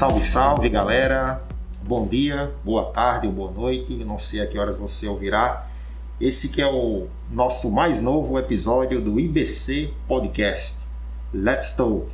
Salve, 0.00 0.22
salve 0.22 0.68
galera! 0.70 1.42
Bom 1.82 2.06
dia, 2.06 2.50
boa 2.64 2.86
tarde 2.86 3.26
ou 3.26 3.32
boa 3.34 3.50
noite, 3.50 4.02
não 4.02 4.16
sei 4.16 4.40
a 4.40 4.46
que 4.46 4.58
horas 4.58 4.78
você 4.78 5.06
ouvirá. 5.06 5.68
Esse 6.18 6.48
que 6.48 6.62
é 6.62 6.66
o 6.66 7.06
nosso 7.30 7.70
mais 7.70 8.00
novo 8.00 8.38
episódio 8.38 8.98
do 8.98 9.20
IBC 9.20 9.92
Podcast. 10.08 10.86
Let's 11.34 11.74
Talk. 11.74 12.06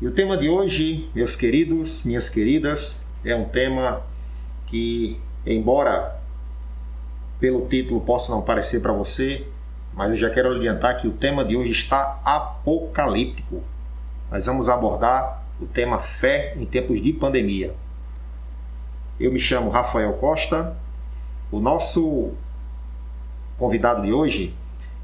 E 0.00 0.06
o 0.06 0.10
tema 0.12 0.38
de 0.38 0.48
hoje, 0.48 1.10
meus 1.14 1.36
queridos, 1.36 2.02
minhas 2.04 2.30
queridas, 2.30 3.04
é 3.22 3.36
um 3.36 3.44
tema 3.44 4.00
que, 4.66 5.20
embora 5.44 6.18
pelo 7.38 7.68
título 7.68 8.00
possa 8.00 8.32
não 8.32 8.40
parecer 8.40 8.80
para 8.80 8.94
você, 8.94 9.46
mas 9.92 10.12
eu 10.12 10.16
já 10.16 10.30
quero 10.30 10.56
adiantar 10.56 10.96
que 10.96 11.06
o 11.06 11.12
tema 11.12 11.44
de 11.44 11.58
hoje 11.58 11.72
está 11.72 12.22
apocalíptico. 12.24 13.62
Nós 14.30 14.46
vamos 14.46 14.70
abordar 14.70 15.39
o 15.60 15.66
tema 15.66 15.98
fé 15.98 16.54
em 16.56 16.64
tempos 16.64 17.02
de 17.02 17.12
pandemia. 17.12 17.74
Eu 19.18 19.30
me 19.30 19.38
chamo 19.38 19.68
Rafael 19.68 20.12
Costa. 20.14 20.76
O 21.52 21.60
nosso 21.60 22.32
convidado 23.58 24.02
de 24.02 24.12
hoje 24.12 24.54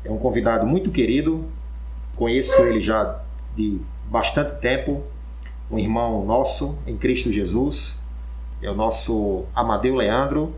é 0.05 0.11
um 0.11 0.17
convidado 0.17 0.67
muito 0.67 0.91
querido. 0.91 1.45
Conheço 2.15 2.63
ele 2.63 2.81
já 2.81 3.21
de 3.55 3.79
bastante 4.09 4.59
tempo, 4.61 5.03
um 5.71 5.79
irmão 5.79 6.25
nosso 6.25 6.79
em 6.87 6.97
Cristo 6.97 7.31
Jesus. 7.31 8.03
É 8.63 8.71
o 8.71 8.75
nosso 8.75 9.45
Amadeu 9.55 9.95
Leandro. 9.95 10.55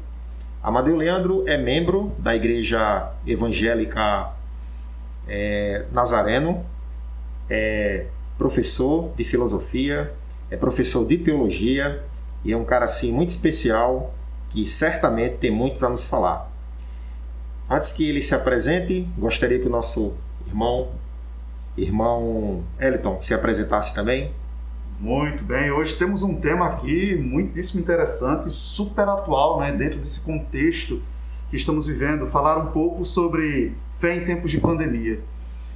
Amadeu 0.63 0.95
Leandro 0.95 1.49
é 1.49 1.57
membro 1.57 2.13
da 2.19 2.37
Igreja 2.37 3.13
Evangélica 3.27 4.33
é, 5.27 5.87
Nazareno, 5.93 6.65
é 7.51 8.07
professor 8.39 9.13
de 9.17 9.25
filosofia, 9.25 10.15
é 10.49 10.57
professor 10.57 11.07
de 11.07 11.19
teologia 11.19 12.05
e 12.45 12.53
é 12.53 12.57
um 12.57 12.65
cara 12.65 12.85
assim 12.85 13.13
muito 13.13 13.31
especial 13.31 14.15
que 14.51 14.65
certamente 14.65 15.37
tem 15.39 15.51
muitos 15.51 15.83
a 15.83 15.89
nos 15.89 16.07
falar. 16.07 16.51
Antes 17.69 17.93
que 17.93 18.09
ele 18.09 18.23
se 18.23 18.35
apresente, 18.35 19.07
gostaria 19.19 19.59
que 19.59 19.67
o 19.67 19.71
nosso 19.71 20.15
irmão, 20.47 20.89
irmão 21.77 22.63
Eliton, 22.81 23.21
se 23.21 23.35
apresentasse 23.35 23.95
também. 23.95 24.33
Muito 24.99 25.45
bem, 25.45 25.71
hoje 25.71 25.95
temos 25.97 26.23
um 26.23 26.35
tema 26.35 26.67
aqui 26.69 27.15
muitíssimo 27.15 27.83
interessante, 27.83 28.51
super 28.51 29.07
atual, 29.09 29.61
né, 29.61 29.71
dentro 29.71 29.99
desse 29.99 30.21
contexto 30.21 31.03
que 31.51 31.57
estamos 31.57 31.87
vivendo, 31.87 32.27
falar 32.27 32.59
um 32.59 32.73
pouco 32.73 33.05
sobre 33.05 33.75
fé 33.99 34.15
em 34.15 34.25
tempos 34.25 34.51
de 34.51 34.59
pandemia. 34.59 35.21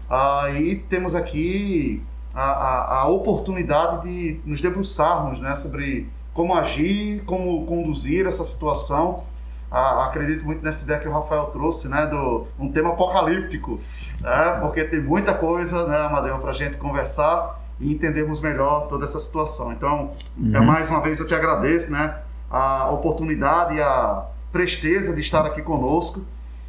Aí 0.09 0.83
ah, 0.83 0.87
temos 0.89 1.15
aqui 1.15 2.03
a, 2.35 2.43
a, 2.43 3.01
a, 3.01 3.09
oportunidade 3.09 4.03
de 4.03 4.41
nos 4.45 4.61
debruçarmos 4.61 5.39
né, 5.41 5.55
sobre 5.55 6.09
como 6.33 6.55
agir, 6.55 7.23
como 7.25 7.65
conduzir 7.67 8.27
essa 8.27 8.45
situação. 8.45 9.25
Ah, 9.71 10.07
acredito 10.07 10.45
muito 10.45 10.63
nessa 10.63 10.85
ideia 10.85 11.01
que 11.01 11.09
o 11.09 11.13
Rafael 11.13 11.47
trouxe, 11.47 11.89
né, 11.89 12.07
do 12.07 12.47
um 12.59 12.71
tema 12.71 12.91
apocalíptico, 12.91 13.81
né, 14.21 14.59
porque 14.61 14.85
tem 14.85 15.01
muita 15.01 15.33
coisa, 15.33 15.87
né, 15.87 15.99
Amadeu, 15.99 16.39
para 16.39 16.51
a 16.51 16.55
gente 16.55 16.77
conversar 16.77 17.63
e 17.81 17.91
entendermos 17.91 18.41
melhor 18.41 18.87
toda 18.89 19.05
essa 19.05 19.19
situação. 19.19 19.73
Então, 19.73 20.13
é 20.39 20.41
uhum. 20.41 20.57
é, 20.57 20.61
mais 20.61 20.91
uma 20.91 21.01
vez 21.01 21.19
eu 21.21 21.27
te 21.27 21.35
agradeço, 21.35 21.91
né, 21.91 22.19
a 22.51 22.91
oportunidade 22.91 23.77
e 23.77 23.81
a 23.81 24.27
presteza 24.53 25.15
de 25.15 25.21
estar 25.21 25.47
aqui 25.47 25.63
conosco 25.63 26.23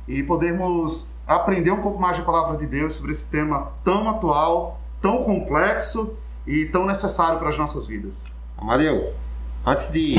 e 0.08 0.24
podermos 0.24 1.16
aprender 1.28 1.72
um 1.72 1.82
pouco 1.82 2.00
mais 2.00 2.18
da 2.18 2.24
palavra 2.24 2.58
de 2.58 2.66
Deus 2.66 2.94
sobre 2.94 3.12
esse 3.12 3.30
tema 3.30 3.74
tão 3.84 4.10
atual, 4.10 4.80
tão 5.04 5.24
complexo 5.24 6.18
e 6.48 6.66
tão 6.66 6.88
necessário 6.88 7.38
para 7.38 7.50
as 7.50 7.58
nossas 7.60 7.86
vidas. 7.86 8.26
Amadeu, 8.58 9.14
antes 9.64 9.92
de, 9.92 10.16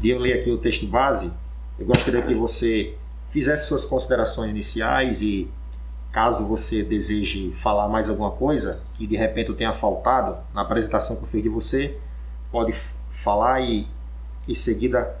de 0.00 0.10
eu 0.10 0.18
ler 0.18 0.40
aqui 0.40 0.50
o 0.50 0.58
texto 0.58 0.86
base, 0.86 1.32
eu 1.78 1.86
gostaria 1.86 2.20
que 2.22 2.34
você 2.34 2.96
fizesse 3.30 3.68
suas 3.68 3.86
considerações 3.86 4.50
iniciais 4.50 5.22
e 5.22 5.48
Caso 6.12 6.46
você 6.46 6.82
deseje 6.82 7.50
falar 7.52 7.88
mais 7.88 8.10
alguma 8.10 8.32
coisa 8.32 8.82
que 8.94 9.06
de 9.06 9.16
repente 9.16 9.48
eu 9.48 9.56
tenha 9.56 9.72
faltado 9.72 10.36
na 10.52 10.60
apresentação 10.60 11.16
que 11.16 11.22
eu 11.22 11.26
fiz 11.26 11.42
de 11.42 11.48
você, 11.48 11.96
pode 12.50 12.74
falar 13.08 13.62
e 13.62 13.88
em 14.46 14.52
seguida 14.52 15.16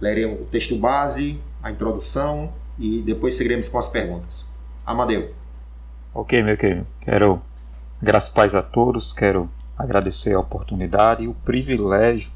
leremos 0.00 0.40
o 0.40 0.44
texto 0.44 0.76
base, 0.76 1.40
a 1.60 1.68
introdução 1.72 2.52
e 2.78 3.02
depois 3.02 3.34
seguiremos 3.34 3.68
com 3.68 3.76
as 3.76 3.88
perguntas. 3.88 4.48
Amadeu. 4.86 5.34
Ok, 6.14 6.40
meu 6.44 6.56
querido. 6.56 6.86
Quero, 7.00 7.42
graças 8.02 8.30
paz 8.30 8.54
a 8.54 8.62
todos, 8.62 9.12
quero 9.12 9.48
agradecer 9.76 10.34
a 10.34 10.40
oportunidade 10.40 11.24
e 11.24 11.28
o 11.28 11.34
privilégio 11.34 12.30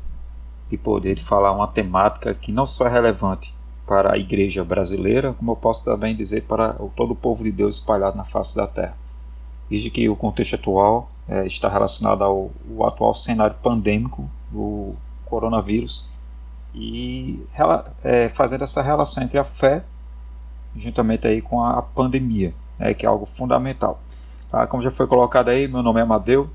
de 0.68 0.76
poder 0.76 1.18
falar 1.18 1.52
uma 1.52 1.68
temática 1.68 2.34
que 2.34 2.52
não 2.52 2.66
só 2.66 2.86
é 2.86 2.90
relevante 2.90 3.54
para 3.86 4.12
a 4.12 4.18
igreja 4.18 4.62
brasileira, 4.62 5.32
como 5.32 5.52
eu 5.52 5.56
posso 5.56 5.82
também 5.84 6.14
dizer 6.14 6.42
para 6.42 6.74
todo 6.94 7.12
o 7.12 7.16
povo 7.16 7.42
de 7.42 7.50
Deus 7.50 7.76
espalhado 7.76 8.16
na 8.16 8.24
face 8.24 8.54
da 8.54 8.66
terra. 8.66 8.96
Desde 9.70 9.90
que 9.90 10.08
o 10.08 10.16
contexto 10.16 10.54
atual 10.54 11.10
é, 11.26 11.46
está 11.46 11.68
relacionado 11.68 12.22
ao, 12.22 12.50
ao, 12.76 12.86
atual 12.86 13.14
cenário 13.14 13.56
pandêmico 13.62 14.28
do 14.50 14.94
coronavírus 15.24 16.06
e 16.74 17.42
é, 18.04 18.28
fazendo 18.28 18.64
essa 18.64 18.82
relação 18.82 19.22
entre 19.22 19.38
a 19.38 19.44
fé 19.44 19.84
juntamente 20.76 21.26
aí 21.26 21.40
com 21.40 21.62
a 21.62 21.82
pandemia, 21.82 22.54
né, 22.78 22.94
que 22.94 23.04
é 23.04 23.08
algo 23.08 23.26
fundamental. 23.26 24.00
Tá? 24.50 24.66
Como 24.66 24.82
já 24.82 24.90
foi 24.90 25.06
colocado 25.06 25.50
aí, 25.50 25.68
meu 25.68 25.82
nome 25.82 26.00
é 26.00 26.02
Amadeu, 26.02 26.48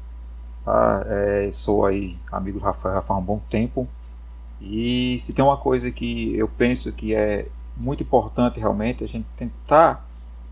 tá? 0.66 1.04
é, 1.08 1.50
sou 1.52 1.86
aí 1.86 2.18
amigo 2.32 2.60
do 2.60 2.66
Rafael, 2.66 2.96
Rafael 2.96 3.20
há 3.20 3.22
um 3.22 3.26
bom 3.26 3.42
tempo, 3.50 3.88
e 4.60 5.18
se 5.20 5.34
tem 5.34 5.44
uma 5.44 5.58
coisa 5.58 5.92
que 5.92 6.36
eu 6.36 6.48
penso 6.48 6.92
que 6.92 7.14
é 7.14 7.48
muito 7.76 8.04
importante 8.04 8.60
realmente, 8.60 9.04
a 9.04 9.08
gente 9.08 9.28
tentar 9.36 10.08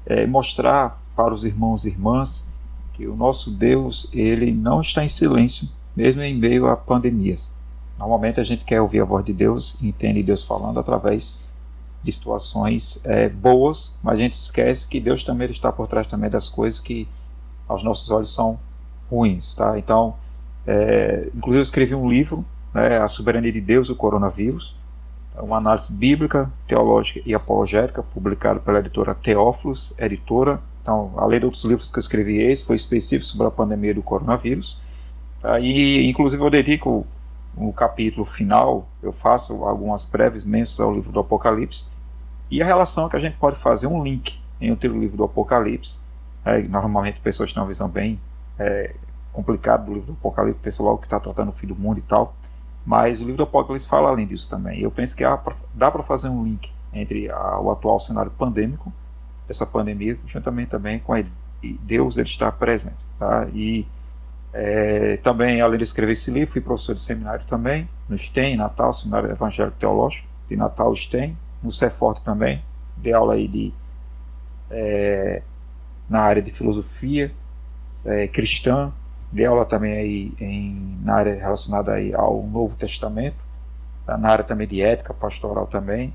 é, 0.06 0.26
mostrar 0.28 1.02
para 1.16 1.34
os 1.34 1.44
irmãos 1.44 1.86
e 1.86 1.90
irmãs 1.90 2.46
que 2.94 3.08
o 3.08 3.16
nosso 3.16 3.50
Deus 3.50 4.08
ele 4.12 4.52
não 4.52 4.82
está 4.82 5.04
em 5.04 5.08
silêncio, 5.08 5.68
mesmo 5.96 6.22
em 6.22 6.36
meio 6.36 6.68
a 6.68 6.76
pandemias. 6.76 7.52
Normalmente 7.98 8.40
a 8.40 8.44
gente 8.44 8.66
quer 8.66 8.82
ouvir 8.82 9.00
a 9.02 9.06
voz 9.06 9.24
de 9.24 9.34
Deus, 9.34 9.78
entende 9.82 10.22
Deus 10.24 10.44
falando 10.44 10.80
através 10.80 11.40
de 12.04 12.12
situações 12.12 13.00
é, 13.06 13.30
boas, 13.30 13.98
mas 14.04 14.16
a 14.16 14.22
gente 14.22 14.34
esquece 14.34 14.88
que 14.88 15.00
Deus 15.00 15.24
também 15.24 15.50
está 15.50 15.72
por 15.72 15.88
trás 15.88 16.08
também 16.08 16.30
das 16.30 16.50
coisas 16.50 16.80
que 16.80 17.08
aos 17.72 17.84
nossos 17.84 18.10
olhos 18.12 18.34
são 18.34 18.60
ruins, 19.10 19.56
tá? 19.56 19.78
Então, 19.78 20.16
é, 20.66 21.30
inclusive 21.36 21.60
eu 21.60 21.64
escrevi 21.64 21.96
um 21.96 22.10
livro 22.10 22.46
né, 22.74 22.98
A 22.98 23.08
Soberania 23.08 23.52
de 23.52 23.62
Deus, 23.62 23.90
o 23.90 23.96
Coronavírus, 23.96 24.76
uma 25.38 25.58
análise 25.58 25.92
bíblica, 25.94 26.52
teológica 26.68 27.22
e 27.26 27.34
apologética, 27.34 28.04
publicado 28.04 28.60
pela 28.60 28.80
editora 28.80 29.16
Teófilos, 29.16 29.94
editora. 29.98 30.62
Então, 30.82 31.14
além 31.18 31.40
de 31.40 31.46
outros 31.46 31.64
livros 31.64 31.90
que 31.90 31.98
eu 31.98 32.02
escrevi, 32.02 32.42
esse 32.42 32.66
foi 32.66 32.76
específico 32.76 33.30
sobre 33.30 33.48
a 33.48 33.52
pandemia 33.52 33.94
do 33.94 34.02
coronavírus. 34.02 34.80
E, 35.62 36.08
inclusive, 36.10 36.44
eu 36.44 36.50
dedico 36.50 37.06
no 37.56 37.72
capítulo 37.72 38.26
final, 38.26 38.88
eu 39.02 39.12
faço 39.12 39.64
algumas 39.64 40.06
breves 40.06 40.44
menções 40.44 40.80
ao 40.80 40.94
livro 40.94 41.12
do 41.12 41.20
Apocalipse 41.20 41.88
e 42.50 42.62
a 42.62 42.66
relação 42.66 43.08
que 43.08 43.16
a 43.16 43.20
gente 43.20 43.38
pode 43.38 43.58
fazer 43.58 43.88
um 43.88 44.04
link 44.04 44.40
entre 44.60 44.90
o 44.90 45.00
livro 45.00 45.18
do 45.18 45.24
Apocalipse. 45.24 46.00
É, 46.44 46.62
normalmente, 46.64 47.20
pessoas 47.20 47.54
têm 47.54 47.62
uma 47.62 47.68
visão 47.68 47.88
bem 47.88 48.20
é, 48.58 48.96
complicada 49.32 49.84
do 49.84 49.94
livro 49.94 50.08
do 50.08 50.14
Apocalipse, 50.14 50.60
pessoal 50.62 50.98
que 50.98 51.06
está 51.06 51.20
tratando 51.20 51.50
o 51.50 51.52
fim 51.52 51.68
do 51.68 51.76
mundo 51.76 52.00
e 52.00 52.02
tal. 52.02 52.36
Mas 52.86 53.20
o 53.20 53.24
livro 53.24 53.38
do 53.38 53.44
Apocalipse 53.44 53.88
fala 53.88 54.10
além 54.10 54.26
disso 54.26 54.50
também. 54.50 54.80
Eu 54.80 54.92
penso 54.92 55.16
que 55.16 55.24
dá 55.74 55.92
para 55.92 56.04
fazer 56.04 56.30
um 56.30 56.44
link 56.44 56.72
entre 56.94 57.30
a, 57.30 57.60
o 57.60 57.72
atual 57.72 58.00
cenário 58.00 58.32
pandêmico, 58.32 58.92
essa 59.48 59.66
pandemia, 59.66 60.18
juntamente 60.26 60.72
também 60.72 61.00
com 61.00 61.14
a, 61.14 61.24
Deus 61.82 62.18
ele 62.18 62.28
está 62.28 62.52
presente. 62.52 62.98
Tá? 63.20 63.48
E 63.54 63.86
é, 64.54 65.18
também, 65.18 65.62
além 65.62 65.78
de 65.78 65.84
escrever 65.84 66.14
esse 66.14 66.32
livro, 66.32 66.52
fui 66.54 66.62
professor 66.62 66.96
de 66.96 67.02
seminário 67.02 67.46
também, 67.46 67.88
no 68.10 68.18
STEM, 68.18 68.58
Natal, 68.58 68.94
Seminário 68.94 69.30
Evangélico 69.30 69.78
Teológico, 69.78 70.28
de 70.50 70.56
Natal 70.56 70.94
STEM, 70.96 71.38
no 71.62 71.72
Ceforte 71.72 72.24
também, 72.24 72.62
dei 72.98 73.14
aula 73.14 73.36
aí 73.36 73.48
de, 73.48 73.74
é, 74.70 75.42
na 76.12 76.20
área 76.20 76.42
de 76.42 76.52
filosofia 76.52 77.32
é, 78.06 78.28
cristã, 78.28 78.92
Dei 79.32 79.46
aula 79.46 79.66
também 79.66 79.94
aí 79.94 80.34
em, 80.42 81.00
na 81.04 81.16
área 81.16 81.34
relacionada 81.34 81.94
aí 81.94 82.14
ao 82.14 82.44
Novo 82.44 82.76
Testamento, 82.76 83.38
tá? 84.06 84.18
na 84.18 84.28
área 84.28 84.44
também 84.44 84.68
de 84.68 84.82
ética 84.82 85.14
pastoral 85.14 85.68
também. 85.68 86.14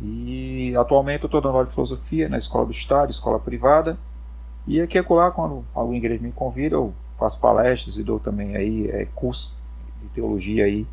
E 0.00 0.74
atualmente 0.76 1.22
eu 1.22 1.26
estou 1.26 1.40
dando 1.40 1.52
aula 1.52 1.66
de 1.66 1.72
filosofia 1.72 2.28
na 2.28 2.36
escola 2.36 2.66
do 2.66 2.72
Estado, 2.72 3.10
escola 3.10 3.38
privada. 3.38 3.96
E 4.66 4.80
aqui 4.80 4.98
é 4.98 5.04
lá, 5.08 5.30
quando 5.30 5.64
alguma 5.72 5.96
igreja 5.96 6.20
me 6.20 6.32
convida, 6.32 6.74
eu 6.74 6.92
faço 7.16 7.38
palestras 7.38 7.96
e 7.96 8.02
dou 8.02 8.18
também 8.18 8.56
aí 8.56 8.90
é, 8.90 9.06
curso 9.14 9.54
de 10.02 10.08
teologia 10.08 10.64
aí 10.64 10.84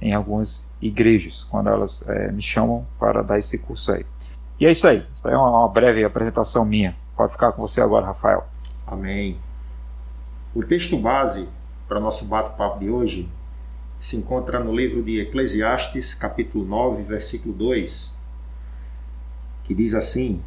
em 0.00 0.14
algumas 0.14 0.68
igrejas, 0.80 1.42
quando 1.42 1.68
elas 1.68 2.04
é, 2.08 2.30
me 2.30 2.42
chamam 2.42 2.86
para 2.96 3.22
dar 3.22 3.38
esse 3.40 3.58
curso 3.58 3.90
aí. 3.90 4.06
E 4.60 4.66
é 4.66 4.70
isso 4.70 4.86
aí. 4.86 5.04
Isso 5.12 5.26
aí 5.26 5.34
é 5.34 5.36
uma 5.36 5.68
breve 5.68 6.04
apresentação 6.04 6.64
minha. 6.64 6.94
Pode 7.22 7.34
ficar 7.34 7.52
com 7.52 7.62
você 7.62 7.80
agora, 7.80 8.06
Rafael. 8.06 8.48
Amém. 8.84 9.38
O 10.52 10.60
texto 10.60 10.96
base 10.96 11.48
para 11.86 12.00
nosso 12.00 12.24
bate-papo 12.24 12.80
de 12.80 12.90
hoje 12.90 13.28
se 13.96 14.16
encontra 14.16 14.58
no 14.58 14.74
livro 14.74 15.04
de 15.04 15.20
Eclesiastes, 15.20 16.14
capítulo 16.14 16.64
9, 16.64 17.04
versículo 17.04 17.54
2, 17.54 18.12
que 19.62 19.72
diz 19.72 19.94
assim: 19.94 20.42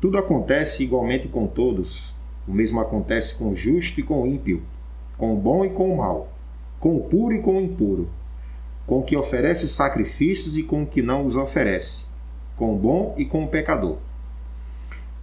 Tudo 0.00 0.16
acontece 0.16 0.84
igualmente 0.84 1.26
com 1.26 1.48
todos, 1.48 2.14
o 2.46 2.52
mesmo 2.52 2.78
acontece 2.78 3.36
com 3.36 3.50
o 3.50 3.56
justo 3.56 3.98
e 3.98 4.04
com 4.04 4.22
o 4.22 4.26
ímpio, 4.28 4.62
com 5.18 5.34
o 5.34 5.36
bom 5.36 5.64
e 5.64 5.70
com 5.70 5.92
o 5.92 5.96
mal, 5.96 6.28
com 6.78 6.96
o 6.96 7.02
puro 7.02 7.34
e 7.34 7.42
com 7.42 7.56
o 7.56 7.60
impuro, 7.60 8.08
com 8.86 9.00
o 9.00 9.02
que 9.02 9.16
oferece 9.16 9.66
sacrifícios 9.66 10.56
e 10.56 10.62
com 10.62 10.84
o 10.84 10.86
que 10.86 11.02
não 11.02 11.24
os 11.24 11.34
oferece, 11.34 12.06
com 12.54 12.72
o 12.76 12.78
bom 12.78 13.12
e 13.18 13.24
com 13.24 13.42
o 13.42 13.48
pecador. 13.48 13.98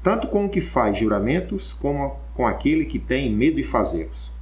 Tanto 0.03 0.27
com 0.27 0.45
o 0.45 0.50
que 0.50 0.59
faz 0.59 0.97
juramentos, 0.97 1.71
como 1.71 2.17
com 2.35 2.45
aquele 2.45 2.85
que 2.85 3.00
tem 3.00 3.33
medo 3.33 3.55
de 3.55 3.63
fazê-los. 3.63 4.33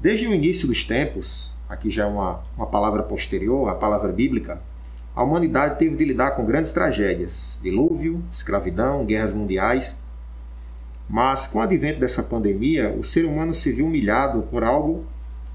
Desde 0.00 0.28
o 0.28 0.34
início 0.34 0.68
dos 0.68 0.84
tempos, 0.84 1.56
aqui 1.68 1.90
já 1.90 2.04
é 2.04 2.06
uma, 2.06 2.40
uma 2.56 2.66
palavra 2.66 3.02
posterior, 3.02 3.68
a 3.68 3.74
palavra 3.74 4.12
bíblica, 4.12 4.62
a 5.16 5.24
humanidade 5.24 5.80
teve 5.80 5.96
de 5.96 6.04
lidar 6.04 6.36
com 6.36 6.44
grandes 6.44 6.70
tragédias, 6.70 7.58
dilúvio, 7.60 8.22
escravidão, 8.30 9.04
guerras 9.04 9.32
mundiais. 9.32 10.00
Mas 11.08 11.48
com 11.48 11.58
o 11.58 11.62
advento 11.62 11.98
dessa 11.98 12.22
pandemia, 12.22 12.94
o 12.96 13.02
ser 13.02 13.24
humano 13.24 13.52
se 13.52 13.72
viu 13.72 13.86
humilhado 13.86 14.44
por 14.44 14.62
algo 14.62 15.04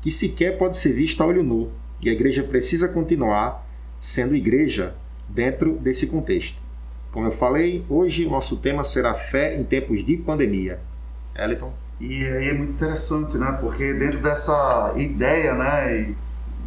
que 0.01 0.11
sequer 0.11 0.57
pode 0.57 0.75
ser 0.75 0.91
visto 0.91 1.23
a 1.23 1.25
olho 1.25 1.43
nu, 1.43 1.71
e 2.01 2.09
a 2.09 2.11
igreja 2.11 2.43
precisa 2.43 2.89
continuar 2.89 3.65
sendo 4.01 4.35
igreja 4.35 4.95
dentro 5.29 5.77
desse 5.77 6.07
contexto. 6.07 6.62
Como 7.13 7.27
eu 7.27 7.31
falei, 7.31 7.85
hoje 7.87 8.27
nosso 8.27 8.57
tema 8.57 8.83
será 8.83 9.13
fé 9.13 9.55
em 9.55 9.63
tempos 9.63 10.03
de 10.03 10.17
pandemia. 10.17 10.79
Eliton? 11.35 11.71
E 11.99 12.25
aí 12.25 12.49
é 12.49 12.53
muito 12.53 12.73
interessante, 12.73 13.37
né? 13.37 13.55
Porque 13.61 13.93
dentro 13.93 14.19
dessa 14.19 14.93
ideia, 14.97 15.53
né? 15.53 16.01
E 16.01 16.15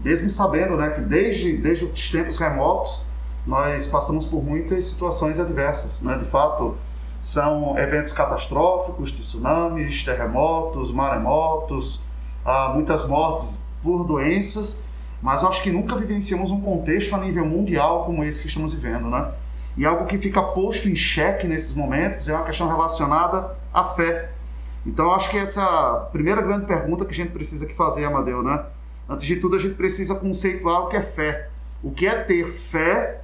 mesmo 0.04 0.30
sabendo, 0.30 0.76
né? 0.76 0.90
Que 0.90 1.00
desde, 1.00 1.56
desde 1.56 1.84
os 1.86 2.10
tempos 2.12 2.38
remotos 2.38 3.08
nós 3.44 3.88
passamos 3.88 4.24
por 4.24 4.40
muitas 4.40 4.84
situações 4.84 5.40
adversas, 5.40 6.00
né? 6.00 6.16
De 6.16 6.24
fato, 6.24 6.76
são 7.20 7.76
eventos 7.76 8.12
catastróficos, 8.12 9.10
tsunamis, 9.10 10.04
terremotos, 10.04 10.92
maremotos, 10.92 12.08
ah, 12.44 12.70
muitas 12.72 13.04
mortes 13.08 13.68
por 13.82 14.04
doenças 14.04 14.86
mas 15.22 15.42
acho 15.42 15.62
que 15.62 15.72
nunca 15.72 15.96
vivenciamos 15.96 16.50
um 16.50 16.60
contexto 16.60 17.14
a 17.14 17.18
nível 17.18 17.44
mundial 17.44 18.04
como 18.04 18.22
esse 18.22 18.42
que 18.42 18.48
estamos 18.48 18.72
vivendo, 18.72 19.08
né? 19.08 19.32
E 19.76 19.84
algo 19.84 20.06
que 20.06 20.16
fica 20.16 20.42
posto 20.42 20.88
em 20.88 20.96
xeque 20.96 21.46
nesses 21.46 21.74
momentos 21.74 22.28
é 22.28 22.34
uma 22.34 22.44
questão 22.44 22.68
relacionada 22.68 23.56
à 23.72 23.84
fé. 23.84 24.30
Então 24.86 25.12
acho 25.12 25.28
que 25.30 25.38
essa 25.38 25.60
é 25.60 25.64
a 25.64 26.08
primeira 26.10 26.40
grande 26.40 26.64
pergunta 26.64 27.04
que 27.04 27.12
a 27.12 27.14
gente 27.14 27.32
precisa 27.32 27.64
aqui 27.64 27.74
fazer, 27.74 28.04
Amadeu, 28.04 28.42
né? 28.42 28.64
Antes 29.08 29.26
de 29.26 29.36
tudo, 29.36 29.56
a 29.56 29.58
gente 29.58 29.74
precisa 29.74 30.14
conceituar 30.14 30.82
o 30.82 30.88
que 30.88 30.96
é 30.96 31.00
fé. 31.00 31.48
O 31.82 31.90
que 31.90 32.06
é 32.06 32.14
ter 32.22 32.46
fé, 32.46 33.20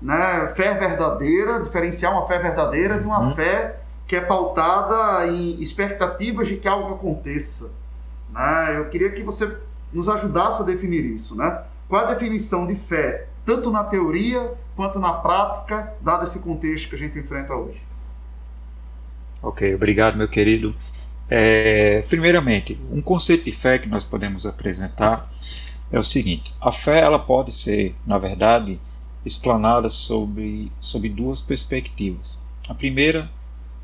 né? 0.00 0.48
Fé 0.54 0.74
verdadeira, 0.74 1.60
diferenciar 1.60 2.12
uma 2.12 2.26
fé 2.26 2.38
verdadeira 2.38 2.98
de 2.98 3.06
uma 3.06 3.20
uhum. 3.20 3.34
fé 3.34 3.80
que 4.06 4.14
é 4.14 4.20
pautada 4.20 5.26
em 5.26 5.60
expectativas 5.60 6.46
de 6.46 6.56
que 6.56 6.68
algo 6.68 6.94
aconteça. 6.94 7.72
Né? 8.30 8.78
Eu 8.78 8.88
queria 8.88 9.10
que 9.10 9.22
você 9.22 9.58
nos 9.92 10.08
ajudasse 10.08 10.62
a 10.62 10.64
definir 10.64 11.04
isso, 11.04 11.36
né? 11.36 11.62
Qual 11.88 12.04
a 12.04 12.12
definição 12.12 12.66
de 12.66 12.74
fé, 12.74 13.26
tanto 13.44 13.70
na 13.70 13.82
teoria 13.82 14.52
quanto 14.76 15.00
na 15.00 15.14
prática, 15.14 15.94
dado 16.00 16.22
esse 16.22 16.40
contexto 16.42 16.90
que 16.90 16.94
a 16.94 16.98
gente 16.98 17.18
enfrenta 17.18 17.54
hoje? 17.54 17.80
Ok, 19.42 19.74
obrigado, 19.74 20.16
meu 20.16 20.28
querido. 20.28 20.74
É, 21.28 22.02
primeiramente, 22.02 22.78
um 22.92 23.00
conceito 23.00 23.44
de 23.44 23.52
fé 23.52 23.78
que 23.78 23.88
nós 23.88 24.04
podemos 24.04 24.46
apresentar 24.46 25.28
é 25.90 25.98
o 25.98 26.04
seguinte: 26.04 26.52
a 26.60 26.70
fé 26.70 27.00
ela 27.00 27.18
pode 27.18 27.52
ser, 27.52 27.94
na 28.06 28.18
verdade, 28.18 28.78
explanada 29.24 29.88
sobre, 29.88 30.70
sobre 30.78 31.08
duas 31.08 31.40
perspectivas. 31.40 32.40
A 32.68 32.74
primeira, 32.74 33.30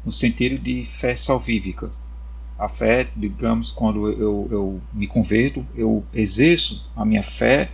no 0.04 0.12
sentido 0.12 0.58
de 0.58 0.84
fé 0.84 1.16
salvífica, 1.16 1.90
a 2.58 2.68
fé, 2.68 3.08
digamos, 3.16 3.72
quando 3.72 4.10
eu, 4.10 4.48
eu 4.50 4.80
me 4.92 5.06
converto, 5.06 5.66
eu 5.74 6.04
exerço 6.12 6.88
a 6.94 7.04
minha 7.04 7.22
fé 7.22 7.70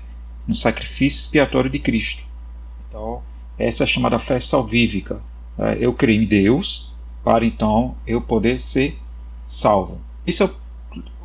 no 0.47 0.55
sacrifício 0.55 1.19
expiatório 1.19 1.69
de 1.69 1.79
Cristo. 1.79 2.28
Então, 2.88 3.23
essa 3.58 3.85
é 3.85 3.87
chamada 3.87 4.19
fé 4.19 4.38
salvífica. 4.40 5.20
É, 5.58 5.79
eu 5.81 5.93
creio 5.93 6.23
em 6.23 6.26
Deus 6.26 6.93
para 7.25 7.44
então 7.44 7.96
eu 8.06 8.20
poder 8.20 8.58
ser 8.58 8.99
salvo. 9.46 10.00
Isso 10.26 10.44
é 10.44 10.50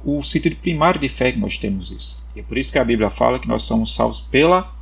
o, 0.04 0.22
sentido 0.24 0.56
primário 0.58 1.00
de 1.00 1.08
fé 1.08 1.32
que 1.32 1.40
nós 1.40 1.58
temos 1.58 1.92
isso. 1.92 2.24
E 2.36 2.40
é 2.40 2.44
por 2.44 2.58
isso 2.58 2.72
que 2.72 2.80
a 2.80 2.84
Bíblia 2.84 3.10
fala 3.10 3.40
que 3.40 3.48
nós 3.48 3.64
somos 3.64 3.94
salvos 3.94 4.20
pela 4.20 4.74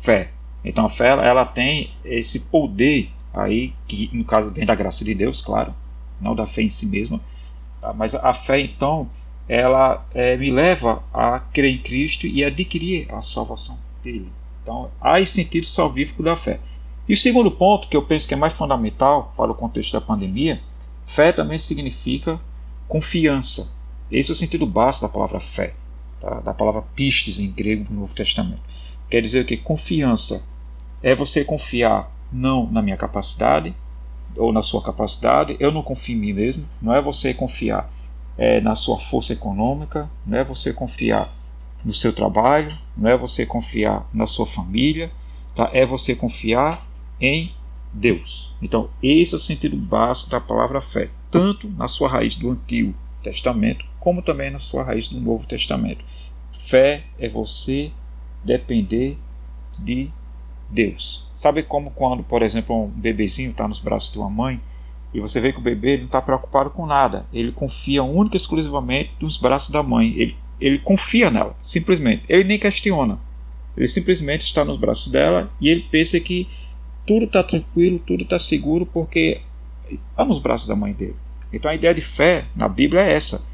fé. 0.00 0.30
Então 0.64 0.86
a 0.86 0.88
fé 0.88 1.08
ela 1.08 1.44
tem 1.44 1.92
esse 2.04 2.40
poder 2.40 3.10
aí 3.34 3.74
que 3.86 4.08
no 4.12 4.24
caso 4.24 4.50
vem 4.50 4.64
da 4.64 4.74
graça 4.74 5.04
de 5.04 5.14
Deus, 5.14 5.42
claro, 5.42 5.74
não 6.20 6.34
da 6.34 6.46
fé 6.46 6.62
em 6.62 6.68
si 6.68 6.86
mesma, 6.86 7.20
Tá? 7.82 7.92
Mas 7.92 8.14
a 8.14 8.32
fé, 8.32 8.60
então, 8.60 9.10
ela 9.48 10.06
é, 10.14 10.36
me 10.36 10.50
leva 10.50 11.02
a 11.12 11.40
crer 11.40 11.72
em 11.72 11.78
Cristo 11.78 12.26
e 12.28 12.44
adquirir 12.44 13.12
a 13.12 13.20
salvação 13.20 13.76
dele. 14.02 14.30
Então, 14.62 14.90
há 15.00 15.20
esse 15.20 15.32
sentido 15.32 15.66
salvífico 15.66 16.22
da 16.22 16.36
fé. 16.36 16.60
E 17.08 17.14
o 17.14 17.16
segundo 17.16 17.50
ponto, 17.50 17.88
que 17.88 17.96
eu 17.96 18.02
penso 18.02 18.28
que 18.28 18.34
é 18.34 18.36
mais 18.36 18.52
fundamental 18.52 19.34
para 19.36 19.50
o 19.50 19.54
contexto 19.54 19.92
da 19.92 20.00
pandemia, 20.00 20.62
fé 21.04 21.32
também 21.32 21.58
significa 21.58 22.40
confiança. 22.86 23.72
Esse 24.10 24.30
é 24.30 24.32
o 24.32 24.36
sentido 24.36 24.66
básico 24.66 25.06
da 25.06 25.12
palavra 25.12 25.40
fé, 25.40 25.74
da 26.44 26.54
palavra 26.54 26.82
pistes 26.94 27.40
em 27.40 27.50
grego 27.50 27.84
do 27.84 27.94
Novo 27.94 28.14
Testamento. 28.14 28.62
Quer 29.10 29.20
dizer 29.20 29.44
que 29.44 29.56
confiança 29.56 30.44
é 31.02 31.14
você 31.14 31.44
confiar 31.44 32.10
não 32.32 32.70
na 32.70 32.80
minha 32.80 32.96
capacidade, 32.96 33.74
ou 34.36 34.52
na 34.52 34.62
sua 34.62 34.82
capacidade. 34.82 35.56
Eu 35.60 35.70
não 35.70 35.82
confio 35.82 36.16
em 36.16 36.18
mim 36.18 36.32
mesmo. 36.32 36.66
Não 36.80 36.94
é 36.94 37.00
você 37.00 37.34
confiar 37.34 37.90
é, 38.36 38.60
na 38.60 38.74
sua 38.74 38.98
força 38.98 39.32
econômica, 39.32 40.10
não 40.26 40.38
é 40.38 40.44
você 40.44 40.72
confiar 40.72 41.32
no 41.84 41.92
seu 41.92 42.12
trabalho, 42.12 42.68
não 42.96 43.10
é 43.10 43.16
você 43.16 43.44
confiar 43.44 44.08
na 44.12 44.26
sua 44.26 44.46
família, 44.46 45.10
tá? 45.54 45.70
é 45.72 45.84
você 45.84 46.14
confiar 46.14 46.86
em 47.20 47.52
Deus. 47.92 48.54
Então, 48.62 48.88
esse 49.02 49.34
é 49.34 49.36
o 49.36 49.40
sentido 49.40 49.76
básico 49.76 50.30
da 50.30 50.40
palavra 50.40 50.80
fé, 50.80 51.10
tanto 51.30 51.68
na 51.68 51.88
sua 51.88 52.08
raiz 52.08 52.36
do 52.36 52.50
Antigo 52.50 52.94
Testamento, 53.22 53.84
como 54.00 54.22
também 54.22 54.50
na 54.50 54.58
sua 54.58 54.82
raiz 54.82 55.08
do 55.08 55.20
Novo 55.20 55.46
Testamento. 55.46 56.04
Fé 56.52 57.04
é 57.18 57.28
você 57.28 57.92
depender 58.44 59.18
de 59.78 60.10
Deus. 60.68 61.26
Sabe 61.34 61.62
como 61.62 61.90
quando, 61.90 62.22
por 62.22 62.42
exemplo, 62.42 62.84
um 62.84 62.88
bebezinho 62.88 63.50
está 63.50 63.68
nos 63.68 63.78
braços 63.78 64.10
de 64.10 64.18
uma 64.18 64.30
mãe 64.30 64.60
e 65.12 65.20
você 65.20 65.40
vê 65.40 65.52
que 65.52 65.58
o 65.58 65.62
bebê 65.62 65.98
não 65.98 66.06
está 66.06 66.22
preocupado 66.22 66.70
com 66.70 66.86
nada, 66.86 67.26
ele 67.32 67.52
confia 67.52 68.02
única 68.02 68.36
e 68.36 68.38
exclusivamente 68.38 69.12
nos 69.20 69.36
braços 69.36 69.68
da 69.68 69.82
mãe, 69.82 70.14
ele, 70.16 70.36
ele 70.60 70.78
confia 70.78 71.30
nela, 71.30 71.56
simplesmente, 71.60 72.24
ele 72.28 72.44
nem 72.44 72.58
questiona, 72.58 73.18
ele 73.76 73.88
simplesmente 73.88 74.42
está 74.42 74.64
nos 74.64 74.78
braços 74.78 75.08
dela 75.08 75.50
e 75.60 75.68
ele 75.68 75.86
pensa 75.90 76.18
que 76.20 76.48
tudo 77.06 77.24
está 77.24 77.42
tranquilo, 77.42 77.98
tudo 77.98 78.22
está 78.22 78.38
seguro 78.38 78.86
porque 78.86 79.40
está 79.90 80.24
nos 80.24 80.38
braços 80.38 80.66
da 80.66 80.76
mãe 80.76 80.92
dele. 80.92 81.16
Então 81.52 81.70
a 81.70 81.74
ideia 81.74 81.94
de 81.94 82.00
fé 82.00 82.46
na 82.54 82.68
Bíblia 82.68 83.02
é 83.02 83.12
essa. 83.12 83.44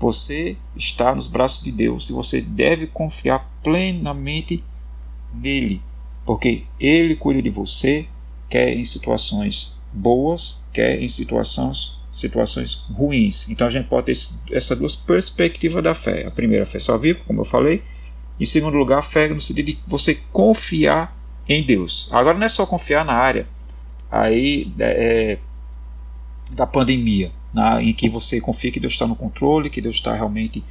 Você 0.00 0.56
está 0.76 1.14
nos 1.14 1.26
braços 1.26 1.62
de 1.62 1.72
Deus 1.72 2.08
e 2.08 2.12
você 2.12 2.40
deve 2.40 2.86
confiar 2.86 3.50
plenamente 3.62 4.62
nele 5.32 5.80
porque 6.28 6.64
Ele 6.78 7.16
cuida 7.16 7.40
de 7.40 7.48
você, 7.48 8.06
quer 8.50 8.76
em 8.76 8.84
situações 8.84 9.74
boas, 9.90 10.62
quer 10.74 11.02
em 11.02 11.08
situações, 11.08 11.97
situações 12.10 12.84
ruins. 12.90 13.48
Então 13.48 13.66
a 13.66 13.70
gente 13.70 13.88
pode 13.88 14.06
ter 14.06 14.18
essas 14.54 14.78
duas 14.78 14.96
perspectivas 14.96 15.82
da 15.82 15.94
fé. 15.94 16.26
A 16.26 16.30
primeira, 16.30 16.62
a 16.62 16.66
fé 16.66 16.78
salvífica, 16.78 17.24
como 17.26 17.40
eu 17.40 17.44
falei. 17.44 17.82
Em 18.40 18.44
segundo 18.44 18.76
lugar, 18.76 18.98
a 18.98 19.02
fé 19.02 19.28
no 19.28 19.40
sentido 19.40 19.66
de 19.66 19.78
você 19.86 20.14
confiar 20.32 21.16
em 21.48 21.62
Deus. 21.62 22.08
Agora 22.12 22.36
não 22.38 22.46
é 22.46 22.48
só 22.48 22.64
confiar 22.64 23.04
na 23.04 23.14
área 23.14 23.46
aí 24.10 24.72
é, 24.78 25.38
da 26.52 26.66
pandemia, 26.66 27.32
na, 27.52 27.82
em 27.82 27.92
que 27.92 28.08
você 28.08 28.40
confia 28.40 28.70
que 28.70 28.80
Deus 28.80 28.92
está 28.92 29.06
no 29.06 29.16
controle, 29.16 29.70
que 29.70 29.80
Deus 29.80 29.96
está 29.96 30.14
realmente 30.14 30.64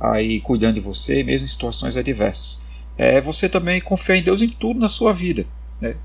aí 0.00 0.40
cuidando 0.40 0.74
de 0.74 0.80
você, 0.80 1.22
mesmo 1.22 1.44
em 1.44 1.48
situações 1.48 1.96
adversas 1.96 2.60
é 2.96 3.20
você 3.20 3.48
também 3.48 3.80
confiar 3.80 4.16
em 4.16 4.22
Deus 4.22 4.42
em 4.42 4.48
tudo 4.48 4.78
na 4.78 4.88
sua 4.88 5.12
vida. 5.12 5.46
Né? 5.80 5.96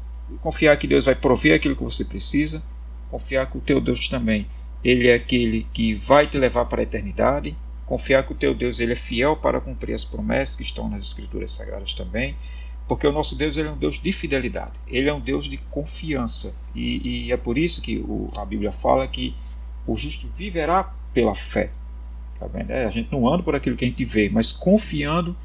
Confiar 0.41 0.75
que 0.77 0.87
Deus 0.87 1.05
vai 1.05 1.15
prover 1.15 1.55
aquilo 1.55 1.75
que 1.75 1.83
você 1.83 2.03
precisa, 2.03 2.63
confiar 3.09 3.49
que 3.49 3.57
o 3.57 3.61
teu 3.61 3.79
Deus 3.79 4.07
também 4.07 4.47
ele 4.83 5.07
é 5.07 5.15
aquele 5.15 5.67
que 5.73 5.93
vai 5.93 6.27
te 6.27 6.37
levar 6.37 6.65
para 6.65 6.81
a 6.81 6.83
eternidade, 6.83 7.55
confiar 7.85 8.23
que 8.25 8.33
o 8.33 8.35
teu 8.35 8.53
Deus 8.53 8.79
ele 8.79 8.93
é 8.93 8.95
fiel 8.95 9.35
para 9.35 9.61
cumprir 9.61 9.93
as 9.93 10.03
promessas 10.03 10.55
que 10.55 10.63
estão 10.63 10.89
nas 10.89 11.05
escrituras 11.05 11.51
sagradas 11.51 11.93
também, 11.93 12.35
porque 12.87 13.05
o 13.05 13.11
nosso 13.11 13.35
Deus 13.35 13.57
ele 13.57 13.67
é 13.67 13.71
um 13.71 13.77
Deus 13.77 13.99
de 13.99 14.11
fidelidade, 14.11 14.73
ele 14.87 15.09
é 15.09 15.13
um 15.13 15.19
Deus 15.19 15.45
de 15.45 15.57
confiança 15.57 16.53
e, 16.73 17.25
e 17.27 17.31
é 17.31 17.37
por 17.37 17.57
isso 17.57 17.81
que 17.81 17.97
o, 17.97 18.29
a 18.37 18.45
Bíblia 18.45 18.71
fala 18.71 19.07
que 19.07 19.35
o 19.85 19.95
justo 19.95 20.29
viverá 20.37 20.93
pela 21.13 21.33
fé. 21.33 21.71
Tá 22.39 22.45
vendo? 22.45 22.71
É, 22.71 22.85
a 22.85 22.91
gente 22.91 23.11
não 23.11 23.27
anda 23.27 23.41
por 23.41 23.55
aquilo 23.55 23.75
que 23.75 23.83
a 23.83 23.87
gente 23.87 24.05
vê, 24.05 24.29
mas 24.29 24.51
confiando 24.51 25.35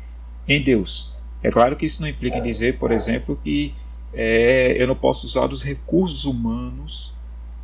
em 0.46 0.62
Deus. 0.62 1.12
É 1.42 1.50
claro 1.50 1.74
que 1.76 1.86
isso 1.86 2.02
não 2.02 2.08
implica 2.08 2.38
em 2.38 2.42
dizer, 2.42 2.78
por 2.78 2.92
exemplo, 2.92 3.38
que 3.42 3.74
é, 4.12 4.76
eu 4.80 4.86
não 4.86 4.94
posso 4.94 5.26
usar 5.26 5.46
dos 5.46 5.62
recursos 5.62 6.24
humanos 6.24 7.14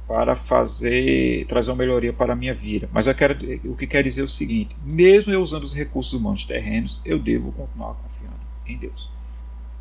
para 0.09 0.35
fazer 0.35 1.45
trazer 1.47 1.71
uma 1.71 1.77
melhoria 1.77 2.15
para 2.15 2.33
a 2.33 2.37
minha 2.37 2.55
vida. 2.55 2.88
Mas 2.91 3.07
eu 3.07 3.15
quero, 3.15 3.37
o 3.67 3.77
que 3.77 3.87
quer 3.87 4.03
dizer 4.03 4.23
é 4.23 4.25
o 4.25 4.29
seguinte: 4.29 4.75
mesmo 4.83 5.31
eu 5.31 5.43
usando 5.43 5.65
os 5.65 5.75
recursos 5.75 6.15
humanos 6.15 6.47
terrenos, 6.47 7.03
eu 7.05 7.19
devo 7.19 7.53
continuar 7.53 7.95
confiando 7.95 8.41
em 8.67 8.79
Deus. 8.79 9.11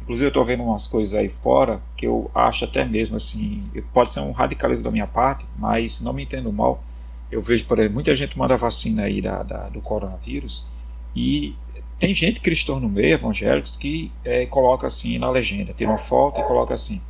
Inclusive 0.01 0.25
eu 0.25 0.29
estou 0.29 0.43
vendo 0.43 0.63
umas 0.63 0.85
coisas 0.87 1.13
aí 1.13 1.29
fora 1.29 1.81
que 1.95 2.05
eu 2.05 2.29
acho 2.35 2.65
até 2.65 2.83
mesmo 2.85 3.15
assim, 3.15 3.63
pode 3.93 4.09
ser 4.09 4.19
um 4.19 4.31
radicalismo 4.31 4.83
da 4.83 4.91
minha 4.91 5.07
parte, 5.07 5.45
mas 5.57 6.01
não 6.01 6.11
me 6.11 6.23
entendo 6.23 6.51
mal. 6.51 6.83
Eu 7.31 7.41
vejo, 7.41 7.65
por 7.65 7.79
exemplo, 7.79 7.95
muita 7.95 8.15
gente 8.15 8.37
manda 8.37 8.55
vacina 8.55 9.03
aí 9.03 9.21
da, 9.21 9.43
da 9.43 9.69
do 9.69 9.81
coronavírus 9.81 10.67
e 11.15 11.55
tem 11.99 12.13
gente 12.13 12.41
cristã 12.41 12.79
no 12.79 12.87
meio, 12.89 13.13
evangélicos, 13.13 13.75
que 13.75 14.11
é, 14.23 14.45
coloca 14.45 14.87
assim 14.87 15.17
na 15.17 15.29
legenda, 15.29 15.73
tira 15.73 15.89
uma 15.89 15.97
foto 15.97 16.41
e 16.41 16.43
coloca 16.43 16.73
assim: 16.73 17.01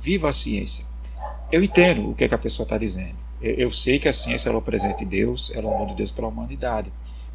Viva 0.00 0.28
a 0.28 0.32
ciência. 0.32 0.91
Eu 1.52 1.62
entendo 1.62 2.10
o 2.10 2.14
que, 2.14 2.24
é 2.24 2.28
que 2.28 2.34
a 2.34 2.38
pessoa 2.38 2.64
está 2.64 2.78
dizendo. 2.78 3.14
Eu, 3.40 3.54
eu, 3.54 3.70
sei 3.70 3.98
que 3.98 4.08
a 4.08 4.12
ciência 4.12 4.48
é 4.48 4.52
o 4.52 4.62
presente 4.62 5.00
de 5.00 5.04
Deus, 5.04 5.52
ela 5.54 5.70
é 5.70 5.82
o 5.82 5.86
de 5.86 5.94
Deus 5.94 6.10
para 6.10 6.24
a 6.24 6.28
humanidade. 6.28 6.90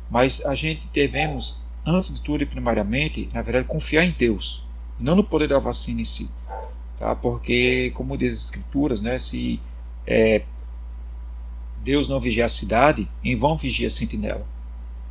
Mas 0.09 0.43
a 0.43 0.55
gente 0.55 0.87
devemos, 0.87 1.61
antes 1.85 2.11
de 2.11 2.19
tudo 2.21 2.41
e 2.41 2.45
primariamente, 2.47 3.29
na 3.31 3.43
verdade, 3.43 3.67
confiar 3.67 4.03
em 4.03 4.11
Deus, 4.11 4.65
não 4.99 5.15
no 5.15 5.23
poder 5.23 5.49
da 5.49 5.59
vacina 5.59 6.01
em 6.01 6.05
si. 6.05 6.31
Tá? 6.97 7.15
Porque, 7.15 7.91
como 7.93 8.17
diz 8.17 8.33
as 8.33 8.45
Escrituras, 8.45 9.03
né, 9.03 9.19
se 9.19 9.59
é, 10.07 10.41
Deus 11.83 12.09
não 12.09 12.19
vigia 12.19 12.45
a 12.45 12.49
cidade, 12.49 13.07
em 13.23 13.35
vão 13.35 13.55
vigia 13.55 13.85
a 13.85 13.91
sentinela. 13.91 14.45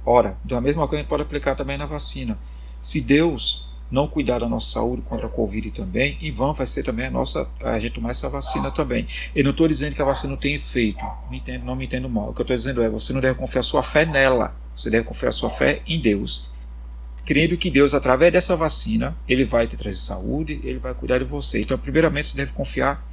Ora, 0.04 0.36
da 0.44 0.60
mesma 0.60 0.88
coisa 0.88 0.96
a 0.96 1.02
gente 1.02 1.08
pode 1.08 1.22
aplicar 1.22 1.54
também 1.54 1.78
na 1.78 1.86
vacina. 1.86 2.36
Se 2.82 3.00
Deus 3.00 3.65
não 3.90 4.08
cuidar 4.08 4.40
da 4.40 4.48
nossa 4.48 4.72
saúde 4.72 5.02
contra 5.02 5.26
a 5.26 5.30
Covid 5.30 5.70
também, 5.70 6.18
em 6.20 6.32
vão 6.32 6.52
vai 6.52 6.66
ser 6.66 6.82
também 6.82 7.06
a 7.06 7.10
nossa 7.10 7.48
a 7.62 7.78
gente 7.78 7.94
tomar 7.94 8.10
essa 8.10 8.28
vacina 8.28 8.70
também. 8.70 9.06
Eu 9.34 9.44
não 9.44 9.52
estou 9.52 9.68
dizendo 9.68 9.94
que 9.94 10.02
a 10.02 10.04
vacina 10.04 10.32
não 10.32 10.40
tem 10.40 10.54
efeito, 10.54 11.04
me 11.30 11.38
entendo, 11.38 11.64
não 11.64 11.76
me 11.76 11.84
entendo 11.84 12.08
mal. 12.08 12.30
O 12.30 12.34
que 12.34 12.40
eu 12.40 12.44
estou 12.44 12.56
dizendo 12.56 12.82
é 12.82 12.88
você 12.88 13.12
não 13.12 13.20
deve 13.20 13.38
confiar 13.38 13.62
sua 13.62 13.82
fé 13.82 14.04
nela, 14.04 14.54
você 14.74 14.90
deve 14.90 15.04
confiar 15.04 15.32
sua 15.32 15.50
fé 15.50 15.82
em 15.86 16.00
Deus. 16.00 16.50
Crendo 17.24 17.56
que 17.56 17.70
Deus, 17.70 17.92
através 17.92 18.32
dessa 18.32 18.54
vacina, 18.54 19.16
ele 19.28 19.44
vai 19.44 19.66
te 19.66 19.76
trazer 19.76 19.98
saúde, 19.98 20.60
ele 20.62 20.78
vai 20.78 20.94
cuidar 20.94 21.18
de 21.18 21.24
você. 21.24 21.60
Então, 21.60 21.76
primeiramente, 21.76 22.28
você 22.28 22.36
deve 22.36 22.52
confiar 22.52 23.04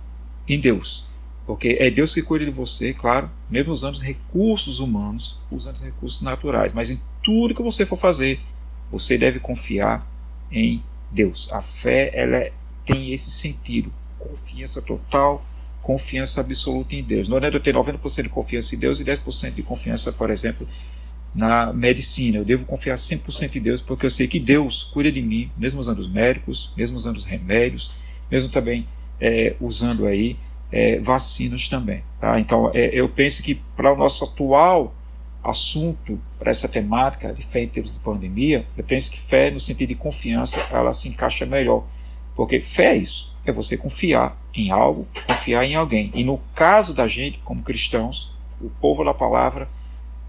em 0.47 0.59
Deus. 0.59 1.05
Porque 1.45 1.77
é 1.79 1.89
Deus 1.89 2.13
que 2.13 2.21
cuida 2.21 2.45
de 2.45 2.51
você, 2.51 2.93
claro, 2.93 3.29
mesmo 3.49 3.71
usando 3.71 3.95
os 3.95 4.01
recursos 4.01 4.79
humanos, 4.79 5.39
usando 5.51 5.75
os 5.75 5.81
recursos 5.81 6.21
naturais. 6.21 6.71
Mas 6.73 6.89
em 6.89 7.01
tudo 7.21 7.55
que 7.55 7.61
você 7.61 7.85
for 7.85 7.97
fazer, 7.97 8.39
você 8.91 9.17
deve 9.17 9.39
confiar 9.39 10.07
em 10.53 10.83
Deus. 11.11 11.49
A 11.51 11.61
fé 11.61 12.11
ela 12.13 12.37
é, 12.37 12.53
tem 12.85 13.11
esse 13.11 13.31
sentido, 13.31 13.91
confiança 14.19 14.81
total, 14.81 15.43
confiança 15.81 16.39
absoluta 16.39 16.95
em 16.95 17.03
Deus. 17.03 17.27
Não 17.27 17.37
é 17.37 17.47
eu 17.47 17.59
ter 17.59 17.75
90% 17.75 18.23
de 18.23 18.29
confiança 18.29 18.75
em 18.75 18.79
Deus 18.79 18.99
e 18.99 19.03
10% 19.05 19.53
de 19.53 19.63
confiança, 19.63 20.13
por 20.13 20.29
exemplo, 20.29 20.67
na 21.35 21.73
medicina. 21.73 22.37
Eu 22.37 22.45
devo 22.45 22.65
confiar 22.65 22.95
100% 22.95 23.55
em 23.55 23.61
Deus 23.61 23.81
porque 23.81 24.05
eu 24.05 24.11
sei 24.11 24.27
que 24.27 24.39
Deus 24.39 24.83
cuida 24.83 25.11
de 25.11 25.21
mim, 25.21 25.51
mesmo 25.57 25.81
usando 25.81 25.99
os 25.99 26.07
médicos, 26.07 26.71
mesmo 26.77 26.95
usando 26.95 27.17
os 27.17 27.25
remédios, 27.25 27.91
mesmo 28.31 28.49
também 28.49 28.87
é, 29.19 29.55
usando 29.59 30.05
aí 30.05 30.37
é, 30.71 30.99
vacinas 30.99 31.67
também. 31.67 32.03
Tá? 32.19 32.39
Então, 32.39 32.71
é, 32.73 32.89
eu 32.93 33.09
penso 33.09 33.43
que 33.43 33.55
para 33.75 33.93
o 33.93 33.97
nosso 33.97 34.23
atual 34.23 34.93
assunto, 35.43 36.19
para 36.39 36.51
essa 36.51 36.69
temática 36.69 37.33
de 37.33 37.43
fé 37.43 37.61
em 37.61 37.67
termos 37.67 37.91
de 37.91 37.99
pandemia, 37.99 38.65
eu 38.77 38.83
penso 38.83 39.11
que 39.11 39.19
fé, 39.19 39.51
no 39.51 39.59
sentido 39.59 39.89
de 39.89 39.95
confiança, 39.95 40.59
ela 40.71 40.93
se 40.93 41.09
encaixa 41.09 41.45
melhor. 41.45 41.83
Porque 42.35 42.61
fé 42.61 42.93
é 42.93 42.97
isso, 42.97 43.35
é 43.45 43.51
você 43.51 43.77
confiar 43.77 44.37
em 44.53 44.71
algo, 44.71 45.05
confiar 45.27 45.65
em 45.65 45.75
alguém. 45.75 46.11
E 46.13 46.23
no 46.23 46.39
caso 46.55 46.93
da 46.93 47.07
gente, 47.07 47.39
como 47.39 47.61
cristãos, 47.61 48.33
o 48.61 48.69
povo 48.69 49.03
da 49.03 49.13
palavra, 49.13 49.67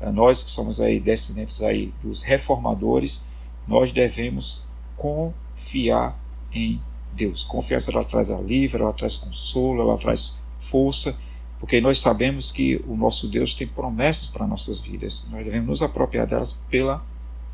é, 0.00 0.11
nós 0.11 0.42
que 0.42 0.50
somos 0.50 0.80
aí 0.80 0.99
descendentes 0.99 1.62
aí 1.62 1.92
dos 2.02 2.23
reformadores, 2.23 3.25
nós 3.66 3.92
devemos 3.92 4.66
confiar 4.97 6.18
em 6.52 6.80
Deus. 7.12 7.44
Confiança 7.44 7.90
ela 7.90 8.04
traz 8.04 8.30
alívio, 8.30 8.83
ela 8.83 8.92
traz 8.92 9.16
consolo, 9.16 9.80
ela 9.80 9.97
traz 9.97 10.38
força, 10.61 11.16
porque 11.64 11.80
nós 11.80 11.99
sabemos 11.99 12.52
que 12.52 12.85
o 12.87 12.94
nosso 12.94 13.26
Deus 13.26 13.54
tem 13.54 13.66
promessas 13.66 14.28
para 14.28 14.47
nossas 14.47 14.83
vidas. 14.83 15.25
Nós 15.30 15.42
devemos 15.42 15.66
nos 15.66 15.83
apropriar 15.83 16.26
delas 16.26 16.52
pela 16.68 17.02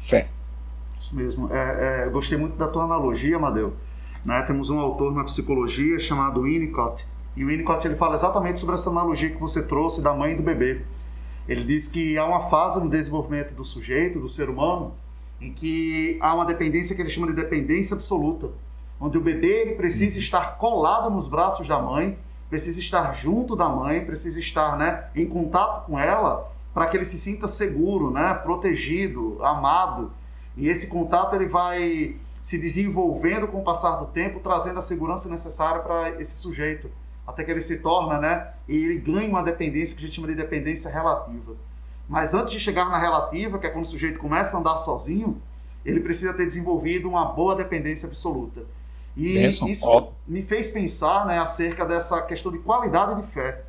fé. 0.00 0.28
Isso 0.96 1.14
mesmo. 1.14 1.48
É, 1.54 2.06
é, 2.06 2.10
gostei 2.10 2.36
muito 2.36 2.56
da 2.56 2.66
tua 2.66 2.82
analogia, 2.82 3.36
Amadeu. 3.36 3.72
Né? 4.24 4.42
Temos 4.48 4.68
um 4.68 4.80
autor 4.80 5.14
na 5.14 5.22
psicologia 5.22 5.96
chamado 6.00 6.42
Winnicott, 6.42 7.06
e 7.36 7.44
o 7.44 7.46
Winnicott 7.46 7.86
ele 7.86 7.94
fala 7.94 8.14
exatamente 8.14 8.58
sobre 8.58 8.74
essa 8.74 8.90
analogia 8.90 9.30
que 9.30 9.38
você 9.38 9.64
trouxe 9.64 10.02
da 10.02 10.12
mãe 10.12 10.32
e 10.32 10.34
do 10.34 10.42
bebê. 10.42 10.82
Ele 11.48 11.62
diz 11.62 11.86
que 11.86 12.18
há 12.18 12.24
uma 12.26 12.40
fase 12.40 12.82
no 12.82 12.90
desenvolvimento 12.90 13.54
do 13.54 13.64
sujeito, 13.64 14.18
do 14.18 14.28
ser 14.28 14.50
humano, 14.50 14.92
em 15.40 15.52
que 15.52 16.18
há 16.20 16.34
uma 16.34 16.44
dependência 16.44 16.96
que 16.96 17.02
ele 17.02 17.10
chama 17.10 17.28
de 17.28 17.34
dependência 17.34 17.94
absoluta 17.94 18.50
onde 19.00 19.16
o 19.16 19.20
bebê 19.20 19.62
ele 19.62 19.74
precisa 19.76 20.18
estar 20.18 20.58
colado 20.58 21.08
nos 21.08 21.26
braços 21.26 21.66
da 21.66 21.80
mãe, 21.80 22.18
precisa 22.50 22.80
estar 22.80 23.14
junto 23.14 23.54
da 23.54 23.68
mãe, 23.68 24.04
precisa 24.04 24.40
estar 24.40 24.76
né, 24.76 25.04
em 25.14 25.24
contato 25.24 25.86
com 25.86 25.98
ela 25.98 26.50
para 26.74 26.86
que 26.86 26.96
ele 26.96 27.04
se 27.04 27.18
sinta 27.18 27.46
seguro, 27.48 28.10
né, 28.10 28.34
protegido, 28.34 29.38
amado. 29.42 30.12
E 30.56 30.68
esse 30.68 30.88
contato 30.88 31.34
ele 31.36 31.46
vai 31.46 32.16
se 32.40 32.58
desenvolvendo 32.58 33.46
com 33.46 33.60
o 33.60 33.64
passar 33.64 33.96
do 33.96 34.06
tempo, 34.06 34.40
trazendo 34.40 34.78
a 34.78 34.82
segurança 34.82 35.28
necessária 35.28 35.80
para 35.80 36.20
esse 36.20 36.36
sujeito, 36.38 36.90
até 37.26 37.44
que 37.44 37.50
ele 37.50 37.60
se 37.60 37.78
torna, 37.78 38.18
né, 38.18 38.48
e 38.68 38.76
ele 38.76 38.98
ganha 38.98 39.28
uma 39.28 39.42
dependência 39.42 39.96
que 39.96 40.02
a 40.02 40.06
gente 40.06 40.16
chama 40.16 40.28
de 40.28 40.34
dependência 40.34 40.90
relativa. 40.90 41.54
Mas 42.08 42.34
antes 42.34 42.52
de 42.52 42.58
chegar 42.58 42.90
na 42.90 42.98
relativa, 42.98 43.58
que 43.58 43.66
é 43.66 43.70
quando 43.70 43.84
o 43.84 43.88
sujeito 43.88 44.18
começa 44.18 44.56
a 44.56 44.60
andar 44.60 44.76
sozinho, 44.78 45.40
ele 45.84 46.00
precisa 46.00 46.34
ter 46.34 46.44
desenvolvido 46.44 47.08
uma 47.08 47.26
boa 47.26 47.54
dependência 47.54 48.08
absoluta. 48.08 48.62
E 49.16 49.34
Benção. 49.34 49.68
isso 49.68 50.12
me 50.26 50.42
fez 50.42 50.68
pensar 50.68 51.26
né, 51.26 51.38
acerca 51.38 51.84
dessa 51.84 52.22
questão 52.22 52.52
de 52.52 52.58
qualidade 52.58 53.20
de 53.20 53.26
fé. 53.26 53.62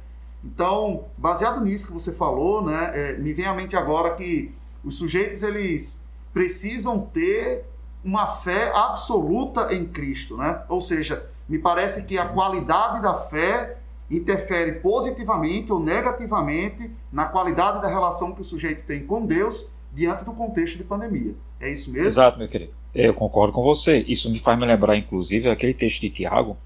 Então, 0.44 1.06
baseado 1.18 1.62
nisso 1.62 1.88
que 1.88 1.94
você 1.94 2.14
falou, 2.14 2.64
né, 2.64 2.92
é, 2.94 3.18
me 3.18 3.34
vem 3.34 3.46
à 3.46 3.54
mente 3.54 3.76
agora 3.76 4.16
que 4.16 4.54
os 4.84 4.98
sujeitos 4.98 5.44
eles 5.44 6.08
precisam 6.34 7.00
ter 7.00 7.66
uma 8.04 8.26
fé 8.26 8.72
absoluta 8.74 9.74
em 9.74 9.86
Cristo, 9.86 10.36
né? 10.38 10.64
Ou 10.68 10.82
seja, 10.82 11.30
me 11.48 11.60
parece 11.60 12.06
que 12.06 12.18
a 12.18 12.28
qualidade 12.28 13.02
da 13.02 13.14
fé 13.14 13.78
interfere 14.10 14.74
positivamente 14.80 15.72
ou 15.72 15.80
negativamente 15.80 16.92
na 17.12 17.26
qualidade 17.26 17.82
da 17.82 17.88
relação 17.88 18.34
que 18.34 18.42
o 18.42 18.44
sujeito 18.44 18.86
tem 18.86 19.06
com 19.06 19.26
Deus 19.26 19.76
diante 19.94 20.24
do 20.24 20.34
contexto 20.34 20.78
de 20.78 20.84
pandemia. 20.84 21.34
É 21.60 21.72
isso 21.72 21.92
mesmo? 21.92 22.08
Exato, 22.08 22.38
meu 22.38 22.48
querido. 22.48 22.74
Eu 22.94 23.14
concordo 23.14 23.54
com 23.54 23.62
você. 23.62 24.04
Isso 24.08 24.30
me 24.30 24.40
faz 24.40 24.60
me 24.60 24.66
lembrar, 24.66 24.96
inclusive, 24.98 25.50
aquele 25.50 25.74
texto 25.74 26.02
de 26.02 26.10
Tiago, 26.10 26.58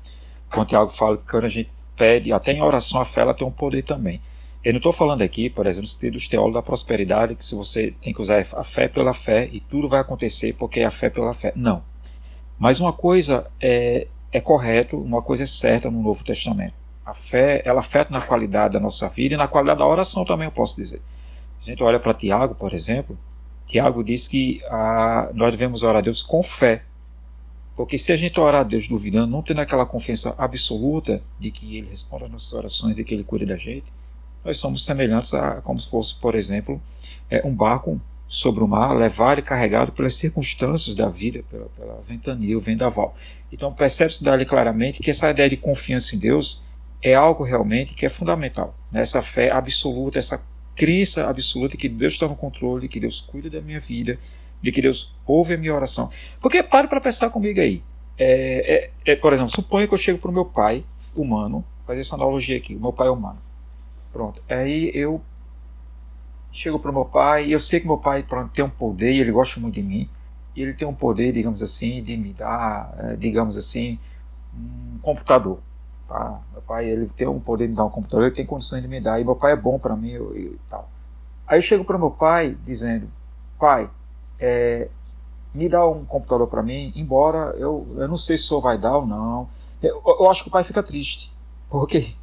quando 0.52 0.70
Tiago 0.70 0.90
fala 0.90 1.18
que 1.18 1.30
quando 1.30 1.46
a 1.46 1.50
gente 1.50 1.70
pede, 1.96 2.32
até 2.32 2.52
em 2.52 2.62
oração, 2.62 3.00
a 3.00 3.06
fé 3.06 3.22
ela 3.22 3.34
tem 3.34 3.46
um 3.46 3.52
poder 3.52 3.84
também. 3.84 4.22
Eu 4.64 4.74
não 4.74 4.78
estou 4.78 4.92
falando 4.92 5.22
aqui, 5.22 5.50
por 5.50 5.68
exemplo, 5.68 5.84
no 5.84 5.88
sentido 5.88 6.14
dos 6.14 6.28
teólogos 6.28 6.56
da 6.56 6.62
prosperidade, 6.62 7.36
que 7.36 7.46
se 7.46 7.54
você 7.54 7.94
tem 8.02 8.12
que 8.12 8.22
usar 8.22 8.44
a 8.54 8.64
fé 8.64 8.88
pela 8.88 9.14
fé 9.14 9.48
e 9.52 9.60
tudo 9.60 9.88
vai 9.88 10.00
acontecer 10.00 10.54
porque 10.54 10.80
é 10.80 10.86
a 10.86 10.92
fé 10.92 11.10
pela 11.10 11.34
fé. 11.34 11.54
Não. 11.56 11.84
Mas 12.58 12.80
uma 12.80 12.92
coisa 12.92 13.46
é, 13.62 14.08
é 14.32 14.42
correto, 14.42 14.98
uma 14.98 15.22
coisa 15.22 15.44
é 15.44 15.46
certa 15.46 15.92
no 15.92 16.02
Novo 16.02 16.24
Testamento. 16.24 16.74
A 17.06 17.14
fé, 17.14 17.62
ela 17.64 17.82
afeta 17.82 18.12
na 18.12 18.22
qualidade 18.22 18.74
da 18.74 18.80
nossa 18.80 19.08
vida 19.08 19.36
e 19.36 19.38
na 19.38 19.48
qualidade 19.48 19.80
da 19.80 19.86
oração 19.86 20.26
também, 20.26 20.46
eu 20.46 20.52
posso 20.52 20.76
dizer. 20.76 21.00
A 21.66 21.70
gente 21.70 21.82
olha 21.82 22.00
para 22.00 22.14
Tiago, 22.14 22.54
por 22.54 22.74
exemplo, 22.74 23.18
Tiago 23.66 24.04
diz 24.04 24.28
que 24.28 24.62
a, 24.66 25.32
nós 25.34 25.50
devemos 25.50 25.82
orar 25.82 25.98
a 25.98 26.02
Deus 26.02 26.22
com 26.22 26.44
fé. 26.44 26.84
Porque 27.76 27.98
se 27.98 28.14
a 28.14 28.18
gente 28.18 28.40
orar 28.40 28.62
a 28.62 28.64
Deus 28.64 28.88
duvidando, 28.88 29.32
não 29.32 29.42
tendo 29.42 29.60
aquela 29.62 29.86
confiança 29.86 30.36
absoluta 30.38 31.22
de 31.40 31.50
que 31.50 31.78
Ele 31.78 31.90
responde 31.90 32.26
às 32.26 32.32
nossas 32.32 32.54
orações, 32.54 32.96
de 32.96 33.04
que 33.04 33.16
Ele 33.16 33.24
cuida 33.24 33.48
da 33.48 33.58
gente, 33.58 33.86
nós 34.46 34.60
somos 34.60 34.86
semelhantes 34.86 35.34
a 35.34 35.60
como 35.62 35.82
se 35.82 35.90
fosse, 35.90 36.14
por 36.16 36.36
exemplo, 36.36 36.80
é, 37.32 37.46
um 37.46 37.54
barco 37.54 38.00
sobre 38.28 38.64
o 38.64 38.68
mar, 38.68 38.96
levado 38.96 39.40
e 39.40 39.42
carregado 39.42 39.92
pelas 39.92 40.16
circunstâncias 40.16 40.96
da 40.96 41.10
vida, 41.10 41.44
pela, 41.50 41.66
pela 41.70 42.02
ventania, 42.08 42.56
o 42.56 42.62
vendaval. 42.62 43.16
Então 43.52 43.74
percebe-se 43.74 44.24
dali 44.24 44.46
claramente 44.46 45.02
que 45.02 45.10
essa 45.10 45.32
ideia 45.32 45.50
de 45.50 45.58
confiança 45.58 46.16
em 46.16 46.20
Deus 46.20 46.64
é 47.02 47.16
algo 47.16 47.44
realmente 47.44 47.96
que 47.96 48.06
é 48.06 48.10
fundamental. 48.10 48.76
Né? 48.92 49.02
Essa 49.02 49.22
fé 49.22 49.52
absoluta, 49.52 50.20
essa 50.20 50.42
crença 50.76 51.30
absoluta 51.30 51.78
que 51.78 51.88
Deus 51.88 52.14
está 52.14 52.28
no 52.28 52.36
controle, 52.36 52.88
que 52.88 53.00
Deus 53.00 53.22
cuida 53.22 53.50
da 53.50 53.62
minha 53.62 53.80
vida, 53.80 54.20
de 54.62 54.72
que 54.72 54.82
Deus 54.82 55.16
ouve 55.26 55.54
a 55.54 55.58
minha 55.58 55.74
oração. 55.74 56.10
Porque 56.42 56.62
pare 56.62 56.88
para 56.88 57.00
pensar 57.02 57.30
comigo 57.30 57.60
aí. 57.60 57.82
É, 58.18 58.92
é, 59.06 59.12
é, 59.12 59.16
por 59.16 59.34
exemplo, 59.34 59.52
suponha 59.52 59.88
que 59.88 59.94
eu 59.94 59.98
chego 59.98 60.20
para 60.20 60.32
o 60.32 60.34
meu 60.34 60.46
pai 60.46 60.84
humano, 61.16 61.64
fazer 61.86 62.02
essa 62.02 62.16
analogia 62.16 62.58
aqui, 62.58 62.76
o 62.76 62.80
meu 62.80 62.94
pai 62.94 63.08
é 63.08 63.12
humano. 63.12 63.40
Pronto. 64.12 64.42
Aí 64.50 64.92
eu 64.94 65.22
chego 66.52 66.80
para 66.80 66.92
o 66.92 66.94
meu 66.94 67.06
pai 67.06 67.48
e 67.48 67.52
eu 67.52 67.60
sei 67.60 67.80
que 67.82 67.88
meu 67.88 67.98
pai 67.98 68.24
pronto, 68.24 68.54
tem 68.54 68.64
um 68.64 68.70
poder 68.70 69.12
e 69.12 69.20
ele 69.20 69.32
gosta 69.32 69.60
muito 69.60 69.76
de 69.76 69.84
mim. 69.84 70.10
ele 70.56 70.74
tem 70.74 70.88
um 70.88 70.94
poder, 70.94 71.34
digamos 71.34 71.62
assim, 71.62 72.02
de 72.02 72.16
me 72.16 72.32
dar, 72.32 72.96
é, 72.98 73.16
digamos 73.18 73.58
assim, 73.58 74.00
um 74.54 74.98
computador. 75.02 75.60
Tá? 76.08 76.40
Meu 76.52 76.62
pai 76.62 76.88
ele 76.88 77.08
tem 77.08 77.28
um 77.28 77.40
poder 77.40 77.66
de 77.66 77.72
me 77.72 77.78
dar 77.78 77.86
um 77.86 77.90
computador, 77.90 78.28
ele 78.28 78.36
tem 78.36 78.46
condições 78.46 78.82
de 78.82 78.88
me 78.88 79.02
dar, 79.02 79.20
e 79.20 79.24
meu 79.24 79.36
pai 79.36 79.54
é 79.54 79.56
bom 79.56 79.80
para 79.80 79.96
mim 79.96 80.14
e 80.14 80.58
tal. 80.70 80.90
Aí 81.48 81.58
eu 81.58 81.62
chego 81.62 81.84
para 81.84 81.98
meu 81.98 82.12
pai 82.12 82.58
dizendo, 82.66 83.10
pai, 83.60 83.90
é, 84.40 84.90
me 85.54 85.70
dá 85.70 85.88
um 85.88 86.06
computador 86.06 86.48
para 86.48 86.62
mim, 86.62 86.92
embora 86.96 87.56
eu, 87.58 87.88
eu 87.98 88.08
não 88.08 88.18
sei 88.18 88.38
se 88.38 88.46
o 88.46 88.48
senhor 88.48 88.62
vai 88.62 88.78
dar 88.78 88.98
ou 88.98 89.06
não. 89.06 89.48
Eu, 89.82 90.02
eu 90.06 90.30
acho 90.30 90.44
que 90.44 90.50
o 90.50 90.52
pai 90.52 90.64
fica 90.64 90.84
triste, 90.84 91.32
porque 91.70 92.14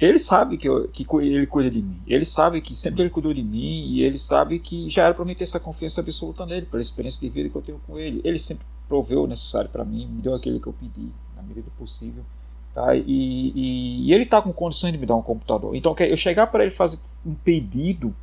ele 0.00 0.18
sabe 0.18 0.56
que, 0.56 0.68
eu, 0.68 0.88
que 0.88 1.04
ele 1.20 1.46
cuida 1.46 1.70
de 1.70 1.82
mim. 1.82 2.00
Ele 2.06 2.24
sabe 2.24 2.60
que 2.60 2.74
sempre 2.74 3.02
ele 3.02 3.10
cuidou 3.10 3.34
de 3.34 3.42
mim 3.42 3.84
e 3.88 4.02
ele 4.02 4.16
sabe 4.16 4.58
que 4.60 4.88
já 4.88 5.04
era 5.04 5.14
para 5.14 5.24
mim 5.24 5.34
ter 5.34 5.44
essa 5.44 5.58
confiança 5.58 6.00
absoluta 6.00 6.46
nele, 6.46 6.66
pela 6.66 6.80
experiência 6.80 7.20
de 7.20 7.28
vida 7.28 7.48
que 7.48 7.56
eu 7.56 7.62
tenho 7.62 7.80
com 7.86 7.98
ele. 7.98 8.20
Ele 8.24 8.38
sempre 8.38 8.64
proveu 8.88 9.24
o 9.24 9.26
necessário 9.26 9.68
para 9.68 9.84
mim, 9.84 10.06
me 10.06 10.22
deu 10.22 10.34
aquele 10.34 10.60
que 10.60 10.68
eu 10.68 10.72
pedi, 10.72 11.10
na 11.36 11.42
medida 11.42 11.62
do 11.62 11.70
possível. 11.72 12.24
Tá? 12.74 12.94
E, 12.94 13.02
e, 13.06 14.08
e 14.08 14.12
ele 14.12 14.24
está 14.24 14.40
com 14.40 14.52
condições 14.52 14.92
de 14.92 14.98
me 14.98 15.06
dar 15.06 15.16
um 15.16 15.22
computador. 15.22 15.74
Então, 15.74 15.94
eu 15.98 16.16
chegar 16.16 16.46
para 16.48 16.64
ele 16.64 16.72
fazer 16.72 16.98
um 17.24 17.34
pedido 17.34 18.14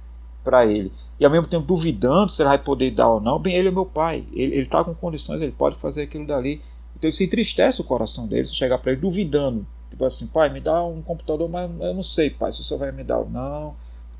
para 0.43 0.65
ele 0.65 0.91
e 1.19 1.25
ao 1.25 1.31
mesmo 1.31 1.47
tempo 1.47 1.65
duvidando 1.65 2.29
se 2.29 2.41
ele 2.41 2.49
vai 2.49 2.57
poder 2.57 2.91
dar 2.91 3.09
ou 3.09 3.21
não, 3.21 3.39
bem, 3.39 3.55
ele 3.55 3.69
é 3.69 3.71
meu 3.71 3.85
pai, 3.85 4.25
ele 4.33 4.61
está 4.61 4.83
com 4.83 4.93
condições, 4.93 5.41
ele 5.41 5.51
pode 5.51 5.77
fazer 5.77 6.03
aquilo 6.03 6.27
dali. 6.27 6.61
Então 6.95 7.09
isso 7.09 7.23
entristece 7.23 7.79
o 7.81 7.83
coração 7.83 8.27
dele, 8.27 8.45
se 8.45 8.55
chegar 8.55 8.77
para 8.77 8.91
ele 8.91 9.01
duvidando, 9.01 9.65
tipo 9.89 10.03
assim, 10.03 10.27
pai, 10.27 10.49
me 10.51 10.59
dá 10.59 10.83
um 10.83 11.01
computador, 11.01 11.49
mas 11.49 11.69
eu 11.79 11.93
não 11.93 12.03
sei, 12.03 12.29
pai, 12.29 12.51
se 12.51 12.61
o 12.61 12.63
senhor 12.63 12.79
vai 12.79 12.91
me 12.91 13.03
dar 13.03 13.19
ou 13.19 13.29
não. 13.29 13.73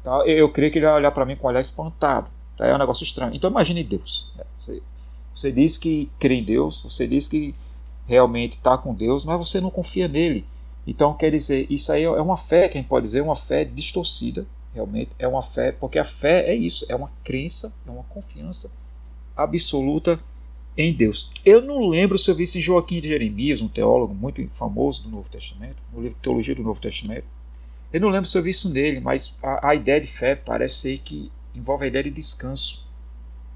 Tá? 0.04 0.20
Eu, 0.26 0.38
eu 0.38 0.50
creio 0.50 0.72
que 0.72 0.80
ele 0.80 0.86
vai 0.86 0.96
olhar 0.96 1.12
para 1.12 1.26
mim 1.26 1.36
com 1.36 1.48
um 1.48 1.50
olhar 1.50 1.60
espantado. 1.60 2.30
Tá? 2.58 2.66
É 2.66 2.74
um 2.74 2.78
negócio 2.78 3.04
estranho. 3.04 3.36
Então 3.36 3.50
imagine 3.50 3.84
Deus. 3.84 4.32
Né? 4.38 4.44
Você, 4.60 4.82
você 5.34 5.52
diz 5.52 5.78
que 5.78 6.10
crê 6.18 6.36
em 6.36 6.44
Deus, 6.44 6.82
você 6.82 7.08
diz 7.08 7.28
que 7.28 7.54
realmente 8.08 8.58
está 8.58 8.78
com 8.78 8.94
Deus, 8.94 9.26
mas 9.26 9.38
você 9.38 9.60
não 9.60 9.70
confia 9.70 10.08
nele. 10.08 10.46
Então 10.88 11.14
quer 11.14 11.32
dizer, 11.32 11.66
isso 11.70 11.92
aí 11.92 12.04
é 12.04 12.22
uma 12.22 12.38
fé, 12.38 12.70
quem 12.70 12.84
pode 12.84 13.06
dizer, 13.06 13.22
uma 13.22 13.36
fé 13.36 13.66
distorcida, 13.66 14.46
realmente 14.74 15.12
é 15.18 15.28
uma 15.28 15.42
fé, 15.42 15.72
porque 15.72 15.98
a 15.98 16.04
fé 16.04 16.48
é 16.48 16.54
isso, 16.54 16.86
é 16.88 16.96
uma 16.96 17.12
crença, 17.24 17.74
é 17.88 17.90
uma 17.90 18.04
confiança 18.04 18.70
absoluta 19.36 20.20
em 20.78 20.94
Deus. 20.94 21.32
Eu 21.44 21.62
não 21.62 21.88
lembro 21.88 22.18
se 22.18 22.30
eu 22.30 22.36
vi 22.36 22.44
esse 22.44 22.60
Joaquim 22.60 23.00
de 23.00 23.08
Jeremias, 23.08 23.62
um 23.62 23.68
teólogo 23.68 24.14
muito 24.14 24.46
famoso 24.52 25.04
do 25.04 25.10
Novo 25.10 25.30
Testamento, 25.30 25.78
no 25.94 26.02
livro 26.02 26.18
Teologia 26.22 26.54
do 26.54 26.64
Novo 26.64 26.82
Testamento. 26.82 27.26
Eu 27.92 28.02
não 28.02 28.10
lembro 28.10 28.30
se 28.30 28.38
eu 28.38 28.44
vi 28.44 28.50
isso 28.50 28.70
nele, 28.70 29.00
mas 29.00 29.34
a, 29.42 29.70
a 29.70 29.76
ideia 29.76 30.02
de 30.02 30.08
fé 30.08 30.36
parece 30.36 30.76
ser 30.76 30.98
que 31.00 31.32
envolve 31.56 31.86
a 31.86 31.88
ideia 31.88 32.04
de 32.04 32.12
descanso. 32.12 32.86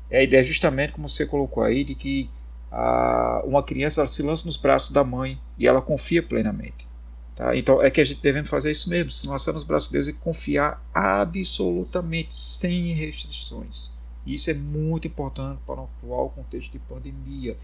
É 0.10 0.20
a 0.20 0.24
ideia 0.24 0.44
justamente 0.44 0.94
como 0.94 1.10
você 1.10 1.26
colocou 1.26 1.62
aí 1.62 1.84
de 1.84 1.94
que 1.94 2.30
a, 2.72 3.42
uma 3.46 3.64
criança 3.64 4.06
se 4.08 4.22
lança 4.22 4.46
nos 4.46 4.58
braços 4.58 4.92
da 4.92 5.04
mãe 5.04 5.40
e 5.58 5.68
ela 5.68 5.82
confia 5.82 6.22
plenamente. 6.22 6.88
Tá? 7.36 7.56
Então 7.56 7.82
é 7.82 7.90
que 7.90 8.02
a 8.02 8.04
gente 8.04 8.22
devemos 8.22 8.50
fazer 8.50 8.72
isso 8.72 8.90
mesmo, 8.90 9.12
se 9.12 9.28
lançar 9.28 9.54
nos 9.54 9.64
braços 9.64 9.90
de 9.90 9.94
Deus 9.94 10.08
e 10.08 10.14
confiar 10.14 10.84
absolutamente, 10.94 12.34
sem 12.34 12.92
restrições. 12.94 13.92
Isso 14.26 14.52
é 14.52 14.54
muito 14.54 15.08
importante 15.08 15.60
para 15.66 15.82
o 15.82 15.84
atual 15.86 16.30
contexto 16.30 16.72
de 16.72 16.80
pandemia. 16.80 17.58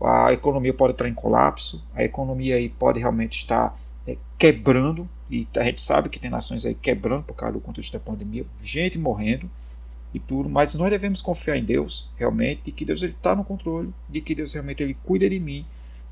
A 0.00 0.32
economia 0.32 0.72
pode 0.72 0.92
entrar 0.92 1.08
em 1.08 1.14
colapso, 1.14 1.84
a 1.92 2.04
economia 2.04 2.56
aí 2.56 2.68
pode 2.68 3.00
realmente 3.00 3.38
estar 3.38 3.76
é, 4.06 4.16
quebrando, 4.38 5.08
e 5.28 5.46
a 5.56 5.64
gente 5.64 5.82
sabe 5.82 6.08
que 6.08 6.20
tem 6.20 6.30
nações 6.30 6.64
aí 6.64 6.74
quebrando 6.74 7.24
por 7.24 7.34
causa 7.34 7.54
do 7.54 7.60
contexto 7.60 7.92
da 7.92 7.98
pandemia, 7.98 8.46
gente 8.62 8.96
morrendo 8.96 9.50
e 10.12 10.18
tudo, 10.18 10.48
mas 10.48 10.74
nós 10.74 10.90
devemos 10.90 11.20
confiar 11.20 11.56
em 11.56 11.64
Deus 11.64 12.10
realmente, 12.16 12.62
de 12.64 12.72
que 12.72 12.84
Deus 12.84 13.02
está 13.02 13.34
no 13.36 13.44
controle, 13.44 13.92
de 14.08 14.20
que 14.20 14.34
Deus 14.34 14.52
realmente 14.52 14.82
ele 14.82 14.96
cuida 15.04 15.28
de 15.28 15.38
mim, 15.38 15.66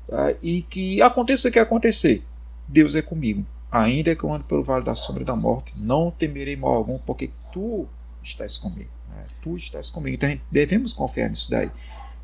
tá? 0.07 0.33
e 0.41 0.61
que 0.61 1.01
aconteça 1.01 1.49
o 1.49 1.51
que 1.51 1.59
acontecer, 1.59 2.23
Deus 2.67 2.95
é 2.95 3.01
comigo. 3.01 3.45
Ainda 3.71 4.15
que 4.15 4.23
eu 4.23 4.33
ande 4.33 4.45
pelo 4.45 4.63
vale 4.63 4.85
da 4.85 4.95
sombra 4.95 5.25
da 5.25 5.35
morte, 5.35 5.73
não 5.75 6.09
temerei 6.11 6.55
mal 6.55 6.73
algum, 6.73 6.97
porque 6.99 7.29
tu 7.51 7.85
estás 8.23 8.57
comigo. 8.57 8.89
Né? 9.09 9.25
Tu 9.41 9.57
estás 9.57 9.89
comigo. 9.89 10.15
Então 10.15 10.39
devemos 10.51 10.93
confiar 10.93 11.29
nisso 11.29 11.49
daí. 11.51 11.69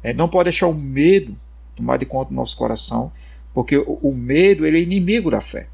É, 0.02 0.14
não 0.14 0.30
pode 0.30 0.46
deixar 0.46 0.68
o 0.68 0.74
medo 0.74 1.36
tomar 1.76 1.98
de 1.98 2.06
conta 2.06 2.30
do 2.30 2.36
nosso 2.36 2.56
coração, 2.56 3.12
porque 3.54 3.78
o, 3.78 4.00
o, 4.02 4.14
medo 4.14 4.66
ele 4.66 4.80
é 4.80 4.82
inimigo 4.82 5.30
da 5.30 5.42
fé. 5.42 5.68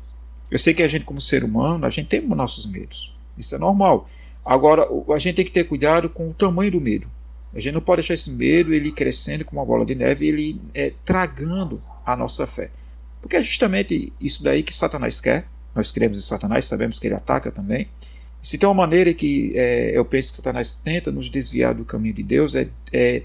Eu 0.49 0.57
sei 0.57 0.73
que 0.73 0.81
a 0.81 0.87
gente, 0.87 1.05
como 1.05 1.21
ser 1.21 1.43
humano, 1.43 1.85
a 1.85 1.89
gente 1.89 2.07
tem 2.07 2.21
nossos 2.21 2.65
medos. 2.65 3.15
Isso 3.37 3.55
é 3.55 3.57
normal. 3.57 4.07
Agora, 4.49 4.87
a 5.13 5.19
gente 5.19 5.35
tem 5.35 5.45
que 5.45 5.51
ter 5.51 5.65
cuidado 5.65 6.09
com 6.09 6.27
o 6.27 6.33
tamanho 6.33 6.71
do 6.71 6.81
medo. 6.81 7.07
A 7.53 7.59
gente 7.59 7.75
não 7.75 7.81
pode 7.81 8.01
deixar 8.01 8.15
esse 8.15 8.31
medo 8.31 8.73
ele 8.73 8.91
crescendo 8.91 9.45
como 9.45 9.61
uma 9.61 9.65
bola 9.65 9.85
de 9.85 9.93
neve 9.93 10.27
ele 10.27 10.59
é, 10.73 10.91
tragando 11.05 11.79
a 12.03 12.15
nossa 12.15 12.47
fé. 12.47 12.71
Porque 13.21 13.35
é 13.35 13.43
justamente 13.43 14.11
isso 14.19 14.43
daí 14.43 14.63
que 14.63 14.73
Satanás 14.73 15.21
quer. 15.21 15.45
Nós 15.75 15.91
cremos 15.91 16.17
em 16.17 16.21
Satanás, 16.21 16.65
sabemos 16.65 16.97
que 16.97 17.05
ele 17.05 17.13
ataca 17.13 17.51
também. 17.51 17.89
Se 18.41 18.57
tem 18.57 18.67
uma 18.67 18.73
maneira 18.73 19.13
que 19.13 19.53
é, 19.55 19.95
eu 19.95 20.03
penso 20.03 20.31
que 20.31 20.37
Satanás 20.37 20.73
tenta 20.73 21.11
nos 21.11 21.29
desviar 21.29 21.75
do 21.75 21.85
caminho 21.85 22.15
de 22.15 22.23
Deus, 22.23 22.55
é, 22.55 22.69
é, 22.91 23.21